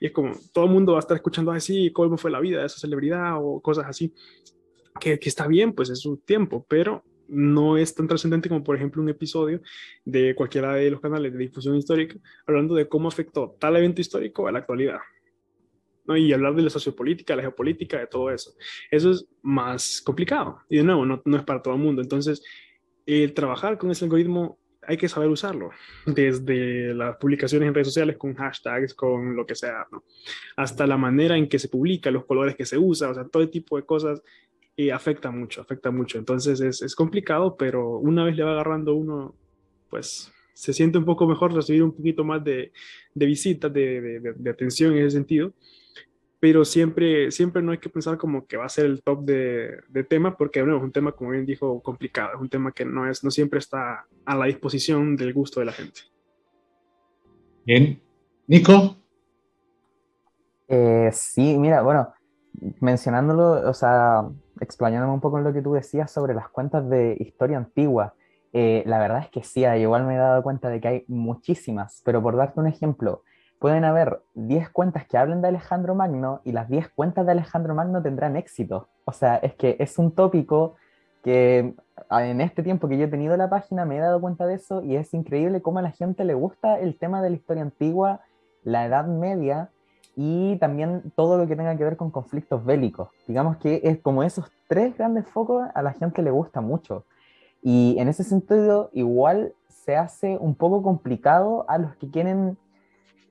Y 0.04 0.08
es 0.08 0.12
como 0.12 0.34
todo 0.52 0.66
el 0.66 0.72
mundo 0.72 0.92
va 0.92 0.98
a 0.98 1.00
estar 1.00 1.16
escuchando 1.16 1.50
así, 1.52 1.90
cómo 1.94 2.18
fue 2.18 2.30
la 2.30 2.42
vida 2.42 2.60
de 2.60 2.66
esa 2.66 2.78
celebridad 2.78 3.38
o 3.42 3.62
cosas 3.62 3.86
así, 3.88 4.14
que, 5.00 5.18
que 5.18 5.30
está 5.30 5.48
bien, 5.48 5.72
pues 5.72 5.90
es 5.90 6.02
su 6.02 6.18
tiempo, 6.18 6.66
pero 6.68 7.06
no 7.30 7.78
es 7.78 7.96
tan 7.96 8.10
trascendente 8.10 8.50
como 8.50 8.66
por 8.66 8.76
ejemplo 8.76 9.02
un 9.02 9.08
episodio 9.08 9.62
de 10.04 10.36
cualquiera 10.36 10.74
de 10.74 10.92
los 10.92 11.00
canales 11.00 11.32
de 11.32 11.40
difusión 11.40 11.78
histórica 11.78 12.18
hablando 12.46 12.76
de 12.76 12.90
cómo 12.90 13.08
afectó 13.08 13.56
tal 13.58 13.78
evento 13.78 14.02
histórico 14.02 14.46
a 14.46 14.52
la 14.52 14.60
actualidad. 14.60 15.00
Y 16.06 16.34
hablar 16.34 16.54
de 16.54 16.64
la 16.64 16.70
sociopolítica, 16.70 17.34
la 17.38 17.44
geopolítica, 17.44 17.98
de 17.98 18.08
todo 18.08 18.30
eso. 18.30 18.52
Eso 18.92 19.12
es 19.12 19.26
más 19.42 20.02
complicado. 20.02 20.60
Y 20.70 20.80
de 20.80 20.84
nuevo, 20.84 21.06
no, 21.06 21.22
no 21.24 21.38
es 21.38 21.44
para 21.44 21.62
todo 21.62 21.76
el 21.76 21.80
mundo. 21.80 22.02
Entonces, 22.02 22.44
el 23.06 23.34
trabajar 23.34 23.78
con 23.78 23.90
ese 23.90 24.04
algoritmo 24.04 24.60
hay 24.88 24.98
que 24.98 25.10
saber 25.10 25.30
usarlo, 25.30 25.72
desde 26.06 26.94
las 26.94 27.18
publicaciones 27.18 27.68
en 27.68 27.74
redes 27.74 27.88
sociales 27.88 28.18
con 28.18 28.34
hashtags, 28.34 28.94
con 28.94 29.36
lo 29.36 29.46
que 29.46 29.56
sea, 29.56 29.88
hasta 30.56 30.88
la 30.88 30.98
manera 30.98 31.38
en 31.38 31.48
que 31.48 31.60
se 31.60 31.70
publica, 31.70 32.12
los 32.12 32.26
colores 32.26 32.56
que 32.56 32.66
se 32.66 32.78
usa, 32.78 33.10
o 33.10 33.14
sea, 33.14 33.26
todo 33.26 33.50
tipo 33.50 33.78
de 33.78 33.86
cosas 33.86 34.22
y 34.76 34.90
afecta 34.90 35.32
mucho, 35.32 35.62
afecta 35.62 35.92
mucho. 35.92 36.18
Entonces 36.18 36.60
es, 36.62 36.82
es, 36.82 36.96
complicado, 36.96 37.56
pero 37.58 37.98
una 37.98 38.26
vez 38.26 38.36
le 38.36 38.44
va 38.44 38.52
agarrando 38.52 38.96
uno, 38.96 39.36
pues 39.90 40.32
se 40.54 40.74
siente 40.74 40.98
un 40.98 41.06
poco 41.06 41.28
mejor 41.28 41.54
recibir 41.54 41.84
un 41.84 41.96
poquito 41.96 42.24
más 42.24 42.44
de, 42.44 42.72
de 43.14 43.26
visitas, 43.26 43.72
de, 43.72 44.20
de, 44.36 44.50
atención 44.50 44.94
en 44.94 45.00
ese 45.00 45.18
sentido 45.18 45.54
pero 46.44 46.66
siempre, 46.66 47.32
siempre 47.32 47.62
no 47.62 47.72
hay 47.72 47.78
que 47.78 47.88
pensar 47.88 48.18
como 48.18 48.46
que 48.46 48.58
va 48.58 48.66
a 48.66 48.70
ser 48.70 48.84
el 48.84 49.02
top 49.02 49.24
de, 49.24 49.80
de 49.88 50.04
tema, 50.04 50.36
porque 50.36 50.62
bueno, 50.62 50.76
es 50.76 50.84
un 50.84 50.92
tema, 50.92 51.14
como 51.14 51.30
bien 51.30 51.46
dijo, 51.46 51.82
complicado, 51.82 52.32
es 52.36 52.42
un 52.42 52.50
tema 52.50 52.74
que 52.74 52.84
no, 52.84 53.10
es, 53.10 53.24
no 53.24 53.32
siempre 53.32 53.60
está 53.60 54.08
a 54.26 54.36
la 54.36 54.48
disposición 54.48 55.16
del 55.16 55.34
gusto 55.34 55.62
de 55.62 55.68
la 55.68 55.72
gente. 55.72 56.02
Bien. 57.66 57.98
Nico. 58.46 58.98
Eh, 60.68 61.12
sí, 61.14 61.58
mira, 61.58 61.82
bueno, 61.82 62.14
mencionándolo, 62.82 63.70
o 63.70 63.74
sea, 63.74 64.28
explayándome 64.60 65.14
un 65.14 65.22
poco 65.22 65.38
en 65.38 65.46
lo 65.46 65.54
que 65.54 65.62
tú 65.62 65.72
decías 65.72 66.12
sobre 66.12 66.34
las 66.34 66.50
cuentas 66.50 66.90
de 66.90 67.16
historia 67.22 67.56
antigua, 67.56 68.16
eh, 68.52 68.84
la 68.86 69.00
verdad 69.00 69.20
es 69.20 69.30
que 69.30 69.44
sí, 69.46 69.64
igual 69.64 70.06
me 70.06 70.16
he 70.16 70.18
dado 70.18 70.44
cuenta 70.44 70.68
de 70.68 70.82
que 70.82 70.88
hay 70.90 71.06
muchísimas, 71.08 72.02
pero 72.04 72.22
por 72.22 72.36
darte 72.36 72.60
un 72.60 72.68
ejemplo, 72.68 73.24
pueden 73.64 73.86
haber 73.86 74.22
10 74.34 74.72
cuentas 74.72 75.08
que 75.08 75.18
hablen 75.18 75.42
de 75.42 75.48
Alejandro 75.48 75.96
Magno 75.96 76.42
y 76.44 76.52
las 76.52 76.68
10 76.68 76.90
cuentas 76.90 77.26
de 77.26 77.32
Alejandro 77.32 77.74
Magno 77.74 78.02
tendrán 78.02 78.36
éxito. 78.36 78.90
O 79.06 79.14
sea, 79.14 79.38
es 79.38 79.54
que 79.54 79.78
es 79.80 79.98
un 79.98 80.12
tópico 80.12 80.76
que 81.24 81.74
en 82.12 82.42
este 82.42 82.62
tiempo 82.62 82.90
que 82.90 82.98
yo 82.98 83.06
he 83.06 83.08
tenido 83.08 83.38
la 83.38 83.50
página 83.50 83.86
me 83.86 83.96
he 83.96 84.02
dado 84.02 84.20
cuenta 84.20 84.46
de 84.48 84.56
eso 84.56 84.84
y 84.84 84.98
es 84.98 85.14
increíble 85.14 85.62
cómo 85.62 85.80
a 85.80 85.82
la 85.82 85.92
gente 85.92 86.26
le 86.26 86.34
gusta 86.34 86.78
el 86.78 86.98
tema 86.98 87.22
de 87.22 87.30
la 87.30 87.38
historia 87.38 87.64
antigua, 87.64 88.20
la 88.66 88.86
Edad 88.86 89.06
Media 89.06 89.70
y 90.18 90.58
también 90.58 91.14
todo 91.16 91.38
lo 91.38 91.48
que 91.48 91.56
tenga 91.56 91.78
que 91.78 91.86
ver 91.86 91.96
con 91.96 92.12
conflictos 92.12 92.66
bélicos. 92.66 93.12
Digamos 93.30 93.56
que 93.56 93.80
es 93.86 93.98
como 94.00 94.24
esos 94.24 94.52
tres 94.68 94.98
grandes 94.98 95.26
focos 95.30 95.70
a 95.74 95.82
la 95.82 95.94
gente 95.94 96.22
le 96.22 96.32
gusta 96.32 96.60
mucho. 96.60 97.06
Y 97.62 97.96
en 97.98 98.10
ese 98.10 98.26
sentido, 98.26 98.90
igual 98.92 99.54
se 99.70 99.96
hace 99.96 100.38
un 100.38 100.54
poco 100.54 100.84
complicado 100.84 101.64
a 101.70 101.78
los 101.78 101.96
que 101.96 102.12
quieren 102.12 102.58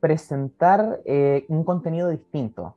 presentar 0.02 1.00
eh, 1.04 1.44
un 1.46 1.62
contenido 1.62 2.08
distinto. 2.08 2.74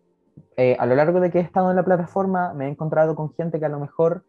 Eh, 0.57 0.77
a 0.79 0.85
lo 0.85 0.93
largo 0.93 1.19
de 1.19 1.31
que 1.31 1.39
he 1.39 1.41
estado 1.41 1.71
en 1.71 1.75
la 1.75 1.83
plataforma 1.83 2.53
me 2.53 2.67
he 2.67 2.69
encontrado 2.69 3.15
con 3.15 3.33
gente 3.33 3.59
que 3.59 3.65
a 3.65 3.69
lo 3.69 3.79
mejor 3.79 4.23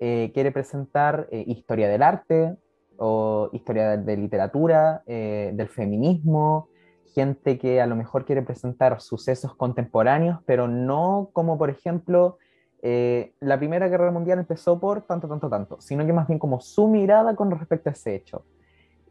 eh, 0.00 0.30
quiere 0.34 0.52
presentar 0.52 1.28
historia 1.30 1.88
del 1.88 2.02
arte 2.02 2.54
o 2.98 3.48
historia 3.54 3.96
de, 3.96 4.16
literatura, 4.18 5.02
del 5.06 5.68
feminismo, 5.68 6.68
gente 7.14 7.58
que 7.58 7.80
a 7.80 7.86
lo 7.86 7.96
mejor 7.96 8.26
quiere 8.26 8.42
presentar 8.42 9.00
sucesos 9.00 9.56
contemporáneos, 9.56 10.40
pero 10.44 10.68
no 10.68 11.30
como 11.32 11.56
por 11.56 11.70
ejemplo 11.70 12.36
la 12.82 13.58
Primera 13.58 13.88
Guerra 13.88 14.10
Mundial 14.10 14.40
empezó 14.40 14.78
por 14.78 15.02
tanto, 15.02 15.26
tanto, 15.26 15.48
tanto, 15.48 15.80
sino 15.80 16.04
que 16.04 16.12
más 16.12 16.26
bien 16.26 16.38
como 16.38 16.60
su 16.60 16.86
mirada 16.86 17.34
con 17.34 17.50
respecto 17.50 17.88
a 17.88 17.92
ese 17.92 18.14
hecho 18.14 18.44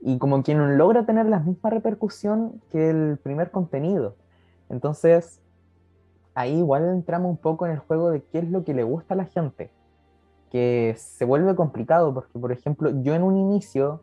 y 0.01 0.17
como 0.17 0.43
que 0.43 0.55
no 0.55 0.67
logra 0.67 1.05
tener 1.05 1.27
la 1.27 1.39
misma 1.39 1.69
repercusión 1.69 2.61
que 2.71 2.89
el 2.89 3.19
primer 3.21 3.51
contenido. 3.51 4.15
Entonces, 4.69 5.41
ahí 6.33 6.57
igual 6.57 6.85
entramos 6.89 7.29
un 7.29 7.37
poco 7.37 7.65
en 7.65 7.73
el 7.73 7.79
juego 7.79 8.09
de 8.09 8.23
qué 8.23 8.39
es 8.39 8.49
lo 8.49 8.63
que 8.63 8.73
le 8.73 8.83
gusta 8.83 9.13
a 9.13 9.17
la 9.17 9.25
gente, 9.25 9.69
que 10.49 10.95
se 10.97 11.23
vuelve 11.25 11.55
complicado 11.55 12.13
porque, 12.13 12.39
por 12.39 12.51
ejemplo, 12.51 12.89
yo 13.03 13.13
en 13.13 13.23
un 13.23 13.37
inicio 13.37 14.01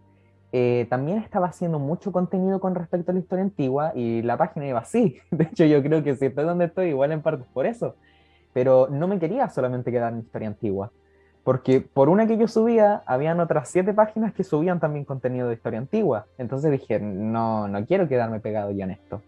eh, 0.52 0.86
también 0.88 1.18
estaba 1.18 1.48
haciendo 1.48 1.78
mucho 1.78 2.12
contenido 2.12 2.60
con 2.60 2.74
respecto 2.74 3.10
a 3.10 3.14
la 3.14 3.20
historia 3.20 3.44
antigua 3.44 3.92
y 3.94 4.22
la 4.22 4.36
página 4.36 4.66
iba 4.66 4.78
así. 4.78 5.16
De 5.30 5.44
hecho, 5.44 5.64
yo 5.64 5.82
creo 5.82 6.02
que 6.04 6.14
si 6.16 6.26
estoy 6.26 6.44
donde 6.44 6.66
estoy, 6.66 6.88
igual 6.88 7.12
en 7.12 7.22
parte 7.22 7.44
por 7.52 7.66
eso. 7.66 7.96
Pero 8.54 8.88
no 8.88 9.08
me 9.08 9.18
quería 9.18 9.48
solamente 9.50 9.90
quedar 9.90 10.12
en 10.12 10.20
historia 10.20 10.48
antigua 10.48 10.90
Porque 11.48 11.80
por 11.80 12.10
una 12.10 12.26
que 12.26 12.36
yo 12.36 12.46
subía, 12.46 13.02
habían 13.06 13.40
otras 13.40 13.70
siete 13.70 13.94
páginas 13.94 14.34
que 14.34 14.44
subían 14.44 14.80
también 14.80 15.06
contenido 15.06 15.48
de 15.48 15.54
historia 15.54 15.78
antigua. 15.78 16.26
Entonces 16.36 16.70
dije, 16.70 17.00
no, 17.00 17.68
no 17.68 17.86
quiero 17.86 18.06
quedarme 18.06 18.38
pegado 18.38 18.70
ya 18.70 18.84
en 18.84 18.90
esto. 18.90 19.22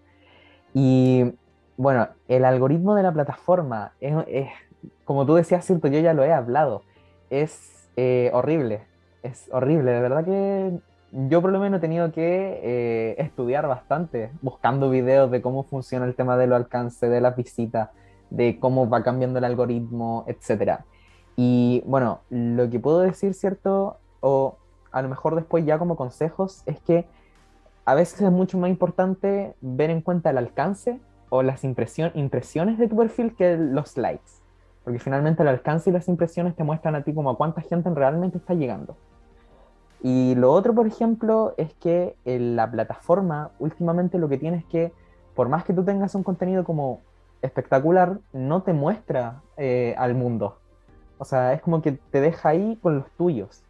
Y 0.74 1.32
bueno, 1.78 2.08
el 2.28 2.44
algoritmo 2.44 2.94
de 2.94 3.04
la 3.04 3.12
plataforma 3.14 3.94
es, 4.02 4.48
como 5.06 5.24
tú 5.24 5.34
decías, 5.34 5.64
cierto, 5.64 5.88
yo 5.88 5.98
ya 6.00 6.12
lo 6.12 6.22
he 6.22 6.30
hablado, 6.30 6.82
es 7.30 7.88
eh, 7.96 8.30
horrible, 8.34 8.82
es 9.22 9.48
horrible, 9.50 9.90
de 9.90 10.00
verdad 10.02 10.22
que 10.22 10.78
yo 11.12 11.40
por 11.40 11.52
lo 11.52 11.58
menos 11.58 11.78
he 11.78 11.80
tenido 11.80 12.12
que 12.12 12.60
eh, 12.62 13.14
estudiar 13.16 13.66
bastante, 13.66 14.30
buscando 14.42 14.90
videos 14.90 15.30
de 15.30 15.40
cómo 15.40 15.62
funciona 15.62 16.04
el 16.04 16.14
tema 16.14 16.36
de 16.36 16.48
los 16.48 16.56
alcances, 16.56 17.10
de 17.10 17.22
las 17.22 17.34
visitas, 17.34 17.88
de 18.28 18.60
cómo 18.60 18.90
va 18.90 19.02
cambiando 19.02 19.38
el 19.38 19.46
algoritmo, 19.46 20.26
etc. 20.26 20.80
Y 21.36 21.82
bueno, 21.86 22.20
lo 22.30 22.68
que 22.68 22.78
puedo 22.78 23.00
decir, 23.00 23.34
¿cierto? 23.34 23.96
O 24.20 24.56
a 24.92 25.02
lo 25.02 25.08
mejor 25.08 25.36
después 25.36 25.64
ya 25.64 25.78
como 25.78 25.96
consejos, 25.96 26.62
es 26.66 26.80
que 26.80 27.06
a 27.84 27.94
veces 27.94 28.20
es 28.20 28.30
mucho 28.30 28.58
más 28.58 28.70
importante 28.70 29.54
ver 29.60 29.90
en 29.90 30.00
cuenta 30.00 30.30
el 30.30 30.38
alcance 30.38 31.00
o 31.28 31.42
las 31.42 31.64
impresiones 31.64 32.78
de 32.78 32.88
tu 32.88 32.96
perfil 32.96 33.34
que 33.34 33.56
los 33.56 33.96
likes. 33.96 34.30
Porque 34.84 34.98
finalmente 34.98 35.42
el 35.42 35.48
alcance 35.48 35.90
y 35.90 35.92
las 35.92 36.08
impresiones 36.08 36.56
te 36.56 36.64
muestran 36.64 36.94
a 36.94 37.02
ti 37.02 37.14
como 37.14 37.30
a 37.30 37.36
cuánta 37.36 37.60
gente 37.62 37.90
realmente 37.90 38.38
está 38.38 38.54
llegando. 38.54 38.96
Y 40.02 40.34
lo 40.34 40.52
otro, 40.52 40.74
por 40.74 40.86
ejemplo, 40.86 41.54
es 41.56 41.74
que 41.74 42.16
en 42.24 42.56
la 42.56 42.70
plataforma 42.70 43.50
últimamente 43.58 44.18
lo 44.18 44.28
que 44.28 44.38
tienes 44.38 44.64
que, 44.64 44.92
por 45.34 45.48
más 45.48 45.64
que 45.64 45.74
tú 45.74 45.84
tengas 45.84 46.14
un 46.14 46.22
contenido 46.22 46.64
como 46.64 47.00
espectacular, 47.42 48.18
no 48.32 48.62
te 48.62 48.72
muestra 48.72 49.42
eh, 49.56 49.94
al 49.98 50.14
mundo. 50.14 50.58
O 51.20 51.26
sea, 51.26 51.52
es 51.52 51.60
como 51.60 51.82
que 51.82 51.92
te 51.92 52.22
deja 52.22 52.48
ahí 52.48 52.78
con 52.82 52.96
los 52.96 53.10
tuyos. 53.10 53.62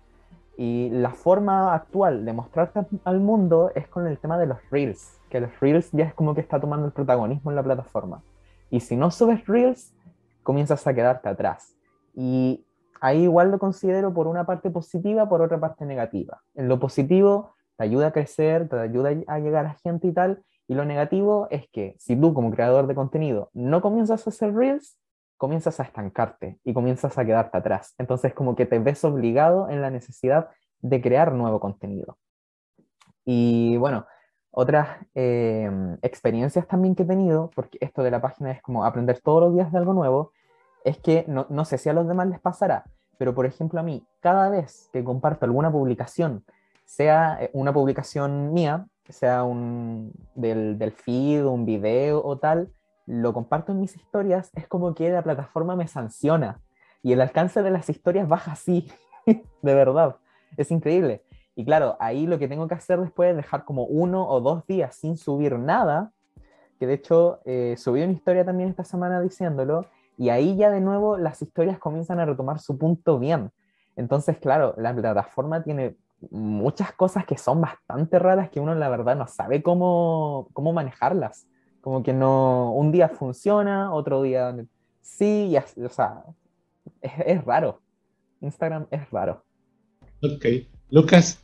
Y 0.57 0.89
la 0.91 1.11
forma 1.11 1.75
actual 1.75 2.25
de 2.25 2.33
mostrarte 2.33 2.87
al 3.03 3.19
mundo 3.19 3.73
es 3.75 3.89
con 3.89 4.07
el 4.07 4.19
tema 4.19 4.39
de 4.39 4.47
los 4.47 4.59
reels, 4.71 5.19
que 5.29 5.41
los 5.41 5.59
reels 5.59 5.91
ya 5.91 6.05
es 6.05 6.15
como 6.15 6.33
que 6.33 6.43
está 6.43 6.61
tomando 6.61 6.87
el 6.87 6.93
protagonismo 6.93 7.51
en 7.51 7.57
la 7.57 7.65
plataforma. 7.65 8.23
Y 8.71 8.79
si 8.79 8.95
no 8.95 9.11
subes 9.11 9.45
reels, 9.49 9.93
comienzas 10.45 10.87
a 10.87 10.95
quedarte 10.95 11.29
atrás. 11.29 11.75
Y 12.15 12.65
ahí 13.01 13.23
igual 13.23 13.51
lo 13.51 13.59
considero 13.59 14.15
por 14.15 14.29
una 14.29 14.47
parte 14.47 14.71
positiva, 14.71 15.29
por 15.29 15.43
otra 15.43 15.59
parte 15.59 15.85
negativa. 15.85 16.43
En 16.55 16.69
lo 16.69 16.79
positivo, 16.79 17.57
te 17.77 17.83
ayuda 17.83 18.09
a 18.09 18.13
crecer, 18.13 18.69
te 18.69 18.79
ayuda 18.79 19.11
a 19.27 19.41
llegar 19.41 19.67
a 19.67 19.75
gente 19.83 20.07
y 20.07 20.13
tal. 20.13 20.45
Y 20.69 20.75
lo 20.75 20.85
negativo 20.85 21.49
es 21.51 21.69
que 21.73 21.97
si 21.99 22.15
tú 22.15 22.33
como 22.33 22.53
creador 22.53 22.87
de 22.87 22.95
contenido 22.95 23.51
no 23.55 23.81
comienzas 23.81 24.25
a 24.25 24.31
hacer 24.31 24.55
reels, 24.55 24.97
comienzas 25.41 25.81
a 25.81 25.85
estancarte 25.85 26.61
y 26.65 26.75
comienzas 26.75 27.17
a 27.17 27.25
quedarte 27.25 27.57
atrás. 27.57 27.95
Entonces 27.97 28.35
como 28.35 28.55
que 28.55 28.67
te 28.67 28.79
ves 28.79 29.03
obligado 29.05 29.71
en 29.71 29.81
la 29.81 29.89
necesidad 29.89 30.51
de 30.81 31.01
crear 31.01 31.33
nuevo 31.33 31.61
contenido. 31.61 32.19
Y 33.25 33.79
bueno, 33.79 34.05
otras 34.51 34.99
em, 35.15 35.97
experiencias 36.03 36.69
también 36.69 36.95
que 36.95 37.05
he 37.05 37.07
tenido, 37.07 37.51
porque 37.55 37.79
esto 37.81 38.03
de 38.03 38.11
la 38.11 38.21
página 38.21 38.51
es 38.51 38.61
como 38.61 38.85
aprender 38.85 39.23
todos 39.23 39.41
los 39.41 39.55
días 39.55 39.73
de 39.73 39.79
algo 39.79 39.95
nuevo, 39.95 40.33
es 40.85 40.99
que 40.99 41.25
no, 41.27 41.47
no 41.49 41.65
sé 41.65 41.79
si 41.79 41.89
a 41.89 41.95
los 41.95 42.07
demás 42.07 42.29
les 42.29 42.41
pasará, 42.41 42.85
pero 43.17 43.35
por 43.35 43.47
ejemplo 43.47 43.81
a 43.81 43.83
mí, 43.83 44.07
cada 44.21 44.51
vez 44.51 44.91
que 44.93 45.03
comparto 45.03 45.47
alguna 45.47 45.73
publicación, 45.73 46.45
sea 46.85 47.39
eh, 47.41 47.51
una 47.55 47.73
publicación 47.73 48.53
mía, 48.53 48.87
sea 49.09 49.45
un, 49.45 50.13
del, 50.35 50.77
del 50.79 50.93
feed, 50.93 51.47
un 51.47 51.65
video 51.65 52.23
o 52.23 52.37
tal, 52.37 52.71
lo 53.11 53.33
comparto 53.33 53.73
en 53.73 53.81
mis 53.81 53.97
historias, 53.97 54.51
es 54.55 54.69
como 54.69 54.95
que 54.95 55.11
la 55.11 55.23
plataforma 55.23 55.75
me 55.75 55.89
sanciona 55.89 56.61
y 57.03 57.13
el 57.13 57.21
alcance 57.21 57.63
de 57.63 57.71
las 57.71 57.89
historias 57.91 58.29
baja 58.29 58.53
así, 58.53 58.89
de 59.27 59.75
verdad, 59.75 60.17
es 60.57 60.71
increíble. 60.71 61.25
Y 61.57 61.65
claro, 61.65 61.97
ahí 61.99 62.27
lo 62.27 62.39
que 62.39 62.47
tengo 62.47 62.69
que 62.69 62.75
hacer 62.75 63.01
después 63.01 63.31
es 63.31 63.37
dejar 63.37 63.65
como 63.65 63.85
uno 63.85 64.29
o 64.29 64.41
dos 64.41 64.65
días 64.67 64.95
sin 64.95 65.17
subir 65.17 65.59
nada, 65.59 66.13
que 66.79 66.87
de 66.87 66.95
hecho 66.95 67.41
eh, 67.45 67.75
subí 67.77 68.03
una 68.03 68.13
historia 68.13 68.45
también 68.45 68.71
esta 68.71 68.85
semana 68.85 69.21
diciéndolo, 69.21 69.87
y 70.17 70.29
ahí 70.29 70.57
ya 70.57 70.71
de 70.71 70.81
nuevo 70.81 71.17
las 71.17 71.43
historias 71.43 71.79
comienzan 71.79 72.21
a 72.21 72.27
retomar 72.27 72.61
su 72.61 72.79
punto 72.79 73.19
bien. 73.19 73.51
Entonces, 73.97 74.39
claro, 74.39 74.75
la 74.77 74.95
plataforma 74.95 75.65
tiene 75.65 75.97
muchas 76.31 76.93
cosas 76.93 77.25
que 77.27 77.37
son 77.37 77.61
bastante 77.61 78.19
raras 78.19 78.51
que 78.51 78.61
uno 78.61 78.75
la 78.75 78.89
verdad 78.89 79.17
no 79.17 79.27
sabe 79.27 79.63
cómo, 79.63 80.49
cómo 80.53 80.73
manejarlas. 80.73 81.49
Como 81.81 82.03
que 82.03 82.13
no, 82.13 82.73
un 82.73 82.93
día 82.93 83.09
funciona, 83.09 83.93
otro 83.93 84.23
día 84.23 84.55
sí, 85.01 85.55
o 85.83 85.89
sea, 85.89 86.25
es, 87.01 87.45
raro. 87.45 87.81
Instagram 88.41 88.87
es 88.91 89.09
raro. 89.11 89.45
Ok. 90.23 90.47
Lucas. 90.91 91.43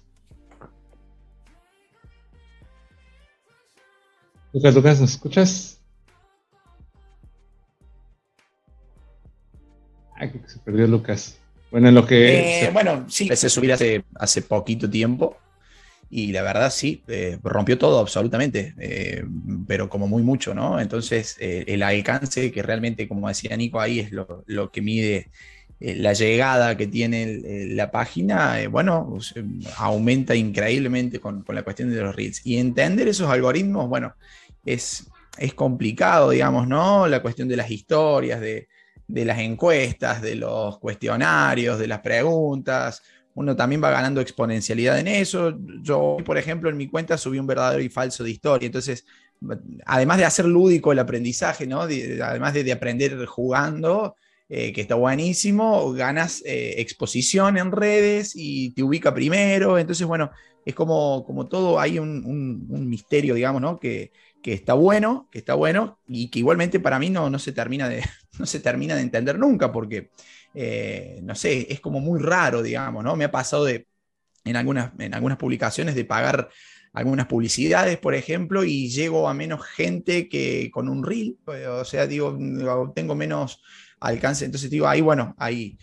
Lucas, 4.53 4.75
Lucas, 4.75 5.01
¿nos 5.01 5.11
escuchas? 5.13 5.83
Ay, 10.15 10.31
que 10.31 10.49
se 10.49 10.59
perdió 10.61 10.87
Lucas. 10.87 11.39
Bueno, 11.71 11.89
en 11.89 11.95
lo 11.95 12.07
que. 12.07 12.65
Eh, 12.65 12.71
bueno, 12.73 13.05
sí, 13.09 13.25
empecé 13.25 13.49
a 13.49 13.51
subir 13.51 13.73
hace, 13.73 14.05
hace 14.15 14.41
poquito 14.41 14.89
tiempo 14.89 15.37
y 16.09 16.33
la 16.33 16.43
verdad 16.43 16.71
sí, 16.71 17.03
eh, 17.09 17.39
rompió 17.43 17.79
todo 17.79 17.99
absolutamente, 17.99 18.75
eh, 18.79 19.25
pero 19.67 19.89
como 19.89 20.07
muy 20.07 20.23
mucho, 20.23 20.55
¿no? 20.55 20.81
Entonces 20.81 21.37
eh, 21.41 21.65
el 21.67 21.83
alcance 21.83 22.53
que 22.53 22.63
realmente, 22.63 23.09
como 23.09 23.29
decía 23.29 23.57
Nico, 23.57 23.81
ahí 23.81 24.01
es 24.01 24.13
lo, 24.13 24.71
que 24.71 24.83
mide 24.83 25.31
la 25.81 26.13
llegada 26.13 26.77
que 26.77 26.87
tiene 26.87 27.67
la 27.75 27.91
página, 27.91 28.57
bueno, 28.71 29.09
pues, 29.11 29.35
aumenta 29.77 30.35
increíblemente 30.35 31.21
con, 31.21 31.45
la 31.49 31.63
cuestión 31.65 31.91
de 31.91 32.01
los 32.01 32.15
reels. 32.15 32.41
Y 32.47 32.57
entender 32.57 33.09
esos 33.09 33.29
algoritmos, 33.29 33.89
bueno, 33.89 34.15
es, 34.65 35.09
es 35.37 35.55
complicado, 35.55 36.31
digamos, 36.31 36.67
¿no? 36.67 37.07
La 37.09 37.21
cuestión 37.21 37.49
de 37.49 37.57
las 37.57 37.71
historias, 37.71 38.41
de, 38.41 38.69
de 39.07 39.25
las 39.25 39.39
encuestas, 39.39 40.23
de 40.23 40.37
los 40.37 40.79
cuestionarios, 40.79 41.79
de 41.79 41.89
las 41.89 42.01
preguntas 42.01 43.03
uno 43.37 43.55
también 43.55 43.85
va 43.85 43.91
ganando 43.91 44.23
exponencialidad 44.23 44.99
en 44.99 45.09
eso. 45.09 45.57
Yo, 45.83 46.17
por 46.25 46.39
ejemplo, 46.39 46.71
en 46.71 46.77
mi 46.77 46.89
cuenta 46.89 47.19
subí 47.19 47.39
un 47.39 47.47
verdadero 47.47 47.83
y 47.83 47.91
falso 47.91 48.25
de 48.25 48.31
historia. 48.31 48.67
Entonces, 48.67 49.05
además 49.85 50.17
de 50.17 50.25
hacer 50.25 50.47
lúdico 50.47 50.91
el 50.91 50.99
aprendizaje, 50.99 51.67
¿no? 51.67 51.83
además 51.83 52.55
de, 52.55 52.73
aprender 52.73 53.27
jugando, 53.27 54.17
eh, 54.49 54.73
que 54.73 54.81
está 54.81 54.95
buenísimo, 54.95 55.93
ganas 55.93 56.43
eh, 56.47 56.77
exposición 56.79 57.59
en 57.59 57.73
redes 57.73 58.33
y 58.35 58.71
te 58.71 58.83
ubica 58.83 59.13
primero. 59.13 59.79
Entonces, 59.79 60.07
bueno, 60.07 60.31
es 60.65 60.75
como, 60.75 61.23
como 61.27 61.47
todo, 61.47 61.79
hay 61.79 61.99
un, 61.99 62.89
misterio, 62.89 63.35
digamos, 63.35 63.61
¿no? 63.61 63.79
Que, 63.79 64.13
que, 64.43 64.55
está 64.55 64.73
bueno, 64.73 65.29
que 65.31 65.41
está 65.41 65.53
bueno 65.53 65.99
y 66.09 66.31
que 66.31 66.39
igualmente 66.39 66.81
para 66.81 66.99
mí 66.99 67.11
no, 67.11 67.29
no, 67.29 67.39
se, 67.39 67.53
termina 67.53 67.87
de, 67.87 68.03
no 68.39 68.47
se 68.47 68.61
termina 68.61 68.95
de 68.95 69.03
entender 69.03 69.39
nunca, 69.39 69.71
porque 69.73 70.09
eh, 70.59 71.21
no 71.23 71.35
sé, 71.35 71.67
es 71.69 71.81
como 71.81 72.01
muy 72.01 72.19
raro, 72.19 72.63
digamos, 72.63 73.05
¿no? 73.05 73.15
Me 73.15 73.25
ha 73.25 73.31
pasado 73.31 73.67
de, 73.67 73.87
en 74.43 74.57
algunas, 74.57 74.91
en 74.99 75.13
algunas 75.13 75.37
publicaciones 75.37 75.95
de 75.95 76.07
pagar 76.07 76.49
algunas 76.95 77.27
publicidades, 77.27 77.99
por 77.99 78.15
ejemplo, 78.15 78.65
y 78.65 78.89
llego 78.89 79.29
a 79.29 79.35
menos 79.35 79.63
gente 79.67 80.31
que 80.31 80.71
con 80.73 80.89
un 80.89 81.05
reel, 81.05 81.37
o 81.45 81.85
sea, 81.85 82.07
digo, 82.07 82.39
tengo 82.97 83.15
menos 83.15 83.61
alcance, 84.01 84.47
entonces 84.47 84.71
digo, 84.71 84.89
ahí, 84.89 85.03
bueno, 85.03 85.35
ahí 85.37 85.77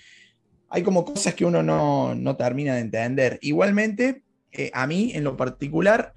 hay 0.69 0.82
como 0.82 1.05
cosas 1.05 1.36
que 1.36 1.45
uno 1.45 1.61
no, 1.61 2.36
termina 2.36 2.74
de 2.74 2.82
entender. 2.82 3.38
Igualmente, 3.43 4.24
eh, 4.51 4.71
a 4.74 4.88
mí 4.88 5.11
en 5.13 5.24
lo 5.24 5.38
particular, 5.38 6.15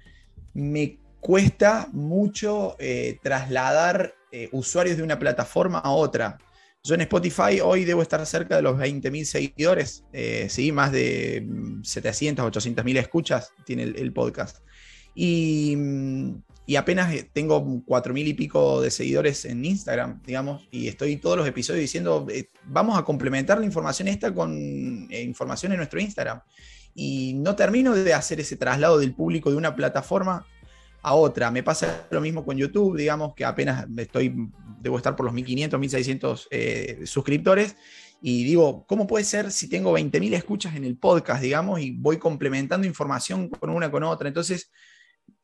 me 0.55 0.97
cuesta 1.19 1.89
mucho 1.91 2.75
eh, 2.79 3.19
trasladar 3.21 4.15
usuarios 4.51 4.97
de 4.97 5.03
una 5.03 5.17
plataforma 5.17 5.77
a 5.79 5.91
otra. 5.91 6.37
Yo 6.87 6.95
en 6.95 7.01
Spotify 7.01 7.59
hoy 7.61 7.83
debo 7.83 8.01
estar 8.01 8.25
cerca 8.25 8.55
de 8.55 8.61
los 8.61 8.77
20.000 8.77 9.25
seguidores, 9.25 10.05
eh, 10.13 10.47
¿sí? 10.49 10.71
más 10.71 10.93
de 10.93 11.45
700, 11.83 12.45
800.000 12.45 12.97
escuchas 12.97 13.51
tiene 13.65 13.83
el, 13.83 14.13
podcast. 14.13 14.59
Y, 15.13 15.75
apenas 16.77 17.13
eh, 17.13 17.29
tengo 17.33 17.61
4.000 17.61 18.27
y 18.27 18.33
pico 18.35 18.79
de 18.79 18.89
seguidores 18.89 19.43
en 19.43 19.65
Instagram, 19.65 20.21
digamos, 20.25 20.65
y 20.71 20.87
estoy 20.87 21.17
todos 21.17 21.35
los 21.35 21.45
episodios 21.45 21.81
diciendo, 21.81 22.25
eh, 22.29 22.51
vamos 22.63 22.97
a 22.97 23.03
complementar 23.03 23.59
la 23.59 23.65
información 23.65 24.07
esta 24.07 24.33
con 24.33 25.09
información 25.11 25.73
en 25.73 25.79
nuestro 25.79 25.99
Instagram. 25.99 26.39
Y 26.95 27.33
no 27.33 27.57
termino 27.57 27.95
de 27.95 28.13
hacer 28.13 28.39
ese 28.39 28.55
traslado 28.55 28.97
del 28.97 29.13
público 29.13 29.51
de 29.51 29.57
una 29.57 29.75
plataforma 29.75 30.45
a 31.01 31.13
otra. 31.13 31.51
Me 31.51 31.63
pasa 31.63 32.07
lo 32.09 32.21
mismo 32.21 32.45
con 32.45 32.57
YouTube, 32.57 32.97
digamos 32.97 33.33
que 33.33 33.45
apenas 33.45 33.85
estoy, 33.97 34.49
debo 34.77 34.97
estar 34.97 35.15
por 35.15 35.25
los 35.25 35.33
1500, 35.33 35.79
1600 35.79 36.47
eh, 36.51 37.01
suscriptores. 37.05 37.75
Y 38.21 38.43
digo, 38.43 38.85
¿cómo 38.87 39.05
puede 39.05 39.23
ser 39.23 39.51
si 39.51 39.69
tengo 39.69 39.97
20.000 39.97 40.33
escuchas 40.33 40.75
en 40.75 40.85
el 40.85 40.97
podcast, 40.97 41.41
digamos, 41.41 41.79
y 41.79 41.91
voy 41.91 42.17
complementando 42.17 42.87
información 42.87 43.49
con 43.49 43.69
una 43.69 43.91
con 43.91 44.03
otra? 44.03 44.27
Entonces, 44.27 44.71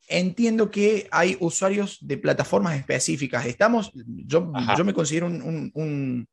entiendo 0.08 0.72
que 0.72 1.08
hay 1.12 1.38
usuarios 1.40 2.00
de 2.02 2.18
plataformas 2.18 2.78
específicas. 2.78 3.46
Estamos, 3.46 3.92
yo, 3.94 4.52
yo 4.78 4.84
me 4.84 4.94
considero 4.94 5.28
un, 5.28 6.28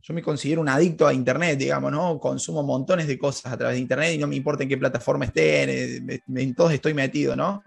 yo 0.00 0.14
me 0.14 0.22
considero 0.22 0.62
un 0.62 0.68
adicto 0.68 1.06
a 1.06 1.12
Internet, 1.12 1.58
digamos, 1.58 1.92
¿no? 1.92 2.18
Consumo 2.18 2.62
montones 2.62 3.06
de 3.06 3.18
cosas 3.18 3.52
a 3.52 3.58
través 3.58 3.76
de 3.76 3.82
Internet 3.82 4.14
y 4.14 4.18
no 4.18 4.26
me 4.26 4.36
importa 4.36 4.62
en 4.62 4.70
qué 4.70 4.78
plataforma 4.78 5.26
estén, 5.26 6.22
en 6.34 6.54
todos 6.54 6.72
estoy 6.72 6.94
metido, 6.94 7.36
¿no? 7.36 7.62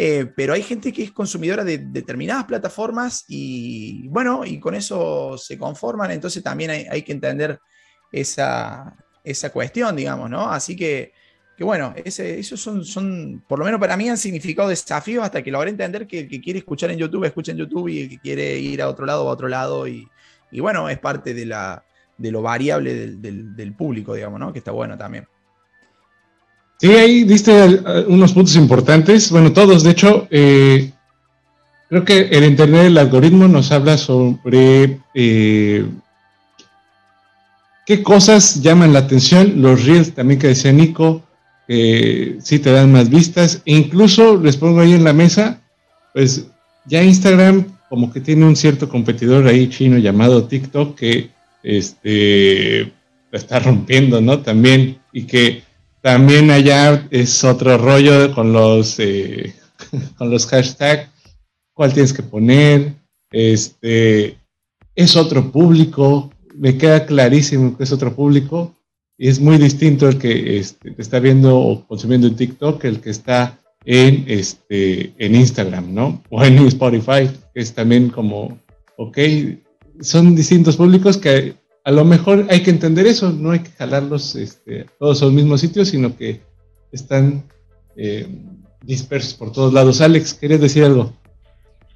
Eh, 0.00 0.26
pero 0.36 0.52
hay 0.52 0.62
gente 0.62 0.92
que 0.92 1.02
es 1.02 1.10
consumidora 1.10 1.64
de 1.64 1.78
determinadas 1.78 2.44
plataformas 2.44 3.24
y 3.26 4.06
bueno, 4.06 4.44
y 4.44 4.60
con 4.60 4.76
eso 4.76 5.36
se 5.36 5.58
conforman, 5.58 6.12
entonces 6.12 6.40
también 6.40 6.70
hay, 6.70 7.02
que 7.02 7.10
entender 7.10 7.58
esa, 8.12 8.96
esa, 9.24 9.50
cuestión, 9.50 9.96
digamos, 9.96 10.30
¿no? 10.30 10.48
Así 10.52 10.76
que, 10.76 11.12
que 11.56 11.64
bueno, 11.64 11.94
esos 12.04 12.60
son, 12.60 12.84
son, 12.84 13.42
por 13.48 13.58
lo 13.58 13.64
menos 13.64 13.80
para 13.80 13.96
mí 13.96 14.08
han 14.08 14.18
significado 14.18 14.68
desafíos 14.68 15.24
hasta 15.24 15.42
que 15.42 15.50
logré 15.50 15.70
entender 15.70 16.06
que 16.06 16.20
el 16.20 16.28
que 16.28 16.40
quiere 16.40 16.60
escuchar 16.60 16.92
en 16.92 16.98
YouTube, 16.98 17.24
escucha 17.24 17.50
en 17.50 17.58
YouTube 17.58 17.88
y 17.88 18.02
el 18.02 18.08
que 18.08 18.20
quiere 18.20 18.56
ir 18.56 18.80
a 18.80 18.88
otro 18.88 19.04
lado, 19.04 19.24
va 19.24 19.32
a 19.32 19.34
otro 19.34 19.48
lado 19.48 19.88
y, 19.88 20.06
y 20.52 20.60
bueno, 20.60 20.88
es 20.88 21.00
parte 21.00 21.34
de, 21.34 21.44
la, 21.44 21.84
de 22.16 22.30
lo 22.30 22.40
variable 22.40 22.94
del, 23.16 23.56
del 23.56 23.74
público, 23.74 24.14
digamos, 24.14 24.38
¿no? 24.38 24.52
Que 24.52 24.60
está 24.60 24.70
bueno 24.70 24.96
también. 24.96 25.26
Sí, 26.80 26.92
ahí 26.92 27.24
diste 27.24 27.82
unos 28.06 28.32
puntos 28.32 28.54
importantes. 28.54 29.30
Bueno, 29.32 29.52
todos, 29.52 29.82
de 29.82 29.90
hecho, 29.90 30.28
eh, 30.30 30.92
creo 31.88 32.04
que 32.04 32.20
el 32.30 32.44
entender 32.44 32.86
el 32.86 32.98
algoritmo 32.98 33.48
nos 33.48 33.72
habla 33.72 33.98
sobre 33.98 35.00
eh, 35.12 35.84
qué 37.84 38.02
cosas 38.04 38.62
llaman 38.62 38.92
la 38.92 39.00
atención. 39.00 39.60
Los 39.60 39.86
reels 39.86 40.14
también 40.14 40.38
que 40.38 40.48
decía 40.48 40.70
Nico, 40.70 41.24
eh, 41.66 42.38
sí 42.40 42.60
te 42.60 42.70
dan 42.70 42.92
más 42.92 43.10
vistas. 43.10 43.60
E 43.64 43.74
incluso 43.74 44.40
les 44.40 44.56
pongo 44.56 44.80
ahí 44.80 44.92
en 44.92 45.02
la 45.02 45.12
mesa, 45.12 45.60
pues 46.12 46.46
ya 46.86 47.02
Instagram 47.02 47.66
como 47.88 48.12
que 48.12 48.20
tiene 48.20 48.44
un 48.44 48.54
cierto 48.54 48.88
competidor 48.88 49.48
ahí 49.48 49.68
chino 49.68 49.98
llamado 49.98 50.44
TikTok 50.44 50.96
que 50.96 51.30
este, 51.64 52.92
está 53.32 53.58
rompiendo, 53.58 54.20
¿no? 54.20 54.38
También 54.40 54.98
y 55.12 55.24
que 55.24 55.66
también 56.08 56.50
allá 56.50 57.06
es 57.10 57.44
otro 57.44 57.76
rollo 57.76 58.34
con 58.34 58.50
los, 58.50 58.98
eh, 58.98 59.54
con 60.16 60.30
los 60.30 60.46
hashtags, 60.46 61.10
cuál 61.74 61.92
tienes 61.92 62.14
que 62.14 62.22
poner, 62.22 62.94
este, 63.30 64.38
es 64.94 65.16
otro 65.16 65.52
público, 65.52 66.30
me 66.54 66.78
queda 66.78 67.04
clarísimo 67.04 67.76
que 67.76 67.84
es 67.84 67.92
otro 67.92 68.16
público, 68.16 68.74
y 69.18 69.28
es 69.28 69.38
muy 69.38 69.58
distinto 69.58 70.08
el 70.08 70.16
que 70.16 70.58
este, 70.58 70.94
está 70.96 71.20
viendo 71.20 71.58
o 71.58 71.86
consumiendo 71.86 72.26
en 72.26 72.36
TikTok 72.36 72.82
el 72.86 73.02
que 73.02 73.10
está 73.10 73.58
en, 73.84 74.24
este, 74.28 75.12
en 75.18 75.34
Instagram, 75.34 75.92
¿no? 75.92 76.22
O 76.30 76.42
en 76.42 76.56
Spotify, 76.68 77.28
que 77.52 77.60
es 77.60 77.74
también 77.74 78.08
como, 78.08 78.58
ok, 78.96 79.18
son 80.00 80.34
distintos 80.34 80.78
públicos 80.78 81.18
que 81.18 81.54
a 81.88 81.90
lo 81.90 82.04
mejor 82.04 82.44
hay 82.50 82.62
que 82.62 82.68
entender 82.68 83.06
eso, 83.06 83.32
no 83.32 83.50
hay 83.50 83.60
que 83.60 83.70
jalarlos 83.70 84.36
este, 84.36 84.84
todos 84.98 85.22
al 85.22 85.32
mismo 85.32 85.56
sitio, 85.56 85.86
sino 85.86 86.14
que 86.14 86.42
están 86.92 87.44
eh, 87.96 88.28
dispersos 88.82 89.32
por 89.32 89.52
todos 89.52 89.72
lados. 89.72 90.02
Alex, 90.02 90.34
¿querías 90.34 90.60
decir 90.60 90.84
algo? 90.84 91.14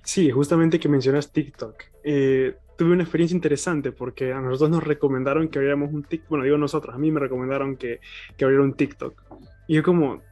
Sí, 0.03 0.31
justamente 0.31 0.81
que 0.81 0.89
mencionas 0.89 1.31
TikTok. 1.31 1.75
Eh, 2.05 2.55
tuve 2.79 2.93
una 2.93 3.03
experiencia 3.03 3.35
interesante 3.35 3.93
porque 3.93 4.33
a 4.33 4.41
nosotros 4.41 4.71
nos 4.71 4.83
recomendaron 4.83 5.49
que 5.49 5.59
abriéramos 5.59 5.93
un 5.93 6.05
TikTok, 6.05 6.31
bueno, 6.31 6.45
digo 6.47 6.57
nosotros, 6.57 6.95
a 6.95 6.99
mí 6.99 7.11
me 7.11 7.21
recomendaron 7.21 7.77
que, 7.77 8.01
que 8.39 8.47
abriera 8.47 8.65
un 8.65 8.73
TikTok. 8.73 9.23
Y 9.69 9.75
yo 9.75 9.83
como, 9.83 10.23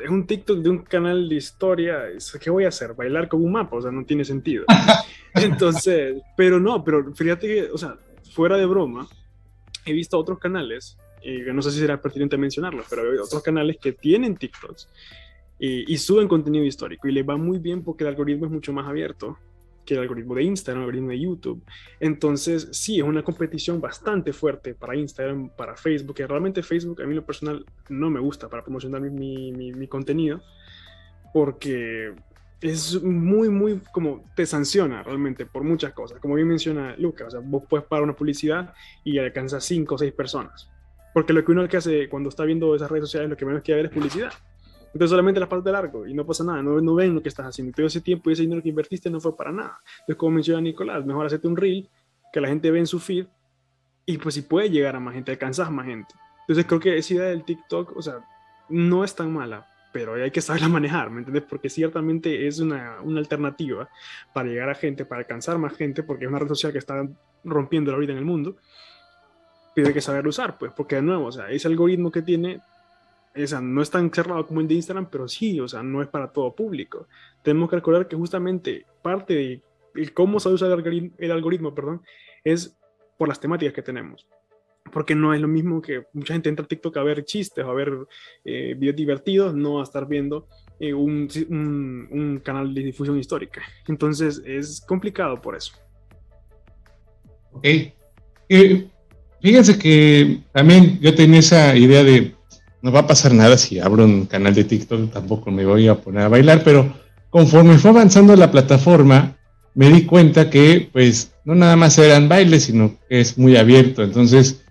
es 0.00 0.10
un 0.10 0.26
TikTok 0.26 0.58
de 0.58 0.70
un 0.70 0.78
canal 0.78 1.28
de 1.28 1.36
historia, 1.36 2.06
¿qué 2.40 2.50
voy 2.50 2.64
a 2.64 2.70
hacer? 2.70 2.94
Bailar 2.94 3.28
con 3.28 3.40
un 3.40 3.52
mapa, 3.52 3.76
o 3.76 3.82
sea, 3.82 3.92
no 3.92 4.04
tiene 4.04 4.24
sentido. 4.24 4.64
Entonces, 5.34 6.20
pero 6.36 6.58
no, 6.58 6.82
pero 6.82 7.14
fíjate 7.14 7.46
que, 7.46 7.62
o 7.70 7.78
sea, 7.78 7.96
fuera 8.34 8.56
de 8.56 8.66
broma, 8.66 9.06
he 9.86 9.92
visto 9.92 10.18
otros 10.18 10.38
canales, 10.38 10.98
que 11.22 11.52
no 11.52 11.62
sé 11.62 11.70
si 11.70 11.78
será 11.78 12.00
pertinente 12.02 12.36
mencionarlos, 12.36 12.86
pero 12.90 13.02
hay 13.02 13.18
otros 13.18 13.42
canales 13.42 13.78
que 13.80 13.92
tienen 13.92 14.36
TikToks 14.36 14.88
y, 15.58 15.96
suben 15.98 16.28
contenido 16.28 16.64
histórico 16.64 17.08
y 17.08 17.12
les 17.12 17.26
va 17.26 17.36
muy 17.36 17.58
bien 17.58 17.82
porque 17.82 18.04
el 18.04 18.08
algoritmo 18.08 18.46
es 18.46 18.52
mucho 18.52 18.72
más 18.72 18.86
abierto 18.86 19.38
que 19.86 19.94
el 19.94 20.00
algoritmo 20.00 20.34
de 20.34 20.42
Instagram, 20.42 20.82
el 20.82 20.86
algoritmo 20.86 21.10
de 21.10 21.20
YouTube. 21.20 21.62
Entonces, 22.00 22.68
sí, 22.72 22.98
es 22.98 23.04
una 23.04 23.22
competición 23.22 23.80
bastante 23.80 24.32
fuerte 24.32 24.74
para 24.74 24.96
Instagram, 24.96 25.50
para 25.50 25.76
Facebook, 25.76 26.16
que 26.16 26.26
realmente 26.26 26.62
Facebook 26.62 27.02
a 27.02 27.06
mí 27.06 27.14
lo 27.14 27.24
personal 27.24 27.64
no 27.88 28.10
me 28.10 28.18
gusta 28.18 28.48
para 28.48 28.62
promocionar 28.62 29.00
mi, 29.02 29.52
mi 29.52 29.86
contenido, 29.86 30.42
porque 31.32 32.14
es 32.70 33.02
muy, 33.02 33.50
muy 33.50 33.78
como 33.92 34.24
te 34.34 34.46
sanciona 34.46 35.02
realmente 35.02 35.44
por 35.44 35.62
muchas 35.64 35.92
cosas. 35.92 36.18
Como 36.18 36.34
bien 36.34 36.48
menciona 36.48 36.96
Lucas, 36.96 37.28
o 37.28 37.30
sea, 37.32 37.40
vos 37.40 37.64
puedes 37.68 37.86
pagar 37.86 38.04
una 38.04 38.16
publicidad 38.16 38.72
y 39.04 39.18
alcanzas 39.18 39.64
cinco 39.64 39.96
o 39.96 39.98
seis 39.98 40.12
personas. 40.12 40.70
Porque 41.12 41.34
lo 41.34 41.44
que 41.44 41.52
uno 41.52 41.68
que 41.68 41.76
hace 41.76 42.08
cuando 42.08 42.30
está 42.30 42.44
viendo 42.44 42.74
esas 42.74 42.90
redes 42.90 43.04
sociales, 43.04 43.28
lo 43.28 43.36
que 43.36 43.44
menos 43.44 43.62
quiere 43.62 43.82
ver 43.82 43.90
es 43.90 43.94
publicidad. 43.94 44.32
Entonces 44.86 45.10
solamente 45.10 45.40
la 45.40 45.48
parte 45.48 45.68
de 45.68 45.72
largo 45.72 46.06
y 46.06 46.14
no 46.14 46.24
pasa 46.24 46.42
nada, 46.42 46.62
no, 46.62 46.80
no 46.80 46.94
ven 46.94 47.14
lo 47.14 47.22
que 47.22 47.28
estás 47.28 47.46
haciendo. 47.46 47.72
Todo 47.74 47.86
ese 47.86 48.00
tiempo 48.00 48.30
y 48.30 48.32
ese 48.32 48.42
dinero 48.42 48.62
que 48.62 48.70
invertiste 48.70 49.10
no 49.10 49.20
fue 49.20 49.36
para 49.36 49.52
nada. 49.52 49.80
Entonces, 50.00 50.16
como 50.16 50.36
menciona 50.36 50.62
Nicolás, 50.62 51.04
mejor 51.04 51.26
hacerte 51.26 51.46
un 51.46 51.56
reel 51.56 51.88
que 52.32 52.40
la 52.40 52.48
gente 52.48 52.70
ve 52.70 52.78
en 52.78 52.86
su 52.86 52.98
feed 52.98 53.26
y 54.06 54.16
pues 54.16 54.36
si 54.36 54.42
puede 54.42 54.70
llegar 54.70 54.96
a 54.96 55.00
más 55.00 55.12
gente, 55.12 55.32
alcanzas 55.32 55.70
más 55.70 55.84
gente. 55.84 56.14
Entonces 56.40 56.64
creo 56.64 56.80
que 56.80 56.96
esa 56.96 57.14
idea 57.14 57.26
del 57.26 57.44
TikTok, 57.44 57.94
o 57.94 58.00
sea, 58.00 58.20
no 58.70 59.04
es 59.04 59.14
tan 59.14 59.32
mala, 59.32 59.66
pero 59.94 60.14
hay 60.14 60.32
que 60.32 60.40
saberla 60.40 60.68
manejar, 60.80 61.08
¿me 61.08 61.20
entiendes? 61.20 61.44
Porque 61.48 61.70
ciertamente 61.70 62.48
es 62.48 62.58
una, 62.58 63.00
una, 63.00 63.20
alternativa 63.20 63.88
para 64.32 64.48
llegar 64.48 64.68
a 64.68 64.74
gente, 64.74 65.04
para 65.04 65.20
alcanzar 65.20 65.56
más 65.56 65.76
gente, 65.76 66.02
porque 66.02 66.24
es 66.24 66.28
una 66.28 66.40
red 66.40 66.48
social 66.48 66.72
que 66.72 66.78
está 66.78 67.08
rompiendo 67.44 67.96
vida 67.96 68.10
en 68.10 68.18
el 68.18 68.24
mundo, 68.24 68.56
pero 69.72 69.86
hay 69.86 69.94
que 69.94 70.00
saber 70.00 70.26
usar, 70.26 70.58
pues, 70.58 70.72
porque 70.72 70.96
de 70.96 71.02
nuevo, 71.02 71.26
o 71.26 71.32
sea, 71.32 71.48
ese 71.48 71.68
algoritmo 71.68 72.10
que 72.10 72.22
tiene, 72.22 72.60
esa, 73.34 73.60
no 73.60 73.82
es 73.82 73.90
tan 73.90 74.12
cerrado 74.12 74.44
como 74.44 74.60
el 74.60 74.66
de 74.66 74.74
Instagram, 74.74 75.08
pero 75.08 75.28
sí, 75.28 75.60
o 75.60 75.68
sea, 75.68 75.84
no 75.84 76.02
es 76.02 76.08
para 76.08 76.32
todo 76.32 76.52
público. 76.52 77.06
Tenemos 77.42 77.70
que 77.70 77.76
recordar 77.76 78.08
que 78.08 78.16
justamente 78.16 78.86
parte 79.00 79.62
de 79.94 80.12
cómo 80.12 80.40
se 80.40 80.48
usa 80.48 80.66
el 80.66 80.72
algoritmo, 80.72 81.10
el 81.18 81.30
algoritmo 81.30 81.72
perdón, 81.72 82.02
es 82.42 82.76
por 83.16 83.28
las 83.28 83.38
temáticas 83.38 83.72
que 83.72 83.82
tenemos 83.82 84.26
porque 84.92 85.14
no 85.14 85.34
es 85.34 85.40
lo 85.40 85.48
mismo 85.48 85.80
que 85.80 86.04
mucha 86.12 86.34
gente 86.34 86.48
entra 86.48 86.64
a 86.64 86.68
TikTok 86.68 86.96
a 86.96 87.02
ver 87.02 87.24
chistes 87.24 87.64
o 87.64 87.70
a 87.70 87.74
ver 87.74 87.92
eh, 88.44 88.74
videos 88.76 88.96
divertidos, 88.96 89.54
no 89.54 89.80
a 89.80 89.82
estar 89.82 90.06
viendo 90.06 90.46
eh, 90.78 90.92
un, 90.92 91.28
un, 92.10 92.40
canal 92.44 92.74
de 92.74 92.82
difusión 92.82 93.18
histórica. 93.18 93.62
Entonces 93.88 94.42
es 94.44 94.80
complicado 94.86 95.40
por 95.40 95.56
eso. 95.56 95.72
Ok. 97.52 97.64
Eh, 98.48 98.88
fíjense 99.40 99.78
que 99.78 100.40
también 100.52 100.98
yo 101.00 101.14
tenía 101.14 101.40
esa 101.40 101.76
idea 101.76 102.04
de 102.04 102.34
no 102.82 102.92
va 102.92 103.00
a 103.00 103.06
pasar 103.06 103.32
nada 103.32 103.56
si 103.56 103.80
abro 103.80 104.04
un 104.04 104.26
canal 104.26 104.54
de 104.54 104.64
TikTok, 104.64 105.10
tampoco 105.10 105.50
me 105.50 105.64
voy 105.64 105.88
a 105.88 105.94
poner 105.94 106.22
a 106.22 106.28
bailar, 106.28 106.62
pero 106.62 106.94
conforme 107.30 107.78
fue 107.78 107.90
avanzando 107.90 108.36
la 108.36 108.50
plataforma, 108.50 109.38
me 109.74 109.88
di 109.88 110.04
cuenta 110.04 110.50
que 110.50 110.88
pues 110.92 111.32
no 111.44 111.54
nada 111.54 111.76
más 111.76 111.98
eran 111.98 112.28
bailes, 112.28 112.64
sino 112.64 112.98
que 113.08 113.20
es 113.20 113.38
muy 113.38 113.56
abierto. 113.56 114.02
Entonces, 114.02 114.63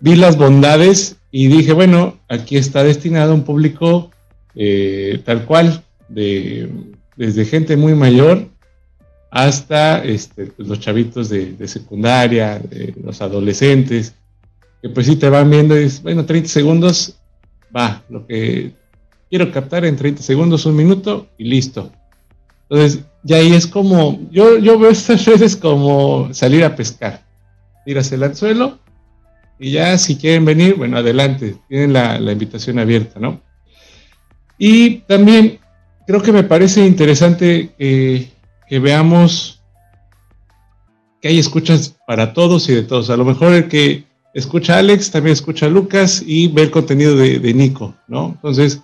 vi 0.00 0.16
las 0.16 0.36
bondades 0.36 1.16
y 1.30 1.46
dije, 1.46 1.72
bueno, 1.72 2.18
aquí 2.28 2.56
está 2.56 2.82
destinado 2.82 3.34
un 3.34 3.44
público 3.44 4.10
eh, 4.54 5.20
tal 5.24 5.44
cual, 5.44 5.84
de, 6.08 6.68
desde 7.16 7.44
gente 7.44 7.76
muy 7.76 7.94
mayor 7.94 8.48
hasta 9.30 10.02
este, 10.02 10.46
pues, 10.46 10.66
los 10.66 10.80
chavitos 10.80 11.28
de, 11.28 11.68
secundaria, 11.68 12.58
de 12.58 12.94
los 13.02 13.22
adolescentes, 13.22 14.14
que 14.82 14.88
pues 14.88 15.06
sí 15.06 15.16
te 15.16 15.28
van 15.28 15.50
viendo 15.50 15.76
y 15.76 15.84
dices, 15.84 16.02
bueno, 16.02 16.24
30 16.24 16.48
segundos, 16.48 17.16
va, 17.74 18.02
lo 18.08 18.26
que 18.26 18.72
quiero 19.28 19.52
captar 19.52 19.84
en 19.84 19.96
30 19.96 20.22
segundos, 20.22 20.66
un 20.66 20.74
minuto 20.74 21.28
y 21.38 21.44
listo. 21.44 21.92
Entonces, 22.68 23.04
ya 23.22 23.36
ahí 23.36 23.52
es 23.52 23.68
como, 23.68 24.20
yo, 24.32 24.58
yo 24.58 24.78
veo 24.78 24.90
estas 24.90 25.24
redes 25.26 25.54
como 25.54 26.34
salir 26.34 26.64
a 26.64 26.74
pescar, 26.74 27.22
tiras 27.84 28.10
el 28.10 28.24
anzuelo 28.24 28.78
y 29.60 29.72
ya 29.72 29.98
si 29.98 30.16
quieren 30.16 30.44
venir, 30.44 30.74
bueno, 30.74 30.96
adelante, 30.96 31.56
tienen 31.68 31.92
la, 31.92 32.16
invitación 32.16 32.78
abierta, 32.78 33.20
¿no? 33.20 33.40
Y 34.58 34.98
también 35.00 35.60
creo 36.06 36.22
que 36.22 36.32
me 36.32 36.42
parece 36.42 36.86
interesante 36.86 37.70
que 37.76 38.78
veamos 38.78 39.60
que 41.20 41.28
hay 41.28 41.38
escuchas 41.38 41.96
para 42.06 42.32
todos 42.32 42.68
y 42.68 42.74
de 42.74 42.82
todos. 42.82 43.10
A 43.10 43.16
lo 43.16 43.24
mejor 43.24 43.52
el 43.52 43.68
que 43.68 44.04
escucha 44.34 44.76
a 44.76 44.78
Alex 44.78 45.10
también 45.10 45.32
escucha 45.32 45.66
a 45.66 45.70
Lucas 45.70 46.22
y 46.24 46.48
ve 46.48 46.62
el 46.62 46.70
contenido 46.70 47.16
de, 47.16 47.54
Nico, 47.54 47.94
¿no? 48.08 48.32
Entonces, 48.36 48.80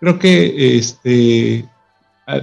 creo 0.00 0.18
que 0.18 0.76
este, 0.76 1.64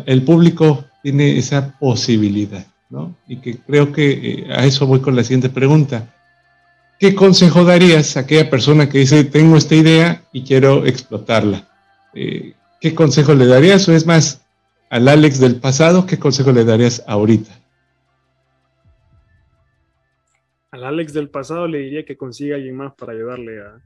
el 0.05 0.23
público 0.23 0.83
tiene 1.03 1.37
esa 1.37 1.77
posibilidad, 1.77 2.65
¿no? 2.89 3.15
Y 3.27 3.37
que 3.37 3.57
creo 3.57 3.91
que 3.91 4.11
eh, 4.11 4.47
a 4.55 4.65
eso 4.65 4.87
voy 4.87 5.01
con 5.01 5.15
la 5.15 5.23
siguiente 5.23 5.49
pregunta. 5.49 6.15
¿Qué 7.03 7.15
consejo 7.15 7.65
darías 7.65 8.15
a 8.15 8.21
aquella 8.21 8.49
persona 8.49 8.87
que 8.87 8.99
dice, 8.99 9.25
tengo 9.25 9.57
esta 9.57 9.75
idea 9.75 10.23
y 10.31 10.45
quiero 10.45 10.85
explotarla? 10.85 11.67
Eh, 12.13 12.53
¿Qué 12.79 12.95
consejo 12.95 13.33
le 13.33 13.45
darías? 13.45 13.89
O 13.89 13.91
es 13.91 14.05
más, 14.05 14.47
al 14.89 15.09
Alex 15.09 15.37
del 15.41 15.59
pasado, 15.59 16.05
¿qué 16.05 16.17
consejo 16.17 16.53
le 16.53 16.63
darías 16.63 17.03
ahorita? 17.05 17.51
Al 20.71 20.85
al 20.85 20.93
Alex 20.93 21.11
del 21.11 21.29
pasado 21.29 21.67
le 21.67 21.79
diría 21.79 22.05
que 22.05 22.15
consiga 22.15 22.55
alguien 22.55 22.77
más 22.77 22.93
para 22.93 23.11
ayudarle 23.11 23.59
a, 23.59 23.81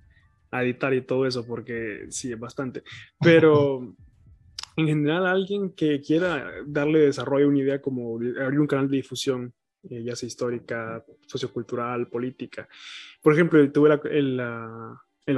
a 0.52 0.64
editar 0.64 0.94
y 0.94 1.02
todo 1.02 1.26
eso, 1.26 1.44
porque 1.44 2.06
sí, 2.12 2.32
es 2.32 2.40
bastante. 2.40 2.84
Pero 3.20 3.96
en 4.76 4.88
general, 4.88 5.26
alguien 5.26 5.72
que 5.72 6.02
quiera 6.02 6.52
darle 6.68 7.00
desarrollo 7.00 7.48
a 7.48 7.50
una 7.50 7.60
idea 7.62 7.82
como 7.82 8.20
abrir 8.40 8.60
un 8.60 8.68
canal 8.68 8.88
de 8.88 8.98
difusión, 8.98 9.56
eh, 9.90 10.04
ya 10.04 10.16
sea 10.16 10.28
histórica, 10.28 11.04
sociocultural, 11.26 12.08
política. 12.08 12.68
Por 13.22 13.34
ejemplo, 13.34 13.72
tuve 13.72 14.00
el, 14.12 14.40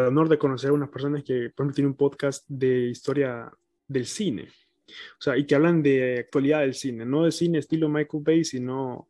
honor 0.01 0.29
de 0.29 0.37
conocer 0.37 0.69
a 0.69 0.73
unas 0.73 0.89
personas 0.89 1.23
que, 1.23 1.49
por 1.49 1.65
ejemplo, 1.65 1.75
tienen 1.75 1.91
un 1.91 1.97
podcast 1.97 2.45
de 2.47 2.89
historia 2.89 3.51
del 3.87 4.05
cine. 4.05 4.47
O 4.87 5.21
sea, 5.21 5.37
y 5.37 5.45
que 5.45 5.55
hablan 5.55 5.83
de 5.83 6.19
actualidad 6.19 6.61
del 6.61 6.73
cine, 6.73 7.05
no 7.05 7.25
de 7.25 7.31
cine 7.31 7.59
estilo 7.59 7.89
Michael 7.89 8.23
Bay, 8.23 8.43
sino, 8.43 9.07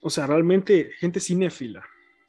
o 0.00 0.10
sea, 0.10 0.26
realmente 0.26 0.90
gente 0.98 1.20
cinéfila, 1.20 1.84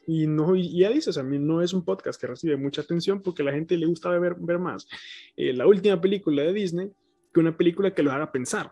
y, 0.05 0.27
no, 0.27 0.55
y 0.55 0.79
ya 0.79 0.89
dices, 0.89 1.17
a 1.17 1.23
mí 1.23 1.39
no 1.39 1.61
es 1.61 1.73
un 1.73 1.85
podcast 1.85 2.19
que 2.19 2.27
recibe 2.27 2.57
mucha 2.57 2.81
atención 2.81 3.21
porque 3.21 3.41
a 3.41 3.45
la 3.45 3.53
gente 3.53 3.77
le 3.77 3.85
gusta 3.85 4.09
ver, 4.19 4.35
ver 4.37 4.59
más 4.59 4.87
eh, 5.37 5.53
la 5.53 5.65
última 5.65 5.99
película 6.01 6.43
de 6.43 6.53
Disney 6.53 6.91
que 7.33 7.39
una 7.39 7.55
película 7.55 7.93
que 7.93 8.03
lo 8.03 8.11
haga 8.11 8.31
pensar. 8.31 8.71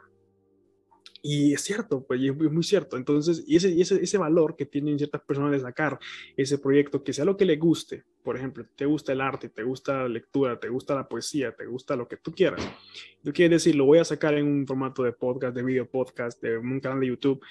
Y 1.21 1.53
es 1.53 1.61
cierto, 1.61 2.03
pues 2.03 2.19
es 2.21 2.51
muy 2.51 2.63
cierto. 2.63 2.97
Entonces, 2.97 3.43
y 3.45 3.55
ese, 3.55 3.79
ese, 3.79 4.03
ese 4.03 4.17
valor 4.17 4.55
que 4.55 4.65
tienen 4.65 4.97
ciertas 4.97 5.21
personas 5.21 5.51
de 5.51 5.59
sacar 5.59 5.99
ese 6.35 6.57
proyecto, 6.57 7.03
que 7.03 7.13
sea 7.13 7.25
lo 7.25 7.37
que 7.37 7.45
le 7.45 7.57
guste, 7.57 8.03
por 8.23 8.35
ejemplo, 8.35 8.65
te 8.75 8.85
gusta 8.85 9.11
el 9.11 9.21
arte, 9.21 9.49
te 9.49 9.63
gusta 9.63 9.97
la 9.97 10.07
lectura, 10.07 10.59
te 10.59 10.69
gusta 10.69 10.95
la 10.95 11.07
poesía, 11.07 11.55
te 11.55 11.65
gusta 11.65 11.95
lo 11.95 12.07
que 12.07 12.17
tú 12.17 12.31
quieras. 12.31 12.61
Tú 13.23 13.31
quieres 13.31 13.63
decir, 13.63 13.75
lo 13.75 13.85
voy 13.85 13.99
a 13.99 14.05
sacar 14.05 14.33
en 14.33 14.47
un 14.47 14.65
formato 14.65 15.03
de 15.03 15.11
podcast, 15.11 15.55
de 15.55 15.63
video 15.63 15.87
podcast, 15.87 16.41
de 16.41 16.57
un 16.57 16.79
canal 16.79 16.99
de 16.99 17.07
YouTube. 17.07 17.41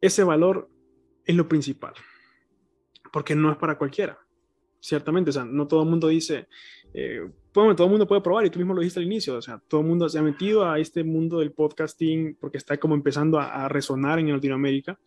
Ese 0.00 0.24
valor 0.24 0.68
es 1.24 1.36
lo 1.36 1.48
principal 1.48 1.94
porque 3.12 3.36
no 3.36 3.52
es 3.52 3.58
para 3.58 3.76
cualquiera, 3.76 4.18
ciertamente, 4.82 5.30
o 5.30 5.32
sea, 5.32 5.44
no 5.44 5.66
todo 5.68 5.84
el 5.84 5.88
mundo 5.88 6.08
dice, 6.08 6.48
eh, 6.92 7.20
bueno, 7.54 7.76
todo 7.76 7.86
el 7.86 7.90
mundo 7.92 8.06
puede 8.06 8.20
probar, 8.20 8.44
y 8.44 8.50
tú 8.50 8.58
mismo 8.58 8.74
lo 8.74 8.80
dijiste 8.80 8.98
al 8.98 9.06
inicio, 9.06 9.36
o 9.36 9.42
sea, 9.42 9.62
todo 9.68 9.80
el 9.80 9.86
mundo 9.86 10.08
se 10.08 10.18
ha 10.18 10.22
metido 10.22 10.68
a 10.68 10.78
este 10.78 11.04
mundo 11.04 11.38
del 11.38 11.52
podcasting 11.52 12.36
porque 12.40 12.58
está 12.58 12.76
como 12.78 12.94
empezando 12.94 13.38
a, 13.38 13.68
resonar 13.68 14.18
en 14.18 14.32
Latinoamérica, 14.32 14.98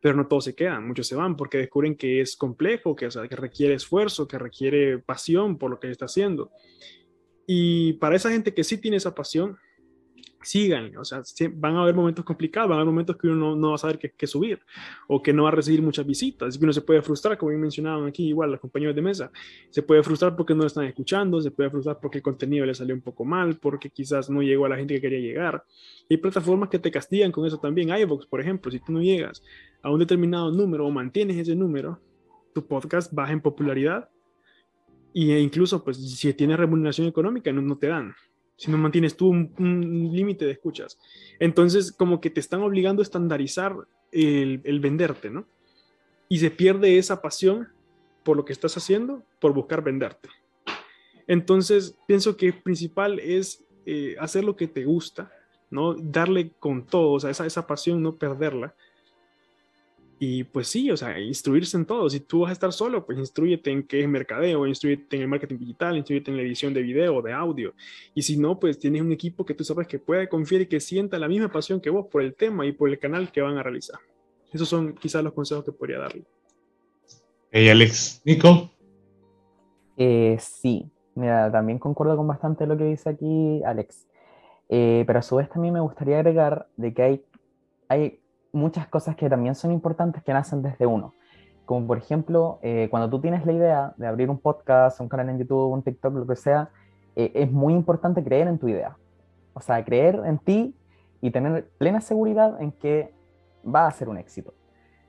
pero 0.00 0.14
no 0.14 0.28
todos 0.28 0.44
se 0.44 0.54
quedan, 0.54 0.86
muchos 0.86 1.08
se 1.08 1.16
van 1.16 1.36
porque 1.36 1.58
descubren 1.58 1.96
que 1.96 2.20
es 2.20 2.36
complejo, 2.36 2.94
que, 2.94 3.06
o 3.06 3.10
sea, 3.10 3.26
que 3.26 3.36
requiere 3.36 3.74
esfuerzo, 3.74 4.28
que 4.28 4.38
requiere 4.38 4.98
pasión 4.98 5.58
por 5.58 5.70
lo 5.70 5.80
que 5.80 5.90
está 5.90 6.04
haciendo. 6.04 6.52
Y 7.46 7.94
para 7.94 8.16
esa 8.16 8.30
gente 8.30 8.54
que 8.54 8.64
sí 8.64 8.78
tiene 8.78 8.98
esa 8.98 9.14
pasión, 9.14 9.58
sigan, 10.44 10.96
o 10.96 11.04
sea, 11.04 11.22
van 11.54 11.76
a 11.76 11.82
haber 11.82 11.94
momentos 11.94 12.24
complicados, 12.24 12.68
van 12.68 12.78
a 12.78 12.80
haber 12.82 12.92
momentos 12.92 13.16
que 13.16 13.28
uno 13.28 13.54
no, 13.56 13.68
va 13.70 13.74
a 13.74 13.78
saber 13.78 13.98
qué, 13.98 14.26
subir 14.26 14.60
o 15.08 15.22
que 15.22 15.32
no 15.32 15.44
va 15.44 15.50
a 15.50 15.52
recibir 15.52 15.82
muchas 15.82 16.06
visitas, 16.06 16.48
así 16.48 16.58
que 16.58 16.64
uno 16.64 16.72
se 16.72 16.80
puede 16.80 17.02
frustrar, 17.02 17.36
como 17.38 17.50
bien 17.50 17.60
mencionaban 17.60 18.06
aquí, 18.06 18.28
igual 18.28 18.50
los 18.50 18.60
compañeros 18.60 18.94
de 18.94 19.02
mesa, 19.02 19.30
se 19.70 19.82
puede 19.82 20.02
frustrar 20.02 20.36
porque 20.36 20.54
no 20.54 20.60
lo 20.60 20.66
están 20.66 20.84
escuchando, 20.84 21.40
se 21.40 21.50
puede 21.50 21.70
frustrar 21.70 21.98
porque 22.00 22.18
el 22.18 22.22
contenido 22.22 22.66
le 22.66 22.74
salió 22.74 22.94
un 22.94 23.02
poco 23.02 23.24
mal, 23.24 23.56
porque 23.56 23.90
quizás 23.90 24.30
no 24.30 24.42
llegó 24.42 24.66
a 24.66 24.68
la 24.68 24.76
gente 24.76 24.94
que 24.94 25.00
quería 25.00 25.20
llegar. 25.20 25.64
Hay 26.08 26.16
plataformas 26.16 26.68
que 26.68 26.78
te 26.78 26.90
castigan 26.90 27.32
con 27.32 27.46
eso 27.46 27.58
también, 27.58 27.88
iVoox, 27.90 28.26
por 28.26 28.40
ejemplo, 28.40 28.70
si 28.70 28.80
tú 28.80 28.92
no 28.92 29.00
llegas 29.00 29.42
a 29.82 29.90
un 29.90 29.98
determinado 29.98 30.50
número 30.50 30.86
o 30.86 30.90
mantienes 30.90 31.36
ese 31.36 31.54
número, 31.54 32.00
tu 32.54 32.66
podcast 32.66 33.12
baja 33.12 33.32
en 33.32 33.40
popularidad 33.40 34.08
e 35.14 35.40
incluso 35.40 35.84
pues 35.84 35.96
si 35.96 36.32
tienes 36.34 36.56
remuneración 36.56 37.06
económica 37.06 37.52
no, 37.52 37.62
no 37.62 37.76
te 37.76 37.86
dan 37.86 38.14
si 38.56 38.70
no 38.70 38.78
mantienes 38.78 39.16
tú 39.16 39.28
un, 39.28 40.10
límite 40.12 40.44
de 40.44 40.52
escuchas. 40.52 40.98
Entonces, 41.38 41.92
como 41.92 42.20
que 42.20 42.30
te 42.30 42.40
están 42.40 42.62
obligando 42.62 43.02
a 43.02 43.04
estandarizar 43.04 43.76
el, 44.12 44.80
venderte, 44.80 45.30
¿no? 45.30 45.46
Y 46.28 46.38
se 46.38 46.50
pierde 46.50 46.98
esa 46.98 47.20
pasión 47.20 47.68
por 48.22 48.36
lo 48.36 48.44
que 48.44 48.52
estás 48.52 48.76
haciendo, 48.76 49.22
por 49.40 49.52
buscar 49.52 49.82
venderte. 49.82 50.28
Entonces, 51.26 51.96
pienso 52.06 52.36
que 52.36 52.52
principal 52.52 53.18
es 53.18 53.64
eh, 53.86 54.16
hacer 54.18 54.44
lo 54.44 54.56
que 54.56 54.66
te 54.66 54.84
gusta, 54.84 55.32
¿no? 55.70 55.94
Darle 55.94 56.50
con 56.58 56.86
todo, 56.86 57.12
o 57.12 57.20
sea, 57.20 57.30
esa, 57.30 57.46
esa 57.46 57.66
pasión, 57.66 58.02
no 58.02 58.16
perderla 58.16 58.74
y 60.18 60.44
pues 60.44 60.68
sí, 60.68 60.90
o 60.90 60.96
sea, 60.96 61.18
instruirse 61.18 61.76
en 61.76 61.86
todo. 61.86 62.08
Si 62.08 62.20
tú 62.20 62.40
vas 62.40 62.50
a 62.50 62.52
estar 62.52 62.72
solo, 62.72 63.04
pues 63.04 63.18
instruyete 63.18 63.70
en 63.70 63.86
qué 63.86 64.02
es 64.02 64.08
mercadeo, 64.08 64.66
instruyete 64.66 65.16
en 65.16 65.22
el 65.22 65.28
marketing 65.28 65.58
digital, 65.58 65.96
instruyete 65.96 66.30
en 66.30 66.36
la 66.36 66.42
edición 66.42 66.72
de 66.72 66.82
video, 66.82 67.20
de 67.20 67.32
audio. 67.32 67.74
Y 68.14 68.22
si 68.22 68.36
no, 68.36 68.58
pues 68.58 68.78
tienes 68.78 69.02
un 69.02 69.12
equipo 69.12 69.44
que 69.44 69.54
tú 69.54 69.64
sabes 69.64 69.88
que 69.88 69.98
puede 69.98 70.28
confiar 70.28 70.62
y 70.62 70.66
que 70.66 70.80
sienta 70.80 71.18
la 71.18 71.28
misma 71.28 71.50
pasión 71.50 71.80
que 71.80 71.90
vos 71.90 72.06
por 72.06 72.22
el 72.22 72.34
tema 72.34 72.64
y 72.66 72.72
por 72.72 72.88
el 72.88 72.98
canal 72.98 73.32
que 73.32 73.40
van 73.40 73.58
a 73.58 73.62
realizar. 73.62 73.98
Esos 74.52 74.68
son 74.68 74.94
quizás 74.94 75.24
los 75.24 75.32
consejos 75.32 75.64
que 75.64 75.72
podría 75.72 75.98
darle. 75.98 76.22
Hey, 77.50 77.68
Alex. 77.68 78.22
Nico. 78.24 78.70
Eh, 79.96 80.36
sí, 80.40 80.90
mira, 81.14 81.50
también 81.50 81.78
concuerdo 81.78 82.16
con 82.16 82.26
bastante 82.26 82.66
lo 82.66 82.76
que 82.76 82.84
dice 82.84 83.10
aquí 83.10 83.62
Alex. 83.64 84.06
Eh, 84.68 85.04
pero 85.06 85.18
a 85.18 85.22
su 85.22 85.36
vez 85.36 85.48
también 85.48 85.74
me 85.74 85.80
gustaría 85.80 86.18
agregar 86.18 86.68
de 86.76 86.94
que 86.94 87.02
hay, 87.02 87.24
hay 87.88 88.20
muchas 88.54 88.88
cosas 88.88 89.16
que 89.16 89.28
también 89.28 89.54
son 89.54 89.72
importantes 89.72 90.22
que 90.22 90.32
nacen 90.32 90.62
desde 90.62 90.86
uno. 90.86 91.14
Como 91.66 91.86
por 91.86 91.98
ejemplo, 91.98 92.58
eh, 92.62 92.88
cuando 92.90 93.08
tú 93.08 93.20
tienes 93.20 93.44
la 93.46 93.52
idea 93.52 93.94
de 93.96 94.06
abrir 94.06 94.30
un 94.30 94.38
podcast, 94.38 95.00
un 95.00 95.08
canal 95.08 95.30
en 95.30 95.38
YouTube, 95.38 95.72
un 95.72 95.82
TikTok, 95.82 96.14
lo 96.14 96.26
que 96.26 96.36
sea, 96.36 96.70
eh, 97.16 97.32
es 97.34 97.50
muy 97.50 97.72
importante 97.72 98.22
creer 98.22 98.48
en 98.48 98.58
tu 98.58 98.68
idea. 98.68 98.96
O 99.54 99.60
sea, 99.60 99.84
creer 99.84 100.20
en 100.24 100.38
ti 100.38 100.74
y 101.20 101.30
tener 101.30 101.68
plena 101.78 102.00
seguridad 102.00 102.60
en 102.60 102.72
que 102.72 103.14
va 103.64 103.86
a 103.86 103.90
ser 103.90 104.08
un 104.08 104.18
éxito. 104.18 104.52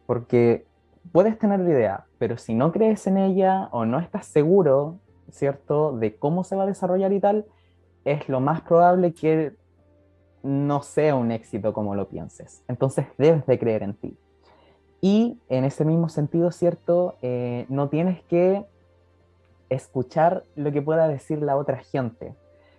Porque 0.06 0.66
puedes 1.12 1.38
tener 1.38 1.60
la 1.60 1.70
idea, 1.70 2.06
pero 2.18 2.38
si 2.38 2.54
no 2.54 2.72
crees 2.72 3.06
en 3.08 3.18
ella 3.18 3.70
o 3.72 3.86
no 3.86 4.00
estás 4.00 4.26
seguro, 4.26 5.00
¿cierto?, 5.30 5.98
de 5.98 6.16
cómo 6.16 6.44
se 6.44 6.56
va 6.56 6.64
a 6.64 6.68
desarrollar 6.68 7.12
y 7.12 7.20
tal, 7.20 7.46
es 8.06 8.30
lo 8.30 8.40
más 8.40 8.62
probable 8.62 9.14
que 9.14 9.54
no 10.46 10.84
sea 10.84 11.16
un 11.16 11.32
éxito 11.32 11.74
como 11.74 11.96
lo 11.96 12.08
pienses. 12.08 12.64
Entonces 12.68 13.08
debes 13.18 13.46
de 13.48 13.58
creer 13.60 13.84
en 13.84 13.94
ti. 13.96 14.16
Y 15.02 15.40
en 15.50 15.66
ese 15.66 15.86
mismo 15.86 16.08
sentido, 16.08 16.52
¿cierto? 16.52 17.16
Eh, 17.22 17.66
no 17.68 17.90
tienes 17.90 18.22
que 18.24 18.64
escuchar 19.70 20.44
lo 20.56 20.72
que 20.72 20.82
pueda 20.82 21.08
decir 21.08 21.42
la 21.42 21.58
otra 21.58 21.78
gente, 21.78 22.34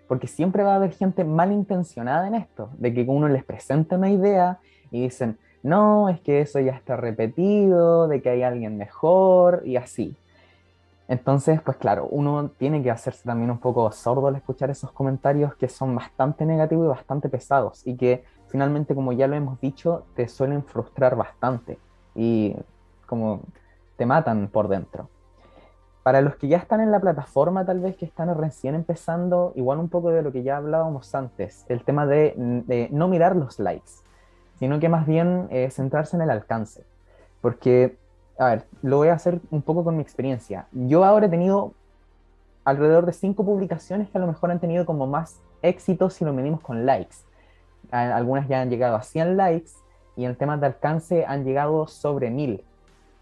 porque 0.07 0.29
siempre 0.29 0.63
va 0.63 0.75
a 0.75 0.77
haber 0.77 0.93
gente 0.93 1.25
malintencionada 1.25 2.29
en 2.29 2.37
esto, 2.37 2.71
de 2.79 2.95
que 2.95 3.03
uno 3.03 3.29
les 3.29 3.45
presenta 3.45 3.97
una 3.97 4.11
idea 4.11 4.61
y 4.93 5.03
dicen, 5.03 5.37
no, 5.65 6.09
es 6.09 6.21
que 6.21 6.41
eso 6.41 6.61
ya 6.61 6.73
está 6.73 6.97
repetido, 6.97 8.07
de 8.07 8.23
que 8.23 8.31
hay 8.31 8.43
alguien 8.45 8.77
mejor 8.77 9.63
y 9.65 9.77
así. 9.77 10.15
Entonces, 11.09 11.61
pues 11.63 11.77
claro, 11.77 12.09
uno 12.11 12.51
tiene 12.59 12.83
que 12.83 12.91
hacerse 12.91 13.25
también 13.25 13.51
un 13.51 13.59
poco 13.59 13.91
sordo 13.93 14.27
al 14.27 14.37
escuchar 14.37 14.71
esos 14.71 14.91
comentarios 14.91 15.55
que 15.55 15.69
son 15.69 15.95
bastante 15.95 16.45
negativos 16.45 16.87
y 16.87 16.89
bastante 16.89 17.29
pesados 17.29 17.87
y 17.87 17.97
que 17.97 18.25
finalmente, 18.49 18.95
como 18.95 19.13
ya 19.13 19.29
lo 19.29 19.37
hemos 19.37 19.61
dicho, 19.61 20.05
te 20.15 20.27
suelen 20.29 20.65
frustrar 20.65 21.15
bastante 21.15 21.79
y 22.15 22.57
como 23.07 23.43
te 23.97 24.05
matan 24.05 24.49
por 24.49 24.69
dentro. 24.69 25.09
Para 26.03 26.21
los 26.21 26.37
que 26.37 26.49
ya 26.49 26.59
están 26.59 26.81
en 26.81 26.91
la 26.91 27.01
plataforma, 27.01 27.65
tal 27.65 27.81
vez 27.81 27.97
que 27.97 28.05
están 28.05 28.33
recién 28.37 28.75
empezando, 28.75 29.53
igual 29.57 29.79
un 29.79 29.89
poco 29.89 30.11
de 30.11 30.23
lo 30.23 30.33
que 30.33 30.43
ya 30.43 30.57
hablábamos 30.57 31.15
antes, 31.15 31.65
el 31.69 31.83
tema 31.83 32.07
de, 32.07 32.89
no 32.93 33.09
mirar 33.09 33.35
los 33.35 33.59
likes, 33.59 33.91
sino 34.59 34.79
que 34.79 34.89
más 34.89 35.07
bien 35.07 35.49
eh, 35.51 35.69
centrarse 35.71 36.17
en 36.17 36.23
el 36.23 36.31
alcance. 36.31 36.85
Porque 37.41 37.97
a 38.39 38.47
ver, 38.47 38.67
lo 38.83 38.99
voy 38.99 39.09
a 39.09 39.15
hacer 39.15 39.41
un 39.51 39.63
poco 39.63 39.85
con 39.85 39.97
mi 39.97 40.03
experiencia. 40.03 40.67
Yo 40.73 41.05
ahora 41.05 41.27
he 41.27 41.29
tenido 41.29 41.75
alrededor 42.65 43.07
de 43.07 43.13
cinco 43.13 43.45
publicaciones 43.45 44.11
que 44.11 44.19
a 44.19 44.21
lo 44.21 44.27
mejor 44.27 44.51
han 44.51 44.61
tenido 44.61 44.85
como 44.85 45.07
más 45.07 45.41
éxito 45.63 46.11
si 46.11 46.25
lo 46.25 46.33
medimos 46.33 46.61
con 46.61 46.85
likes. 46.85 47.17
Algunas 47.91 48.49
ya 48.49 48.61
han 48.61 48.69
llegado 48.69 48.97
a 48.97 49.03
100 49.03 49.37
likes 49.37 49.71
y 50.17 50.25
en 50.25 50.37
temas 50.37 50.61
de 50.61 50.67
alcance 50.67 51.25
han 51.25 51.45
llegado 51.45 51.87
sobre 51.87 52.31
1000. 52.31 52.65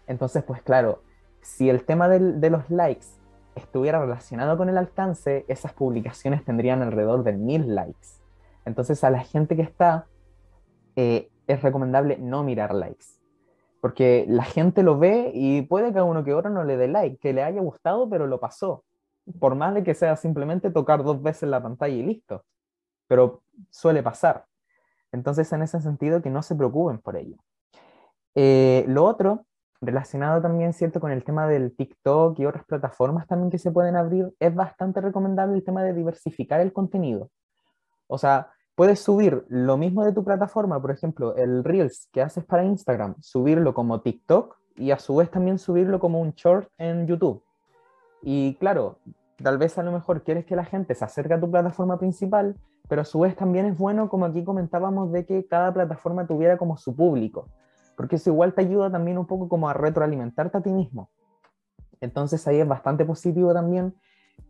Entonces, 0.07 0.43
pues 0.43 0.61
claro, 0.61 1.01
si 1.41 1.69
el 1.69 1.85
tema 1.85 2.09
de 2.09 2.49
los 2.49 2.69
likes 2.69 3.05
estuviera 3.53 3.99
relacionado 3.99 4.57
con 4.57 4.69
el 4.69 4.77
alcance, 4.77 5.45
esas 5.47 5.71
publicaciones 5.71 6.43
tendrían 6.43 6.81
alrededor 6.81 7.23
de 7.23 7.33
1000 7.33 7.75
likes. 7.75 8.07
Entonces, 8.65 9.03
a 9.03 9.11
la 9.11 9.19
gente 9.19 9.55
que 9.55 9.61
está, 9.61 10.07
eh, 10.95 11.29
es 11.47 11.61
recomendable 11.61 12.17
no 12.17 12.43
mirar 12.43 12.73
likes 12.73 13.14
porque 13.85 14.25
la 14.27 14.45
gente 14.45 14.81
lo 14.81 14.97
ve 14.97 15.29
y 15.31 15.61
puede 15.61 15.93
que 15.93 15.99
a 15.99 16.03
uno 16.03 16.23
que 16.23 16.33
otro 16.33 16.49
no 16.49 16.63
le 16.63 16.75
dé 16.75 16.87
like, 16.87 17.19
que 17.19 17.33
le 17.33 17.43
haya 17.43 17.61
gustado, 17.61 18.09
pero 18.09 18.25
lo 18.25 18.39
pasó. 18.39 18.83
Por 19.39 19.53
más 19.53 19.75
de 19.75 19.83
que 19.83 19.93
sea 19.93 20.15
simplemente 20.15 20.71
tocar 20.71 21.03
dos 21.03 21.21
veces 21.21 21.47
la 21.49 21.61
pantalla 21.61 21.93
y 21.93 22.01
listo. 22.01 22.43
Pero 23.05 23.43
suele 23.69 24.01
pasar. 24.01 24.45
Entonces, 25.11 25.53
en 25.53 25.61
ese 25.61 25.81
sentido, 25.81 26.23
que 26.23 26.31
no 26.31 26.41
se 26.41 26.55
preocupen 26.55 26.97
por 26.97 27.15
ello. 27.15 27.37
Eh, 28.33 28.85
lo 28.87 29.05
otro, 29.05 29.45
relacionado 29.81 30.41
también, 30.41 30.73
¿cierto?, 30.73 30.99
con 30.99 31.11
el 31.11 31.23
tema 31.23 31.47
del 31.47 31.75
TikTok 31.75 32.39
y 32.39 32.47
otras 32.47 32.65
plataformas 32.65 33.27
también 33.27 33.51
que 33.51 33.59
se 33.59 33.69
pueden 33.69 33.95
abrir, 33.95 34.33
es 34.39 34.55
bastante 34.55 34.99
recomendable 34.99 35.57
el 35.57 35.63
tema 35.63 35.83
de 35.83 35.93
diversificar 35.93 36.59
el 36.59 36.73
contenido. 36.73 37.29
O 38.07 38.17
sea, 38.17 38.51
Puedes 38.75 38.99
subir 38.99 39.45
lo 39.47 39.77
mismo 39.77 40.03
de 40.03 40.11
tu 40.11 40.25
plataforma, 40.25 40.81
por 40.81 40.91
ejemplo, 40.91 41.33
el 41.37 41.63
Reels 41.63 42.09
que 42.11 42.21
haces 42.21 42.43
para 42.43 42.65
Instagram, 42.65 43.15
subirlo 43.21 43.73
como 43.73 44.01
TikTok 44.01 44.57
y 44.75 44.91
a 44.91 44.99
su 44.99 45.15
vez 45.15 45.31
también 45.31 45.59
subirlo 45.59 45.97
como 46.01 46.19
un 46.19 46.31
short 46.31 46.69
en 46.77 47.07
YouTube. 47.07 47.41
Y 48.21 48.55
claro, 48.55 48.99
tal 49.41 49.57
vez 49.57 49.77
a 49.77 49.83
lo 49.83 49.93
mejor 49.93 50.23
quieres 50.23 50.45
que 50.45 50.57
la 50.57 50.65
gente 50.65 50.93
se 50.93 51.05
acerque 51.05 51.35
a 51.35 51.39
tu 51.39 51.49
plataforma 51.49 51.97
principal, 51.97 52.57
pero 52.89 53.03
a 53.03 53.05
su 53.05 53.21
vez 53.21 53.37
también 53.37 53.65
es 53.65 53.77
bueno, 53.77 54.09
como 54.09 54.25
aquí 54.25 54.43
comentábamos, 54.43 55.09
de 55.13 55.25
que 55.25 55.47
cada 55.47 55.73
plataforma 55.73 56.27
tuviera 56.27 56.57
como 56.57 56.75
su 56.75 56.93
público, 56.93 57.47
porque 57.95 58.17
eso 58.17 58.29
igual 58.29 58.53
te 58.53 58.61
ayuda 58.61 58.91
también 58.91 59.17
un 59.17 59.25
poco 59.25 59.47
como 59.47 59.69
a 59.69 59.73
retroalimentarte 59.73 60.57
a 60.57 60.61
ti 60.61 60.71
mismo. 60.71 61.09
Entonces 62.01 62.45
ahí 62.45 62.59
es 62.59 62.67
bastante 62.67 63.05
positivo 63.05 63.53
también 63.53 63.95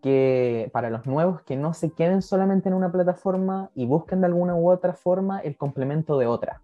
que 0.01 0.69
para 0.71 0.89
los 0.89 1.05
nuevos 1.05 1.41
que 1.41 1.55
no 1.55 1.73
se 1.73 1.91
queden 1.91 2.21
solamente 2.21 2.69
en 2.69 2.75
una 2.75 2.91
plataforma 2.91 3.71
y 3.73 3.85
busquen 3.87 4.21
de 4.21 4.27
alguna 4.27 4.55
u 4.55 4.69
otra 4.69 4.93
forma 4.93 5.39
el 5.39 5.57
complemento 5.57 6.19
de 6.19 6.27
otra, 6.27 6.61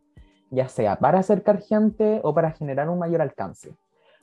ya 0.51 0.67
sea 0.67 0.97
para 0.97 1.19
acercar 1.19 1.59
gente 1.59 2.19
o 2.23 2.33
para 2.33 2.51
generar 2.51 2.89
un 2.89 2.99
mayor 2.99 3.21
alcance. 3.21 3.73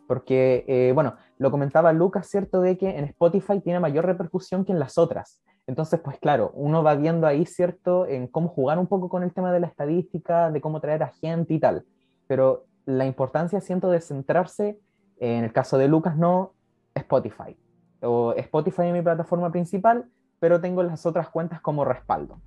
Porque, 0.07 0.65
eh, 0.69 0.93
bueno, 0.95 1.17
lo 1.37 1.51
comentaba 1.51 1.93
Lucas, 1.93 2.29
¿cierto? 2.29 2.61
De 2.61 2.79
que 2.79 2.97
en 2.97 3.05
Spotify 3.05 3.61
tiene 3.61 3.81
mayor 3.81 4.07
repercusión 4.07 4.65
que 4.65 4.73
en 4.73 4.79
las 4.79 4.97
otras. 4.97 5.43
Entonces, 5.67 6.01
pues 6.01 6.19
claro, 6.19 6.51
uno 6.55 6.83
va 6.83 6.95
viendo 6.95 7.27
ahí, 7.27 7.45
¿cierto? 7.45 8.07
En 8.07 8.27
cómo 8.27 8.49
jugar 8.49 8.79
un 8.79 8.87
poco 8.87 9.11
con 9.11 9.23
el 9.23 9.35
tema 9.35 9.53
de 9.53 9.61
la 9.61 9.67
estadística, 9.67 10.51
de 10.51 10.61
cómo 10.63 10.81
traer 10.81 11.03
a 11.03 11.09
gente 11.09 11.53
y 11.53 11.59
tal. 11.59 11.85
Pero 12.27 12.65
la 12.87 13.05
importancia, 13.05 13.61
siento, 13.61 13.91
de 13.91 14.01
centrarse, 14.01 14.79
en 15.19 15.45
el 15.45 15.53
caso 15.53 15.77
de 15.77 15.89
Lucas, 15.89 16.17
no 16.17 16.53
Spotify. 16.95 17.55
O 18.03 18.33
Spotify 18.37 18.83
es 18.87 18.93
mi 18.93 19.03
plataforma 19.03 19.51
principal, 19.51 20.07
pero 20.41 20.61
tengo 20.61 20.83
las 20.83 21.05
otras 21.07 21.29
cuentas 21.29 21.61
como 21.61 21.85
respaldo. 21.85 22.39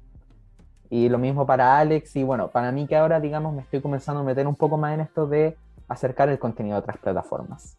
Y 0.90 1.10
lo 1.10 1.18
mismo 1.18 1.46
para 1.46 1.78
Alex 1.80 2.16
y 2.18 2.24
bueno, 2.24 2.50
para 2.50 2.72
mí 2.72 2.86
que 2.86 2.98
ahora, 2.98 3.20
digamos, 3.20 3.54
me 3.54 3.62
estoy 3.62 3.82
comenzando 3.82 4.22
a 4.22 4.24
meter 4.24 4.46
un 4.48 4.56
poco 4.56 4.78
más 4.78 4.94
en 4.94 5.02
esto 5.02 5.26
de 5.26 5.58
acercar 5.88 6.30
el 6.30 6.40
contenido 6.40 6.76
a 6.76 6.80
otras 6.80 6.98
plataformas. 6.98 7.78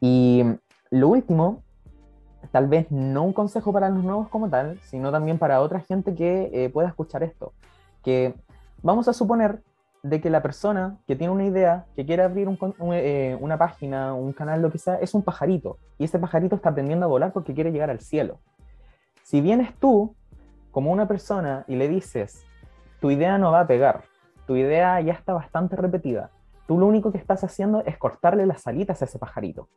Y 0.00 0.44
lo 0.90 1.08
último, 1.08 1.62
tal 2.52 2.68
vez 2.68 2.90
no 2.90 3.24
un 3.24 3.32
consejo 3.32 3.72
para 3.72 3.88
los 3.90 4.04
nuevos 4.04 4.28
como 4.28 4.48
tal, 4.48 4.78
sino 4.80 5.10
también 5.10 5.38
para 5.38 5.60
otra 5.60 5.80
gente 5.80 6.14
que 6.14 6.50
eh, 6.52 6.70
pueda 6.70 6.88
escuchar 6.88 7.22
esto. 7.22 7.52
Que 8.02 8.34
vamos 8.82 9.08
a 9.08 9.12
suponer 9.12 9.62
de 10.08 10.20
que 10.20 10.30
la 10.30 10.42
persona 10.42 10.98
que 11.06 11.16
tiene 11.16 11.32
una 11.32 11.44
idea, 11.44 11.86
que 11.94 12.06
quiere 12.06 12.22
abrir 12.22 12.48
eh, 12.92 13.36
una 13.40 13.58
página, 13.58 14.14
un 14.14 14.32
canal, 14.32 14.62
lo 14.62 14.70
que 14.70 14.78
sea, 14.78 14.96
es 14.96 15.14
un 15.14 15.22
pajarito. 15.22 15.78
Y 15.98 16.04
ese 16.04 16.18
pajarito 16.18 16.56
está 16.56 16.70
aprendiendo 16.70 17.06
a 17.06 17.08
volar 17.08 17.32
porque 17.32 17.54
quiere 17.54 17.72
llegar 17.72 17.90
al 17.90 18.00
cielo. 18.00 18.38
Si 19.22 19.40
vienes 19.40 19.74
tú, 19.78 20.14
como 20.70 20.92
una 20.92 21.06
persona, 21.06 21.64
y 21.68 21.76
le 21.76 21.88
dices, 21.88 22.44
tu 23.00 23.10
idea 23.10 23.38
no 23.38 23.52
va 23.52 23.60
a 23.60 23.66
pegar, 23.66 24.04
tu 24.46 24.56
idea 24.56 25.00
ya 25.00 25.12
está 25.12 25.34
bastante 25.34 25.76
repetida, 25.76 26.30
tú 26.66 26.78
lo 26.78 26.86
único 26.86 27.12
que 27.12 27.18
estás 27.18 27.44
haciendo 27.44 27.82
es 27.84 27.98
cortarle 27.98 28.46
las 28.46 28.66
alitas 28.66 29.02
a 29.02 29.04
ese 29.04 29.18
pajarito. 29.18 29.68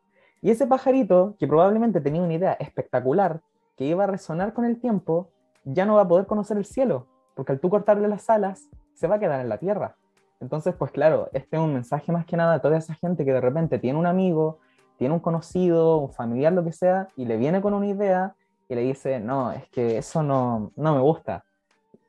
Y 0.41 0.51
ese 0.51 0.67
pajarito, 0.67 1.35
que 1.39 1.47
probablemente 1.47 2.01
tenía 2.01 2.21
una 2.21 2.33
idea 2.33 2.53
espectacular, 2.53 3.41
que 3.75 3.85
iba 3.85 4.05
a 4.05 4.07
resonar 4.07 4.53
con 4.53 4.65
el 4.65 4.79
tiempo, 4.79 5.29
ya 5.65 5.85
no 5.85 5.95
va 5.95 6.03
a 6.03 6.07
poder 6.07 6.25
conocer 6.25 6.57
el 6.57 6.65
cielo, 6.65 7.07
porque 7.35 7.51
al 7.51 7.59
tú 7.59 7.69
cortarle 7.69 8.07
las 8.07 8.29
alas, 8.29 8.69
se 8.93 9.07
va 9.07 9.15
a 9.15 9.19
quedar 9.19 9.41
en 9.41 9.49
la 9.49 9.57
tierra. 9.57 9.95
Entonces, 10.41 10.73
pues 10.77 10.91
claro, 10.91 11.29
este 11.33 11.55
es 11.55 11.61
un 11.61 11.73
mensaje 11.73 12.11
más 12.11 12.25
que 12.25 12.35
nada 12.35 12.55
a 12.55 12.59
toda 12.59 12.77
esa 12.77 12.95
gente 12.95 13.23
que 13.23 13.31
de 13.31 13.41
repente 13.41 13.77
tiene 13.77 13.99
un 13.99 14.07
amigo, 14.07 14.59
tiene 14.97 15.13
un 15.13 15.19
conocido, 15.19 15.97
un 15.97 16.11
familiar, 16.11 16.51
lo 16.51 16.63
que 16.63 16.73
sea, 16.73 17.07
y 17.15 17.25
le 17.25 17.37
viene 17.37 17.61
con 17.61 17.73
una 17.73 17.87
idea 17.87 18.33
y 18.67 18.75
le 18.75 18.81
dice, 18.81 19.19
no, 19.19 19.51
es 19.51 19.67
que 19.69 19.99
eso 19.99 20.23
no, 20.23 20.71
no 20.75 20.95
me 20.95 21.01
gusta. 21.01 21.43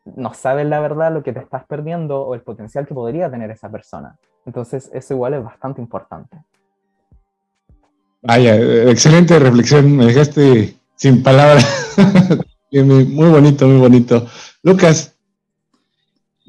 No 0.05 0.33
sabes 0.35 0.67
la 0.67 0.81
verdad 0.81 1.13
lo 1.13 1.23
que 1.23 1.33
te 1.33 1.41
estás 1.41 1.65
perdiendo 1.67 2.23
o 2.23 2.35
el 2.35 2.41
potencial 2.41 2.87
que 2.87 2.95
podría 2.95 3.31
tener 3.31 3.51
esa 3.51 3.71
persona. 3.71 4.17
Entonces, 4.47 4.91
eso 4.93 5.15
igual 5.15 5.35
es 5.35 5.45
bastante 5.45 5.81
importante. 5.81 6.39
Vaya, 8.23 8.57
excelente 8.91 9.39
reflexión, 9.39 9.97
me 9.97 10.07
dejaste 10.07 10.77
sin 10.95 11.23
palabras. 11.23 11.97
muy 12.73 13.29
bonito, 13.29 13.67
muy 13.67 13.79
bonito. 13.79 14.27
Lucas, 14.63 15.12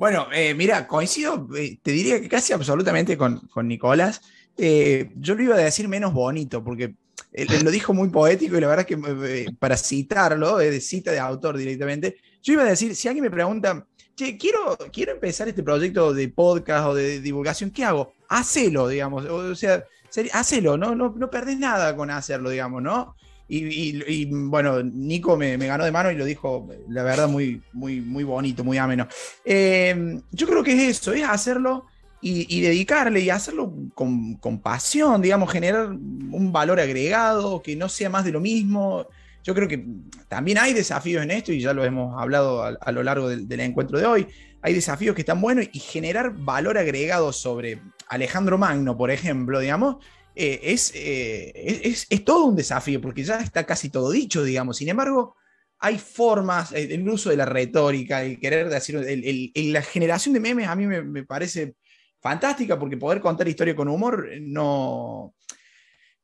bueno, 0.04 0.28
eh, 0.34 0.54
mira, 0.54 0.86
coincido, 0.86 1.48
eh, 1.56 1.80
te 1.82 1.92
diría 1.92 2.20
que 2.20 2.28
casi 2.28 2.52
absolutamente 2.52 3.18
con, 3.18 3.40
Nicolás. 3.64 4.20
Eh, 4.58 5.12
yo 5.16 5.34
lo 5.34 5.44
iba 5.44 5.56
a 5.56 5.60
decir 5.60 5.88
menos 5.88 6.12
bonito, 6.12 6.62
porque 6.62 6.96
él, 7.32 7.48
lo 7.64 7.72
dijo 7.72 7.94
muy 7.94 8.10
poético 8.10 8.58
y 8.58 8.60
la 8.60 8.68
verdad 8.68 8.86
es 8.86 8.98
que 8.98 9.56
para 9.58 9.78
citarlo, 9.78 10.58
de 10.58 10.82
cita 10.82 11.14
de 11.14 11.20
autor 11.20 11.56
directamente, 11.56 12.18
yo 12.42 12.52
iba 12.52 12.64
a 12.64 12.66
decir, 12.66 12.98
si 12.98 13.08
alguien 13.08 13.24
me 13.24 13.32
pregunta, 13.32 13.88
che, 14.14 14.38
quiero, 14.38 14.78
quiero 14.92 15.14
empezar 15.14 15.48
este 15.48 15.64
proyecto 15.64 16.14
de 16.14 16.28
podcast 16.28 16.88
o 16.88 16.96
de 16.96 17.22
divulgación, 17.22 17.72
¿qué 17.72 17.86
hago? 17.86 18.12
Hacelo, 18.28 18.90
digamos, 18.90 19.24
o 19.24 19.56
sea, 19.56 19.86
hacelo, 20.34 20.76
no, 20.76 20.96
no, 20.96 21.14
no 21.18 21.30
perdés 21.30 21.58
nada 21.58 21.96
con 21.96 22.12
hacerlo, 22.12 22.50
digamos, 22.50 22.84
¿no? 22.84 23.16
Y, 23.48 24.26
bueno, 24.26 24.82
Nico 24.82 25.38
me, 25.38 25.58
ganó 25.58 25.84
de 25.84 25.92
mano 25.92 26.12
y 26.12 26.16
lo 26.16 26.26
dijo, 26.26 26.68
la 26.90 27.04
verdad, 27.04 27.28
muy, 27.28 27.62
muy, 27.74 28.02
muy 28.02 28.24
bonito, 28.24 28.64
muy 28.64 28.78
ameno. 28.78 29.08
Em, 29.46 30.22
yo 30.32 30.48
creo 30.48 30.64
que 30.64 30.74
es 30.74 30.98
eso, 30.98 31.14
es 31.14 31.24
hacerlo 31.24 31.86
y, 32.22 32.62
dedicarle 32.62 33.20
y 33.20 33.30
hacerlo 33.30 33.74
con, 33.94 34.40
pasión, 34.62 35.22
digamos, 35.22 35.52
generar 35.52 35.88
un 35.90 36.52
valor 36.52 36.80
agregado, 36.80 37.62
que 37.62 37.76
no 37.76 37.90
sea 37.90 38.10
más 38.10 38.24
de 38.24 38.32
lo 38.32 38.40
mismo. 38.40 39.08
Yo 39.44 39.54
creo 39.54 39.68
que 39.68 39.86
también 40.30 40.58
hay 40.58 40.74
desafíos 40.74 41.22
en 41.22 41.32
esto 41.32 41.52
y 41.52 41.60
ya 41.60 41.74
lo 41.74 41.84
hemos 41.84 42.20
hablado 42.20 42.64
a, 42.64 42.92
lo 42.94 43.04
largo 43.04 43.28
del, 43.28 43.48
del 43.48 43.60
encuentro 43.60 44.00
de 44.00 44.06
hoy. 44.06 44.28
Hay 44.62 44.74
desafíos 44.74 45.14
que 45.14 45.22
están 45.22 45.42
buenos 45.42 45.66
y 45.74 45.80
generar 45.80 46.34
valor 46.34 46.78
agregado 46.78 47.34
sobre 47.34 47.82
Alejandro 48.08 48.58
Magno, 48.58 48.96
por 48.96 49.12
ejemplo, 49.12 49.60
digamos, 49.60 49.98
eh, 50.36 50.60
eh, 50.96 51.82
es, 51.84 52.08
es, 52.10 52.26
todo 52.26 52.46
un 52.46 52.56
desafío, 52.56 53.00
porque 53.02 53.24
ya 53.24 53.40
está 53.40 53.66
casi 53.66 53.90
todo 53.90 54.12
dicho, 54.12 54.44
digamos. 54.44 54.78
Sin 54.78 54.90
embargo, 54.90 55.36
hay 55.80 55.98
formas, 55.98 56.72
eh, 56.72 56.94
el 56.94 57.08
uso 57.08 57.30
de 57.30 57.38
la 57.38 57.46
retórica, 57.46 58.24
el 58.24 58.40
querer 58.40 58.70
decir, 58.70 58.96
la 58.96 59.82
generación 59.82 60.34
de 60.34 60.40
memes 60.40 60.68
a 60.68 60.76
mí 60.76 60.88
me, 60.88 61.04
me 61.04 61.24
parece 61.24 61.76
fantástica, 62.22 62.80
porque 62.80 62.98
poder 62.98 63.22
contar 63.22 63.48
historia 63.48 63.76
con 63.76 63.90
humor 63.90 64.30
no, 64.42 65.36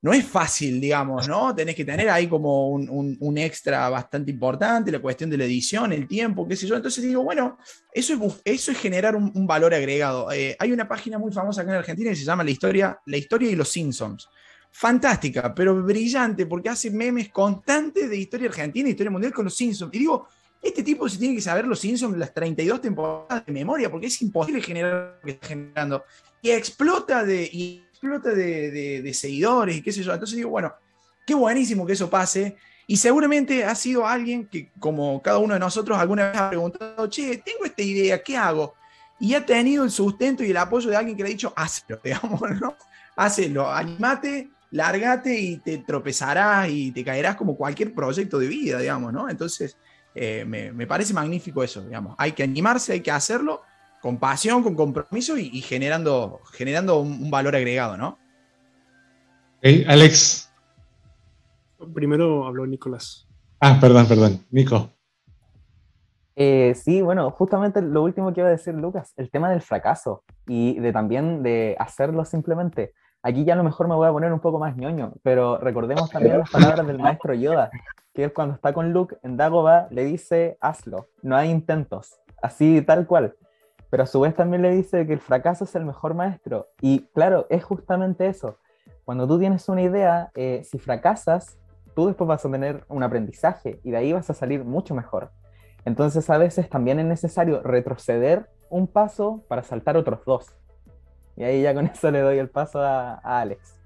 no 0.02 0.14
es 0.14 0.26
fácil, 0.26 0.80
digamos, 0.80 1.28
¿no? 1.28 1.54
Tenés 1.54 1.76
que 1.76 1.84
tener 1.84 2.10
ahí 2.10 2.28
como 2.28 2.70
un, 2.70 3.38
extra 3.38 3.90
bastante 3.90 4.32
importante, 4.32 4.92
la 4.92 5.00
cuestión 5.00 5.30
de 5.30 5.38
la 5.38 5.44
edición, 5.44 5.92
el 5.92 6.08
tiempo, 6.08 6.48
qué 6.48 6.56
sé 6.56 6.68
yo. 6.68 6.76
Entonces 6.76 7.04
digo, 7.04 7.24
bueno, 7.24 7.58
eso 7.92 8.14
es, 8.14 8.42
eso 8.46 8.72
es 8.72 8.78
generar 8.78 9.16
un, 9.16 9.46
valor 9.46 9.74
agregado. 9.74 10.32
Eh, 10.32 10.56
hay 10.58 10.72
una 10.72 10.88
página 10.88 11.18
muy 11.18 11.34
famosa 11.34 11.62
acá 11.62 11.72
en 11.72 11.78
Argentina 11.80 12.12
que 12.12 12.16
se 12.16 12.24
llama 12.24 12.44
La 12.44 12.52
Historia, 12.52 12.98
la 13.06 13.18
historia 13.18 13.50
y 13.50 13.56
los 13.56 13.70
Simpsons. 13.70 14.30
Fantástica, 14.72 15.54
pero 15.54 15.84
brillante, 15.84 16.46
porque 16.46 16.70
hace 16.70 16.92
memes 16.92 17.30
constantes 17.30 18.10
de 18.10 18.18
historia 18.18 18.48
argentina 18.48 18.88
y 18.88 18.92
historia 18.92 19.12
mundial 19.12 19.34
con 19.34 19.46
los 19.46 19.56
Simpsons. 19.56 19.94
Y 19.94 20.00
digo, 20.00 20.28
este 20.62 20.84
tipo 20.84 21.10
se 21.10 21.18
tiene 21.18 21.36
que 21.36 21.42
saber 21.42 21.66
los 21.66 21.80
Simpsons 21.80 22.18
las 22.18 22.34
32 22.34 22.80
temporadas 22.80 23.46
de 23.46 23.52
memoria, 23.52 23.90
porque 23.90 24.08
es 24.08 24.22
imposible 24.22 24.62
generar 24.62 25.18
lo 25.20 25.26
que 25.26 25.32
está 25.32 25.48
generando. 25.48 26.06
Y 26.42 26.52
explota 26.52 27.26
de 27.26 27.50
explota 28.02 28.30
de, 28.30 29.12
seguidores 29.14 29.78
y 29.78 29.82
qué 29.82 29.92
sé 29.92 30.04
yo. 30.04 30.14
Entonces 30.14 30.38
digo, 30.38 30.50
bueno, 30.50 30.74
qué 31.26 31.36
buenísimo 31.36 31.86
que 31.86 31.94
eso 31.94 32.10
pase. 32.10 32.56
Y 32.88 32.98
seguramente 32.98 33.64
ha 33.66 33.76
sido 33.76 34.08
alguien 34.08 34.48
que, 34.48 34.72
como 34.80 35.22
cada 35.22 35.38
uno 35.38 35.54
de 35.54 35.60
nosotros, 35.60 35.98
alguna 35.98 36.32
vez 36.32 36.38
ha 36.38 36.50
preguntado, 36.50 37.08
che, 37.08 37.38
tengo 37.38 37.66
esta 37.66 37.82
idea, 37.84 38.24
¿qué 38.24 38.36
hago? 38.36 38.74
Y 39.20 39.36
ha 39.36 39.46
tenido 39.46 39.84
el 39.84 39.92
sustento 39.92 40.44
y 40.44 40.50
el 40.50 40.58
apoyo 40.58 40.90
de 40.90 40.96
alguien 40.96 41.16
que 41.16 41.24
le 41.24 41.30
ha 41.30 41.32
dicho, 41.32 41.54
hazlo, 41.56 42.00
digamos, 42.04 42.42
¿no? 42.60 42.76
Hazlo, 43.16 43.70
animate, 43.70 44.50
lárgate 44.72 45.38
y 45.38 45.58
te 45.58 45.80
tropezarás 45.80 46.70
y 46.70 46.92
te 46.92 47.04
caerás 47.04 47.36
como 47.36 47.56
cualquier 47.56 47.94
proyecto 47.94 48.40
de 48.40 48.48
vida, 48.48 48.80
digamos, 48.80 49.14
¿no? 49.14 49.30
Entonces, 49.30 49.78
eh, 50.16 50.46
me, 50.48 50.72
me, 50.72 50.88
parece 50.88 51.14
magnífico 51.14 51.64
eso, 51.64 51.82
digamos. 51.82 52.16
Hay 52.18 52.32
que 52.32 52.44
animarse, 52.44 52.94
hay 52.94 53.02
que 53.02 53.12
hacerlo 53.12 53.62
con 54.02 54.18
pasión, 54.18 54.64
con 54.64 54.76
compromiso 54.76 55.38
y, 55.38 55.62
generando, 55.62 56.40
generando 56.52 57.00
un, 57.00 57.30
valor 57.30 57.56
agregado, 57.56 57.98
¿no? 57.98 58.18
Hey, 59.62 59.86
Alex. 59.88 60.52
Primero 61.94 62.46
habló 62.46 62.66
Nicolás. 62.66 63.28
Ah, 63.60 63.78
perdón, 63.80 64.08
perdón. 64.08 64.46
Nico. 64.52 64.90
Eh, 66.36 66.74
sí, 66.76 67.02
bueno, 67.02 67.32
justamente 67.32 67.82
lo 67.82 68.02
último 68.02 68.34
que 68.34 68.40
iba 68.40 68.48
a 68.48 68.52
decir 68.52 68.74
Lucas, 68.74 69.14
el 69.18 69.30
tema 69.30 69.50
del 69.50 69.62
fracaso 69.62 70.24
y 70.48 70.80
de 70.80 70.94
también 70.94 71.44
de 71.44 71.76
hacerlo 71.80 72.24
simplemente. 72.24 72.94
Aquí 73.22 73.44
ya 73.44 73.54
a 73.54 73.58
lo 73.58 73.66
mejor 73.66 73.90
me 73.90 73.96
voy 73.96 74.08
a 74.08 74.12
poner 74.14 74.32
un 74.32 74.40
poco 74.40 74.60
más 74.60 74.78
ñoño, 74.78 75.16
pero 75.22 75.58
recordemos 75.58 76.10
también 76.10 76.40
las 76.40 76.50
palabras 76.50 76.88
del 76.88 77.00
maestro 77.00 77.34
Yoda, 77.34 77.70
que 78.14 78.24
es 78.24 78.32
cuando 78.32 78.56
está 78.56 78.72
con 78.72 78.94
Luke 78.94 79.18
en 79.24 79.36
Dagobah, 79.36 79.90
le 79.92 80.06
dice, 80.06 80.58
hazlo, 80.62 81.08
no 81.22 81.36
hay 81.36 81.50
intentos, 81.50 82.18
así 82.42 82.82
tal 82.82 83.06
cual 83.06 83.36
pero 83.90 84.04
a 84.04 84.06
su 84.06 84.20
vez 84.20 84.36
también 84.36 84.62
le 84.62 84.72
dice 84.72 85.06
que 85.08 85.14
el 85.14 85.20
fracaso 85.20 85.64
es 85.64 85.76
el 85.76 85.86
mejor 85.86 86.14
maestro. 86.14 86.68
Y 86.82 87.08
claro, 87.14 87.48
es 87.50 87.64
justamente 87.64 88.28
eso. 88.28 88.58
Cuando 89.04 89.28
tú 89.28 89.40
tienes 89.40 89.68
una 89.70 89.82
idea, 89.82 90.32
eh, 90.36 90.62
si 90.64 90.78
fracasas, 90.78 91.58
tú 91.96 92.08
después 92.08 92.28
vas 92.28 92.46
a 92.46 92.52
tener 92.52 92.86
un 92.88 93.04
aprendizaje 93.04 93.80
y 93.84 93.92
de 93.92 93.98
ahí 93.98 94.14
vas 94.14 94.30
a 94.30 94.34
salir 94.34 94.64
mucho 94.64 94.94
mejor. 94.94 95.32
Entonces 95.86 96.30
a 96.30 96.38
veces 96.38 96.70
también 96.70 97.00
es 97.00 97.06
necesario 97.06 97.62
retroceder 97.64 98.50
un 98.70 98.88
paso 98.88 99.44
para 99.48 99.64
saltar 99.64 99.98
otros 99.98 100.24
dos. 100.26 100.56
Y 101.36 101.44
ahí 101.44 101.62
ya 101.64 101.74
con 101.74 101.88
eso 101.88 102.12
le 102.12 102.22
doy 102.22 102.38
el 102.38 102.50
paso 102.50 102.82
a, 102.82 103.16
Alex. 103.16 103.80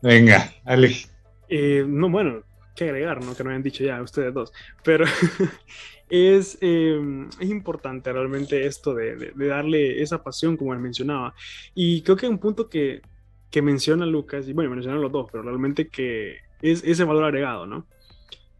Venga, 0.00 0.48
Alex. 0.64 1.14
Eh, 1.48 1.84
no, 1.86 2.08
bueno, 2.08 2.42
que 2.84 2.90
agregar, 2.90 3.24
¿no? 3.24 3.34
Que 3.34 3.44
no 3.44 3.50
hayan 3.50 3.62
dicho 3.62 3.84
ya 3.84 4.00
ustedes 4.02 4.32
dos. 4.32 4.52
Pero 4.82 5.04
es, 6.10 6.58
em, 6.60 7.28
es 7.38 7.50
importante 7.50 8.12
realmente 8.12 8.66
esto 8.66 8.94
de, 8.94 9.16
de, 9.16 9.46
darle 9.46 10.02
esa 10.02 10.22
pasión, 10.22 10.56
como 10.56 10.72
les 10.72 10.82
mencionaba. 10.82 11.34
Y 11.74 12.02
creo 12.02 12.16
que 12.16 12.28
un 12.28 12.38
punto 12.38 12.68
que, 12.68 13.02
que 13.50 13.62
menciona 13.62 14.06
Lucas, 14.06 14.48
y 14.48 14.52
bueno, 14.52 14.70
mencionan 14.70 15.02
los 15.02 15.12
dos, 15.12 15.28
pero 15.30 15.42
realmente 15.42 15.88
que 15.88 16.38
es 16.62 16.82
ese 16.84 17.04
valor 17.04 17.24
agregado, 17.24 17.66
¿no? 17.66 17.86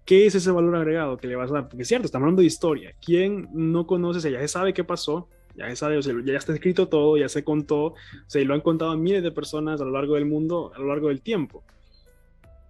¿Qué 0.05 0.27
es 0.27 0.35
ese 0.35 0.51
valor 0.51 0.77
agregado 0.77 1.17
que 1.17 1.29
le 1.29 1.37
vas 1.37 1.51
a 1.51 1.55
dar? 1.55 1.69
Porque 1.69 1.83
es 1.83 1.89
cierto, 1.89 2.07
estamos 2.07 2.25
hablando 2.25 2.41
de 2.41 2.47
historia. 2.47 2.95
¿Quién 3.05 3.49
no 3.53 3.87
conoce? 3.87 4.27
O 4.29 4.31
ya 4.31 4.41
se 4.41 4.49
sabe 4.49 4.75
qué 4.75 4.85
pasó, 4.85 5.29
ya 5.55 5.69
se 5.71 5.77
sabe, 5.77 6.01
ya 6.25 6.37
está 6.37 6.53
escrito 6.53 6.89
todo, 6.89 7.17
ya 7.17 7.29
se 7.29 7.45
contó, 7.45 7.85
o 7.85 7.95
sea, 8.27 8.43
y 8.43 8.45
lo 8.45 8.55
han 8.55 8.61
contado 8.61 8.97
miles 8.97 9.23
de 9.23 9.31
personas 9.31 9.81
a 9.81 9.85
lo 9.85 9.93
largo 9.93 10.15
del 10.17 10.27
mundo, 10.27 10.73
a 10.75 10.79
lo 10.79 10.87
largo 10.87 11.09
del 11.09 11.23
tiempo. 11.23 11.65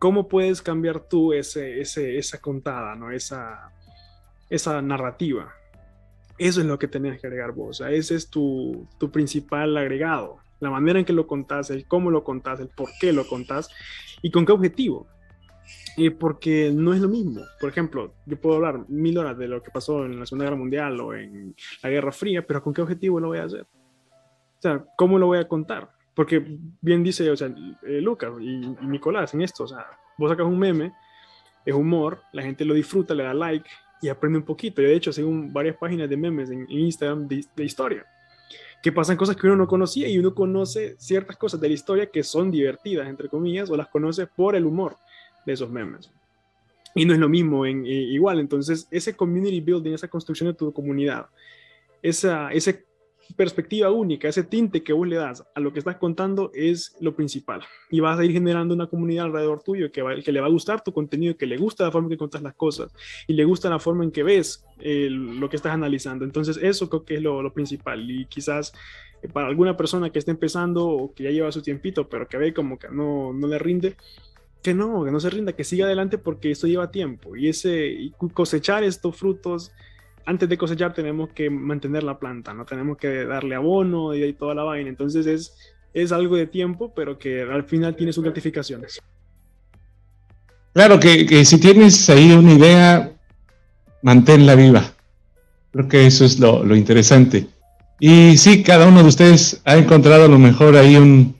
¿Cómo 0.00 0.28
puedes 0.28 0.62
cambiar 0.62 1.00
tú 1.00 1.34
ese, 1.34 1.78
ese, 1.78 2.16
esa 2.16 2.40
contada, 2.40 2.94
¿no? 2.96 3.10
esa, 3.10 3.70
esa 4.48 4.80
narrativa? 4.80 5.52
Eso 6.38 6.62
es 6.62 6.66
lo 6.66 6.78
que 6.78 6.88
tenés 6.88 7.20
que 7.20 7.26
agregar 7.26 7.52
vos. 7.52 7.68
O 7.68 7.84
sea, 7.84 7.92
ese 7.92 8.14
es 8.14 8.30
tu, 8.30 8.88
tu 8.98 9.10
principal 9.10 9.76
agregado. 9.76 10.38
La 10.58 10.70
manera 10.70 10.98
en 10.98 11.04
que 11.04 11.12
lo 11.12 11.26
contás, 11.26 11.68
el 11.68 11.86
cómo 11.86 12.10
lo 12.10 12.24
contás, 12.24 12.60
el 12.60 12.68
por 12.68 12.88
qué 12.98 13.12
lo 13.12 13.28
contás 13.28 13.68
y 14.22 14.30
con 14.30 14.46
qué 14.46 14.52
objetivo. 14.52 15.06
Y 15.98 16.08
porque 16.08 16.72
no 16.74 16.94
es 16.94 17.00
lo 17.02 17.10
mismo. 17.10 17.42
Por 17.60 17.68
ejemplo, 17.68 18.14
yo 18.24 18.40
puedo 18.40 18.56
hablar 18.56 18.88
mil 18.88 19.18
horas 19.18 19.36
de 19.36 19.48
lo 19.48 19.62
que 19.62 19.70
pasó 19.70 20.06
en 20.06 20.18
la 20.18 20.24
Segunda 20.24 20.46
Guerra 20.46 20.56
Mundial 20.56 20.98
o 20.98 21.12
en 21.12 21.54
la 21.82 21.90
Guerra 21.90 22.10
Fría, 22.10 22.46
pero 22.46 22.62
¿con 22.62 22.72
qué 22.72 22.80
objetivo 22.80 23.20
lo 23.20 23.28
voy 23.28 23.38
a 23.38 23.44
hacer? 23.44 23.66
O 23.66 24.62
sea, 24.62 24.82
¿cómo 24.96 25.18
lo 25.18 25.26
voy 25.26 25.40
a 25.40 25.46
contar? 25.46 25.90
Porque 26.14 26.58
bien 26.80 27.02
dice, 27.02 27.30
o 27.30 27.36
sea, 27.36 27.48
eh, 27.82 28.00
Lucas 28.00 28.32
y, 28.40 28.58
Nicolás 28.86 29.34
en 29.34 29.42
esto, 29.42 29.64
o 29.64 29.68
sea, 29.68 29.86
vos 30.18 30.30
sacas 30.30 30.46
un 30.46 30.58
meme, 30.58 30.92
es 31.64 31.74
humor, 31.74 32.22
la 32.32 32.42
gente 32.42 32.64
lo 32.64 32.74
disfruta, 32.74 33.14
le 33.14 33.24
da 33.24 33.34
like 33.34 33.68
y 34.02 34.08
aprende 34.08 34.38
un 34.38 34.44
poquito. 34.44 34.82
Yo 34.82 34.88
de 34.88 34.94
hecho 34.94 35.12
sigo 35.12 35.30
varias 35.32 35.76
páginas 35.76 36.08
de 36.08 36.16
memes 36.16 36.50
en, 36.50 36.66
Instagram 36.70 37.28
de, 37.28 37.44
de 37.54 37.64
historia 37.64 38.06
que 38.82 38.92
pasan 38.92 39.16
cosas 39.16 39.36
que 39.36 39.46
uno 39.46 39.56
no 39.56 39.66
conocía 39.66 40.08
y 40.08 40.18
uno 40.18 40.34
conoce 40.34 40.96
ciertas 40.98 41.36
cosas 41.36 41.60
de 41.60 41.68
la 41.68 41.74
historia 41.74 42.06
que 42.06 42.22
son 42.22 42.50
divertidas, 42.50 43.08
entre 43.08 43.28
comillas, 43.28 43.68
o 43.70 43.76
las 43.76 43.88
conoce 43.88 44.26
por 44.26 44.56
el 44.56 44.64
humor 44.64 44.96
de 45.44 45.52
esos 45.52 45.70
memes. 45.70 46.10
Y 46.94 47.04
no 47.04 47.12
es 47.12 47.20
lo 47.20 47.28
mismo 47.28 47.66
en, 47.66 47.84
eh, 47.84 47.90
igual, 47.90 48.40
entonces 48.40 48.88
ese 48.90 49.14
community 49.14 49.60
building, 49.60 49.92
esa 49.92 50.08
construcción 50.08 50.48
de 50.48 50.54
tu 50.54 50.72
comunidad, 50.72 51.26
esa, 52.02 52.50
esa 52.52 52.74
perspectiva 53.34 53.90
única, 53.90 54.28
ese 54.28 54.44
tinte 54.44 54.82
que 54.82 54.92
vos 54.92 55.06
le 55.06 55.16
das 55.16 55.44
a 55.54 55.60
lo 55.60 55.72
que 55.72 55.78
estás 55.78 55.96
contando 55.96 56.50
es 56.54 56.96
lo 57.00 57.14
principal. 57.14 57.62
Y 57.90 58.00
vas 58.00 58.18
a 58.18 58.24
ir 58.24 58.32
generando 58.32 58.74
una 58.74 58.86
comunidad 58.86 59.26
alrededor 59.26 59.62
tuyo 59.62 59.90
que, 59.90 60.02
va, 60.02 60.16
que 60.16 60.32
le 60.32 60.40
va 60.40 60.46
a 60.46 60.50
gustar 60.50 60.82
tu 60.82 60.92
contenido, 60.92 61.36
que 61.36 61.46
le 61.46 61.56
gusta 61.56 61.84
la 61.84 61.90
forma 61.90 62.06
en 62.06 62.10
que 62.10 62.18
contas 62.18 62.42
las 62.42 62.54
cosas 62.54 62.92
y 63.26 63.34
le 63.34 63.44
gusta 63.44 63.68
la 63.70 63.78
forma 63.78 64.04
en 64.04 64.10
que 64.10 64.22
ves 64.22 64.64
eh, 64.78 65.08
lo 65.10 65.48
que 65.48 65.56
estás 65.56 65.72
analizando. 65.72 66.24
Entonces 66.24 66.58
eso 66.62 66.88
creo 66.88 67.04
que 67.04 67.14
es 67.14 67.22
lo, 67.22 67.52
principal 67.52 68.10
y 68.10 68.26
quizás 68.26 68.72
eh, 69.22 69.28
para 69.28 69.48
alguna 69.48 69.76
persona 69.76 70.10
que 70.10 70.18
esté 70.18 70.30
empezando 70.30 70.86
o 70.86 71.12
que 71.12 71.24
ya 71.24 71.30
lleva 71.30 71.52
su 71.52 71.62
tiempito, 71.62 72.08
pero 72.08 72.28
que 72.28 72.36
ve 72.36 72.54
como 72.54 72.78
que 72.78 72.88
no, 72.88 73.32
no 73.32 73.46
le 73.46 73.58
rinde, 73.58 73.96
que 74.62 74.74
no, 74.74 75.04
que 75.04 75.10
no 75.10 75.20
se 75.20 75.30
rinda, 75.30 75.54
que 75.54 75.64
siga 75.64 75.86
adelante 75.86 76.18
porque 76.18 76.50
esto 76.50 76.66
lleva 76.66 76.90
tiempo 76.90 77.36
y 77.36 77.48
ese 77.48 78.12
cosechar 78.34 78.84
estos 78.84 79.16
frutos 79.16 79.72
antes 80.26 80.48
de 80.48 80.58
cosechar 80.58 80.94
tenemos 80.94 81.30
que 81.30 81.50
mantener 81.50 82.02
la 82.02 82.18
planta, 82.18 82.54
no 82.54 82.64
tenemos 82.64 82.98
que 82.98 83.24
darle 83.24 83.54
abono 83.54 84.14
y, 84.14 84.32
toda 84.32 84.54
la 84.54 84.62
vaina. 84.62 84.88
Entonces 84.88 85.26
es, 85.26 85.56
es 85.92 86.12
algo 86.12 86.36
de 86.36 86.46
tiempo, 86.46 86.92
pero 86.94 87.18
que 87.18 87.42
al 87.42 87.64
final 87.64 87.96
tiene 87.96 88.12
sus 88.12 88.24
gratificaciones. 88.24 89.00
Claro 90.72 91.00
que, 91.00 91.44
si 91.44 91.58
tienes 91.58 92.08
ahí 92.10 92.32
una 92.32 92.52
idea, 92.52 93.12
manténla 94.02 94.54
viva. 94.54 94.84
Creo 95.72 95.88
que 95.88 96.06
eso 96.06 96.24
es 96.24 96.38
lo, 96.38 96.64
lo 96.64 96.76
interesante. 96.76 97.46
Y 97.98 98.38
sí, 98.38 98.62
cada 98.62 98.86
uno 98.86 99.02
de 99.02 99.08
ustedes 99.08 99.60
ha 99.64 99.76
encontrado 99.76 100.24
a 100.24 100.28
lo 100.28 100.38
mejor 100.38 100.76
ahí 100.76 100.96
un, 100.96 101.34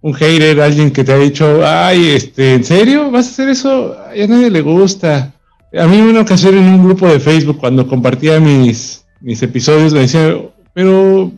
un 0.00 0.14
hater, 0.14 0.60
alguien 0.60 0.90
que 0.90 1.04
te 1.04 1.12
ha 1.12 1.18
dicho, 1.18 1.66
ay, 1.66 2.10
este, 2.10 2.54
¿en 2.54 2.64
serio? 2.64 3.10
¿Vas 3.10 3.26
a 3.26 3.30
hacer 3.30 3.48
eso? 3.48 3.96
a 3.98 4.26
nadie 4.26 4.50
le 4.50 4.60
gusta. 4.62 5.35
A 5.78 5.86
mí 5.86 6.00
una 6.00 6.20
ocasión 6.20 6.56
en 6.56 6.64
un 6.64 6.84
grupo 6.84 7.06
de 7.08 7.20
Facebook, 7.20 7.58
cuando 7.58 7.86
compartía 7.86 8.40
mis, 8.40 9.04
mis 9.20 9.42
episodios, 9.42 9.92
me 9.92 10.00
decía, 10.00 10.36
pero, 10.72 11.32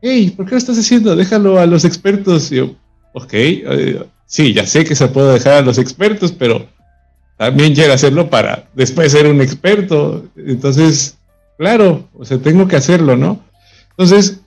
hey, 0.00 0.32
¿por 0.36 0.46
qué 0.46 0.52
lo 0.52 0.58
estás 0.58 0.78
haciendo? 0.78 1.16
Déjalo 1.16 1.58
a 1.58 1.66
los 1.66 1.84
expertos. 1.84 2.52
Y 2.52 2.56
yo, 2.56 2.74
ok, 3.12 3.32
eh, 3.32 4.04
sí, 4.26 4.52
ya 4.52 4.66
sé 4.66 4.84
que 4.84 4.94
se 4.94 5.08
puede 5.08 5.34
dejar 5.34 5.54
a 5.54 5.62
los 5.62 5.78
expertos, 5.78 6.32
pero 6.32 6.66
también 7.36 7.74
quiero 7.74 7.92
hacerlo 7.92 8.30
para 8.30 8.68
después 8.74 9.12
ser 9.12 9.26
un 9.26 9.40
experto. 9.40 10.26
Entonces, 10.36 11.16
claro, 11.58 12.08
o 12.14 12.24
sea, 12.24 12.38
tengo 12.38 12.68
que 12.68 12.76
hacerlo, 12.76 13.16
¿no? 13.16 13.40
Entonces, 13.90 14.40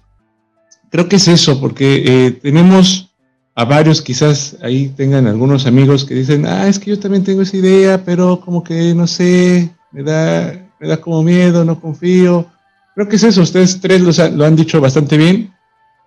creo 0.90 1.10
que 1.10 1.18
es 1.18 1.28
eso, 1.28 1.60
porque 1.60 2.04
eh, 2.06 2.32
tenemos 2.32 3.15
a 3.58 3.64
varios 3.64 4.02
quizás 4.02 4.58
ahí 4.62 4.90
tengan 4.90 5.28
algunos 5.28 5.66
amigos 5.66 6.04
que 6.04 6.14
dicen, 6.14 6.46
ah, 6.46 6.68
es 6.68 6.78
que 6.78 6.92
yo 6.92 7.00
también 7.00 7.24
tengo 7.24 7.42
esa 7.42 7.56
idea, 7.56 8.04
pero 8.04 8.42
como 8.42 8.62
que 8.62 8.94
no 8.94 9.08
sé, 9.08 9.74
me 9.92 10.04
da, 10.04 10.54
me 10.78 10.88
da 10.90 10.98
como 10.98 11.24
miedo, 11.24 11.64
no 11.64 11.80
confío. 11.80 12.46
Creo 12.94 13.08
que 13.08 13.16
es 13.16 13.24
eso, 13.24 13.42
ustedes 13.42 13.80
tres 13.80 14.02
lo, 14.02 14.46
han 14.46 14.56
dicho 14.58 14.82
bastante 14.82 15.16
bien, 15.16 15.54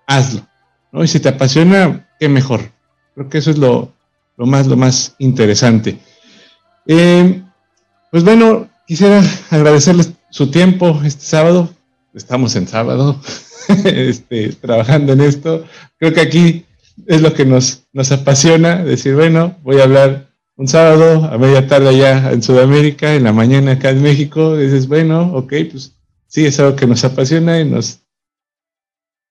hazlo. 0.07 0.47
¿no? 0.93 1.03
Y 1.03 1.09
si 1.09 1.21
te 1.21 1.31
apasiona, 1.31 2.07
qué 2.21 2.29
mejor. 2.29 2.71
Creo 3.15 3.31
que 3.31 3.39
eso 3.39 3.51
es 3.51 3.57
lo, 3.57 3.95
lo 4.37 4.47
más, 4.47 4.67
lo 4.67 4.77
más 4.77 5.15
interesante. 5.19 5.99
Eh, 6.87 7.43
pues 8.11 8.25
bueno, 8.25 8.69
quisiera 8.87 9.23
agradecerles 9.51 10.13
su 10.31 10.51
tiempo 10.51 11.01
este 11.03 11.25
sábado. 11.25 11.71
Estamos 12.13 12.57
en 12.57 12.69
sábado, 12.69 13.19
este, 13.85 14.53
trabajando 14.53 15.15
en 15.15 15.23
esto. 15.23 15.65
Creo 15.99 16.13
que 16.13 16.21
aquí 16.21 16.65
es 17.07 17.21
lo 17.21 17.33
que 17.35 17.45
nos, 17.45 17.87
nos 17.93 18.13
apasiona, 18.13 18.85
decir, 18.85 19.15
bueno, 19.15 19.57
voy 19.63 19.79
a 19.79 19.85
hablar 19.85 20.29
un 20.57 20.67
sábado 20.67 21.25
a 21.25 21.39
media 21.39 21.67
tarde 21.69 21.89
allá 21.89 22.33
en 22.33 22.43
Sudamérica, 22.43 23.15
en 23.15 23.25
la 23.25 23.33
mañana 23.33 23.73
acá 23.73 23.91
en 23.91 24.03
México, 24.03 24.57
dices, 24.57 24.89
bueno, 24.89 25.33
ok, 25.35 25.53
pues 25.71 25.95
sí, 26.27 26.45
es 26.47 26.59
algo 26.59 26.75
que 26.75 26.87
nos 26.87 27.05
apasiona 27.05 27.61
y 27.61 27.65
nos 27.65 28.01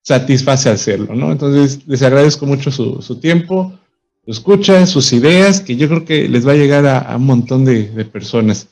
satisface 0.03 0.69
hacerlo, 0.69 1.15
¿no? 1.15 1.33
Entonces, 1.33 1.85
les 1.85 2.01
agradezco 2.01 2.45
mucho 2.45 2.71
su, 2.71 3.01
su 3.01 3.19
tiempo, 3.19 3.77
su 4.23 4.31
escucha, 4.31 4.85
sus 4.85 5.11
ideas, 5.11 5.59
que 5.59 5.75
yo 5.75 5.89
creo 5.89 6.05
que 6.05 6.29
les 6.29 6.47
va 6.47 6.53
a 6.53 6.55
llegar 6.55 6.85
a, 6.85 7.15
un 7.17 7.25
montón 7.25 7.65
de, 7.65 7.83
personas. 8.05 8.67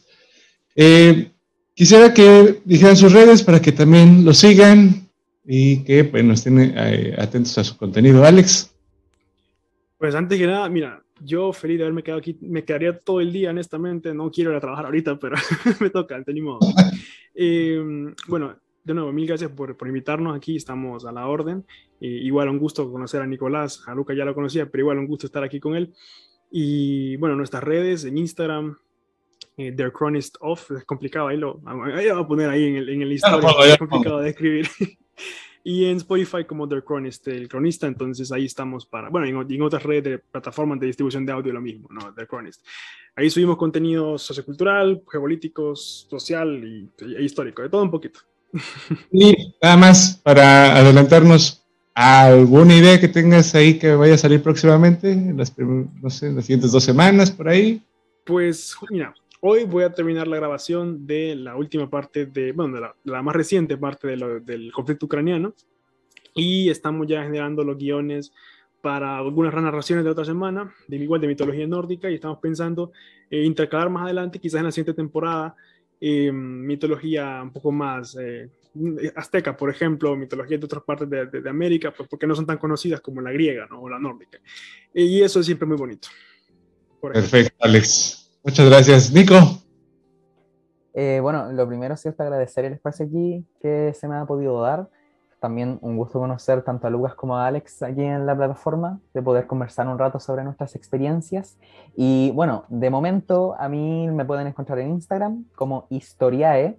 Eh, 0.78 1.32
quisiera 1.74 2.14
que 2.14 2.62
dijeran 2.64 2.96
sus 2.96 3.12
redes 3.12 3.44
para 3.44 3.62
que 3.62 3.74
también 3.74 4.24
lo 4.24 4.34
sigan 4.34 5.10
y 5.46 5.84
que 5.84 6.04
bueno, 6.04 6.34
estén 6.34 6.74
eh, 6.76 7.16
atentos 7.18 7.58
a 7.58 7.66
su 7.66 7.76
contenido. 7.76 8.24
Alex. 8.26 8.72
Pues 9.98 10.14
antes 10.16 10.38
que 10.38 10.48
nada, 10.48 10.68
mira, 10.70 11.04
yo 11.22 11.54
feliz 11.54 11.78
de 11.78 11.84
haberme 11.84 12.04
quedado 12.04 12.20
aquí, 12.20 12.38
me 12.42 12.66
quedaría 12.66 13.00
todo 13.00 13.22
el 13.22 13.32
día, 13.32 13.52
honestamente, 13.52 14.14
no 14.14 14.30
quiero 14.30 14.52
ir 14.52 14.58
a 14.58 14.62
trabajar 14.62 14.86
ahorita, 14.86 15.18
pero 15.18 15.36
me 15.80 15.90
toca, 15.90 16.20
de 16.20 16.42
modo. 16.42 16.60
Eh, 17.34 17.82
bueno, 18.28 18.56
de 18.84 18.94
nuevo, 18.94 19.12
mil 19.12 19.28
gracias 19.28 19.52
por, 19.52 19.76
por 19.76 19.88
invitarnos 19.88 20.36
aquí, 20.36 20.56
estamos 20.56 21.06
a 21.06 21.12
la 21.12 21.28
orden. 21.28 21.66
igual 22.00 22.50
un 22.50 22.60
gusto 22.60 22.92
conocer 22.92 23.22
a 23.22 23.28
Nicolás, 23.28 23.84
a 23.88 23.96
Luca 23.96 24.14
ya 24.14 24.26
lo 24.26 24.36
conocía, 24.36 24.70
pero 24.70 24.84
igual 24.84 25.00
un 25.00 25.08
gusto 25.08 25.26
estar 25.26 25.44
aquí 25.44 25.60
con 25.60 25.76
él. 25.76 25.94
Y 26.52 27.16
bueno, 27.18 27.36
nuestras 27.36 27.64
redes 27.64 28.06
en 28.06 28.18
Instagram, 28.18 28.78
eh, 29.58 29.72
Their 29.72 29.92
Chronist 29.92 30.36
Off, 30.42 30.72
es 30.72 30.86
complicado, 30.86 31.30
ahí 31.30 31.38
lo, 31.38 31.62
ahí 31.66 32.06
lo 32.06 32.16
voy 32.16 32.24
a 32.24 32.28
poner 32.28 32.50
ahí 32.50 32.66
en 32.66 32.76
el, 32.76 32.90
en 32.90 33.02
el 33.02 33.12
historia, 33.12 33.74
es 33.74 33.78
complicado 33.78 34.20
de 34.20 34.30
escribir. 34.30 34.68
y 35.68 35.86
en 35.86 35.98
Spotify 35.98 36.46
como 36.46 36.70
The 36.70 36.84
Chronist, 36.84 37.28
el 37.28 37.50
cronista, 37.50 37.88
entonces 37.88 38.32
ahí 38.32 38.46
estamos 38.46 38.86
para, 38.86 39.10
bueno, 39.10 39.26
en, 39.26 39.52
en, 39.52 39.62
otras 39.64 39.82
redes 39.82 40.04
de 40.04 40.20
plataformas 40.20 40.80
de 40.80 40.86
distribución 40.86 41.26
de 41.26 41.32
audio 41.32 41.52
lo 41.52 41.60
mismo, 41.60 41.90
¿no? 41.92 42.14
The 42.14 42.28
Chronist. 42.28 42.64
Ahí 43.16 43.32
subimos 43.32 43.58
contenido 43.58 44.20
sociocultural, 44.20 45.02
geopolítico, 45.12 45.76
social 45.76 46.64
y, 46.64 46.88
histórico, 47.20 47.64
de 47.64 47.70
todo 47.70 47.82
un 47.82 47.90
poquito. 47.90 48.20
Y 49.12 49.56
nada 49.60 49.76
más 49.76 50.22
para 50.22 50.76
adelantarnos, 50.76 51.66
¿alguna 51.96 52.76
idea 52.76 53.00
que 53.00 53.08
tengas 53.08 53.56
ahí 53.56 53.80
que 53.80 53.96
vaya 53.96 54.14
a 54.14 54.20
salir 54.20 54.44
próximamente, 54.44 55.14
en 55.14 55.36
las, 55.36 55.52
no 55.58 56.10
sé, 56.12 56.28
en 56.28 56.36
las 56.36 56.46
siguientes 56.46 56.72
dos 56.72 56.84
semanas 56.84 57.32
por 57.32 57.50
ahí? 57.50 57.82
Pues, 58.24 58.76
mira, 58.92 59.16
Hoy 59.48 59.64
voy 59.64 59.84
a 59.84 59.94
terminar 59.94 60.28
la 60.28 60.38
grabación 60.38 61.06
de 61.06 61.36
la 61.36 61.56
última 61.56 61.88
parte 61.88 62.26
de, 62.26 62.52
bueno, 62.52 62.78
de 62.78 63.12
la, 63.12 63.22
más 63.22 63.36
reciente 63.36 63.78
parte 63.78 64.08
del 64.08 64.72
conflicto 64.72 65.06
ucraniano 65.06 65.54
y 66.34 66.68
estamos 66.72 67.06
ya 67.06 67.22
generando 67.22 67.64
los 67.64 67.78
guiones 67.78 68.34
para 68.82 69.20
algunas 69.20 69.54
narraciones 69.54 70.04
de 70.04 70.10
otra 70.10 70.26
semana, 70.26 70.74
de 70.88 70.98
igual 70.98 71.22
de 71.22 71.28
mitología 71.28 71.68
nórdica, 71.68 72.10
y 72.10 72.16
estamos 72.16 72.40
pensando 72.40 72.92
eh, 73.30 73.44
intercalar 73.44 73.92
más 73.92 74.06
adelante, 74.06 74.40
quizás 74.40 74.62
en 74.62 74.66
la 74.66 74.72
siguiente 74.72 74.96
temporada, 74.96 75.56
eh, 76.02 76.32
mitología 76.32 77.40
un 77.44 77.54
poco 77.54 77.72
más 77.72 78.18
eh, 78.20 78.50
azteca, 79.16 79.56
por 79.56 79.70
ejemplo, 79.70 80.16
mitología 80.16 80.58
de 80.58 80.66
otras 80.66 80.84
partes 80.84 81.08
de, 81.08 81.28
de, 81.28 81.48
América, 81.48 81.94
pues 81.96 82.10
porque 82.10 82.26
no 82.26 82.34
son 82.34 82.48
tan 82.48 82.58
conocidas 82.58 83.00
como 83.00 83.22
la 83.22 83.32
griega 83.32 83.68
¿no? 83.70 83.80
o 83.80 83.90
la 83.90 84.00
nórdica. 84.00 84.40
Y 84.92 85.22
eso 85.22 85.40
es 85.40 85.46
siempre 85.46 85.68
muy 85.68 85.78
bonito. 85.78 86.08
Perfecto, 87.00 87.54
Alex. 87.60 88.25
Muchas 88.46 88.70
gracias. 88.70 89.12
Nico. 89.12 89.34
Eh, 90.94 91.20
bueno, 91.20 91.52
lo 91.52 91.68
primero, 91.68 91.98
cierto, 91.98 92.22
agradecer 92.22 92.64
el 92.64 92.74
espacio 92.74 93.08
aquí 93.08 93.44
que 93.60 93.92
se 93.96 94.08
me 94.08 94.16
ha 94.16 94.26
podido 94.26 94.62
dar. 94.62 94.88
También 95.40 95.80
un 95.82 95.98
gusto 95.98 96.20
conocer 96.20 96.62
tanto 96.62 96.86
a 96.86 96.92
Lucas 96.92 97.16
como 97.16 97.36
a 97.38 97.48
Alex 97.48 97.82
aquí 97.82 98.04
en 98.04 98.28
la 98.28 98.36
plataforma, 98.36 99.00
de 99.16 99.24
poder 99.24 99.48
conversar 99.48 99.88
un 99.88 99.98
rato 99.98 100.20
sobre 100.20 100.44
nuestras 100.44 100.76
experiencias. 100.76 101.58
Y 101.96 102.32
bueno, 102.36 102.66
de 102.70 102.92
momento 102.92 103.56
a 103.58 103.68
mí 103.68 104.08
me 104.12 104.26
pueden 104.26 104.46
encontrar 104.46 104.78
en 104.78 104.92
Instagram 104.92 105.46
como 105.56 105.88
Historiae 105.90 106.78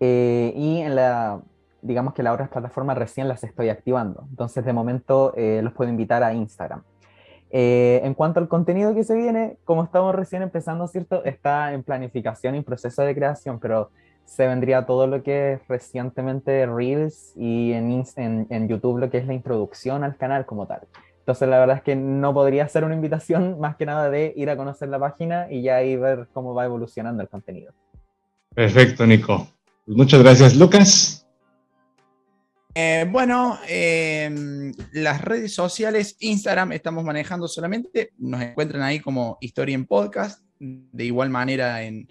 eh, 0.00 0.52
y 0.54 0.80
en 0.80 0.96
la, 0.96 1.40
digamos 1.80 2.12
que 2.12 2.22
las 2.22 2.34
otras 2.34 2.50
plataformas 2.50 2.98
recién 2.98 3.26
las 3.26 3.42
estoy 3.42 3.70
activando. 3.70 4.26
Entonces 4.28 4.66
de 4.66 4.74
momento 4.74 5.32
eh, 5.34 5.62
los 5.62 5.72
puedo 5.72 5.90
invitar 5.90 6.22
a 6.22 6.34
Instagram. 6.34 6.82
Eh, 7.52 8.00
en 8.04 8.14
cuanto 8.14 8.38
al 8.38 8.48
contenido 8.48 8.94
que 8.94 9.02
se 9.02 9.14
viene, 9.14 9.56
como 9.64 9.82
estamos 9.82 10.14
recién 10.14 10.42
empezando, 10.42 10.86
¿cierto? 10.86 11.24
Está 11.24 11.72
en 11.72 11.82
planificación 11.82 12.54
y 12.54 12.62
proceso 12.62 13.02
de 13.02 13.14
creación, 13.14 13.58
pero 13.58 13.90
se 14.24 14.46
vendría 14.46 14.86
todo 14.86 15.08
lo 15.08 15.24
que 15.24 15.54
es 15.54 15.60
recientemente 15.68 16.64
Reels 16.66 17.32
y 17.36 17.72
en, 17.72 18.04
en, 18.16 18.46
en, 18.48 18.68
YouTube 18.68 18.98
lo 18.98 19.10
que 19.10 19.18
es 19.18 19.26
la 19.26 19.34
introducción 19.34 20.04
al 20.04 20.16
canal 20.16 20.46
como 20.46 20.66
tal. 20.66 20.82
Entonces 21.18 21.48
la 21.48 21.58
verdad 21.58 21.78
es 21.78 21.82
que 21.82 21.96
no 21.96 22.32
podría 22.32 22.68
ser 22.68 22.84
una 22.84 22.94
invitación 22.94 23.58
más 23.60 23.74
que 23.74 23.86
nada 23.86 24.08
de 24.08 24.32
ir 24.36 24.48
a 24.48 24.56
conocer 24.56 24.88
la 24.88 25.00
página 25.00 25.50
y 25.50 25.62
ya 25.62 25.76
ahí 25.76 25.96
ver 25.96 26.28
cómo 26.32 26.54
va 26.54 26.64
evolucionando 26.64 27.22
el 27.22 27.28
contenido. 27.28 27.72
Perfecto, 28.54 29.04
Nico. 29.04 29.48
Muchas 29.86 30.22
gracias, 30.22 30.54
Lucas. 30.56 31.19
Eh, 32.74 33.06
bueno, 33.10 33.58
em, 33.68 34.72
las 34.92 35.20
redes 35.20 35.52
sociales, 35.52 36.16
Instagram 36.20 36.72
estamos 36.72 37.04
manejando 37.04 37.48
solamente, 37.48 38.12
nos 38.18 38.40
encuentran 38.42 38.82
ahí 38.82 39.00
como 39.00 39.38
Historia 39.40 39.74
en 39.74 39.86
Podcast, 39.86 40.44
de 40.58 41.04
igual 41.04 41.30
manera 41.30 41.82
en, 41.82 42.08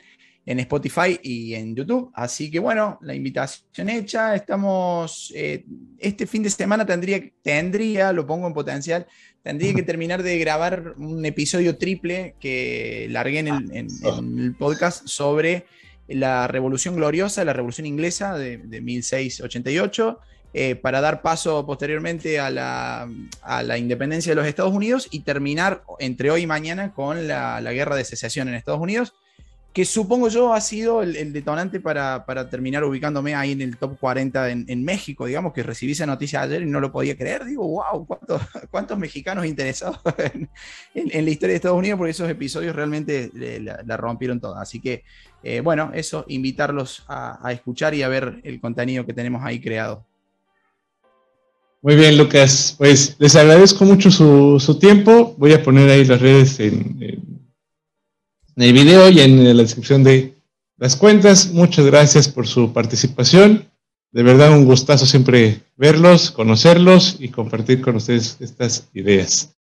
en 0.49 0.59
Spotify 0.61 1.19
y 1.21 1.53
en 1.53 1.75
YouTube. 1.75 2.11
Así 2.15 2.49
que 2.49 2.57
bueno, 2.57 2.97
la 3.03 3.13
invitación 3.13 3.87
hecha. 3.87 4.33
Estamos, 4.33 5.31
eh, 5.35 5.63
este 5.99 6.25
fin 6.25 6.41
de 6.41 6.49
semana 6.49 6.87
tendría, 6.87 7.21
tendría, 7.43 8.11
lo 8.11 8.25
pongo 8.25 8.47
en 8.47 8.53
potencial, 8.55 9.05
tendría 9.43 9.75
que 9.75 9.83
terminar 9.91 10.23
de 10.23 10.39
grabar 10.39 10.95
un 10.97 11.23
episodio 11.23 11.77
triple 11.77 12.33
que 12.39 13.05
largué 13.11 13.39
en 13.39 13.47
el, 13.47 14.55
podcast 14.57 15.07
sobre 15.07 15.65
la 16.07 16.47
Revolución 16.47 16.95
Gloriosa, 16.95 17.45
la 17.45 17.53
Revolución 17.53 17.85
Inglesa 17.85 18.35
de, 18.35 18.57
1688. 18.57 20.17
Eh, 20.51 20.75
para 20.75 20.99
dar 20.99 21.21
paso 21.21 21.63
posteriormente 21.63 22.39
a 22.39 22.49
la, 22.49 23.77
independencia 23.77 24.31
de 24.31 24.35
los 24.35 24.47
Estados 24.47 24.73
Unidos 24.73 25.07
y 25.11 25.19
terminar 25.19 25.83
entre 25.99 26.31
hoy 26.31 26.41
y 26.41 26.47
mañana 26.47 26.91
con 26.91 27.27
la, 27.27 27.61
guerra 27.61 27.95
de 27.95 28.03
secesión 28.03 28.47
en 28.47 28.55
Estados 28.55 28.81
Unidos 28.81 29.13
que 29.73 29.85
supongo 29.85 30.29
yo 30.29 30.51
ha 30.51 30.61
sido 30.61 31.03
el, 31.03 31.31
detonante 31.31 31.79
para, 31.79 32.25
terminar 32.49 32.83
ubicándome 32.83 33.35
ahí 33.35 33.51
en 33.51 33.61
el 33.61 33.77
top 33.77 33.99
40 33.99 34.49
en, 34.49 34.83
México, 34.83 35.27
digamos, 35.27 35.53
que 35.53 35.61
recibí 35.61 35.91
esa 35.91 36.07
noticia 36.07 36.41
ayer 36.41 36.63
y 36.63 36.65
no 36.65 36.79
lo 36.79 36.91
podía 36.91 37.15
creer. 37.15 37.45
Digo, 37.45 37.67
wow, 37.67 38.07
¿cuántos, 38.71 38.97
mexicanos 38.97 39.45
interesados 39.45 39.99
en, 40.95 41.25
la 41.25 41.29
historia 41.29 41.53
de 41.53 41.57
Estados 41.57 41.77
Unidos? 41.77 41.99
Porque 41.99 42.11
esos 42.11 42.27
episodios 42.27 42.75
realmente 42.75 43.31
la, 43.61 43.95
rompieron 43.95 44.39
toda. 44.39 44.59
Así 44.59 44.79
que, 44.79 45.03
eh, 45.43 45.61
bueno, 45.61 45.91
eso, 45.93 46.25
invitarlos 46.27 47.05
a, 47.07 47.51
escuchar 47.51 47.93
y 47.93 48.01
a 48.01 48.07
ver 48.07 48.41
el 48.43 48.59
contenido 48.59 49.05
que 49.05 49.13
tenemos 49.13 49.43
ahí 49.45 49.61
creado. 49.61 50.08
Muy 51.81 51.95
bien, 51.95 52.17
Lucas. 52.17 52.75
Pues 52.77 53.15
les 53.19 53.35
agradezco 53.35 53.85
mucho 53.85 54.11
su, 54.11 54.77
tiempo. 54.79 55.35
Voy 55.37 55.53
a 55.53 55.63
poner 55.63 55.89
ahí 55.89 56.03
las 56.03 56.19
redes 56.19 56.59
en 56.59 57.49
el 58.55 58.73
video 58.73 59.09
y 59.09 59.21
en 59.21 59.45
la 59.45 59.63
descripción 59.63 60.03
de 60.03 60.35
las 60.77 60.97
cuentas. 60.97 61.51
Muchas 61.51 61.85
gracias 61.85 62.27
por 62.27 62.47
su 62.47 62.73
participación. 62.73 63.69
De 64.11 64.23
verdad 64.23 64.51
un 64.51 64.65
gustazo 64.65 65.05
siempre 65.05 65.61
verlos, 65.77 66.31
conocerlos 66.31 67.15
y 67.19 67.29
compartir 67.29 67.79
con 67.79 67.95
ustedes 67.95 68.37
estas 68.39 68.89
ideas. 68.93 69.55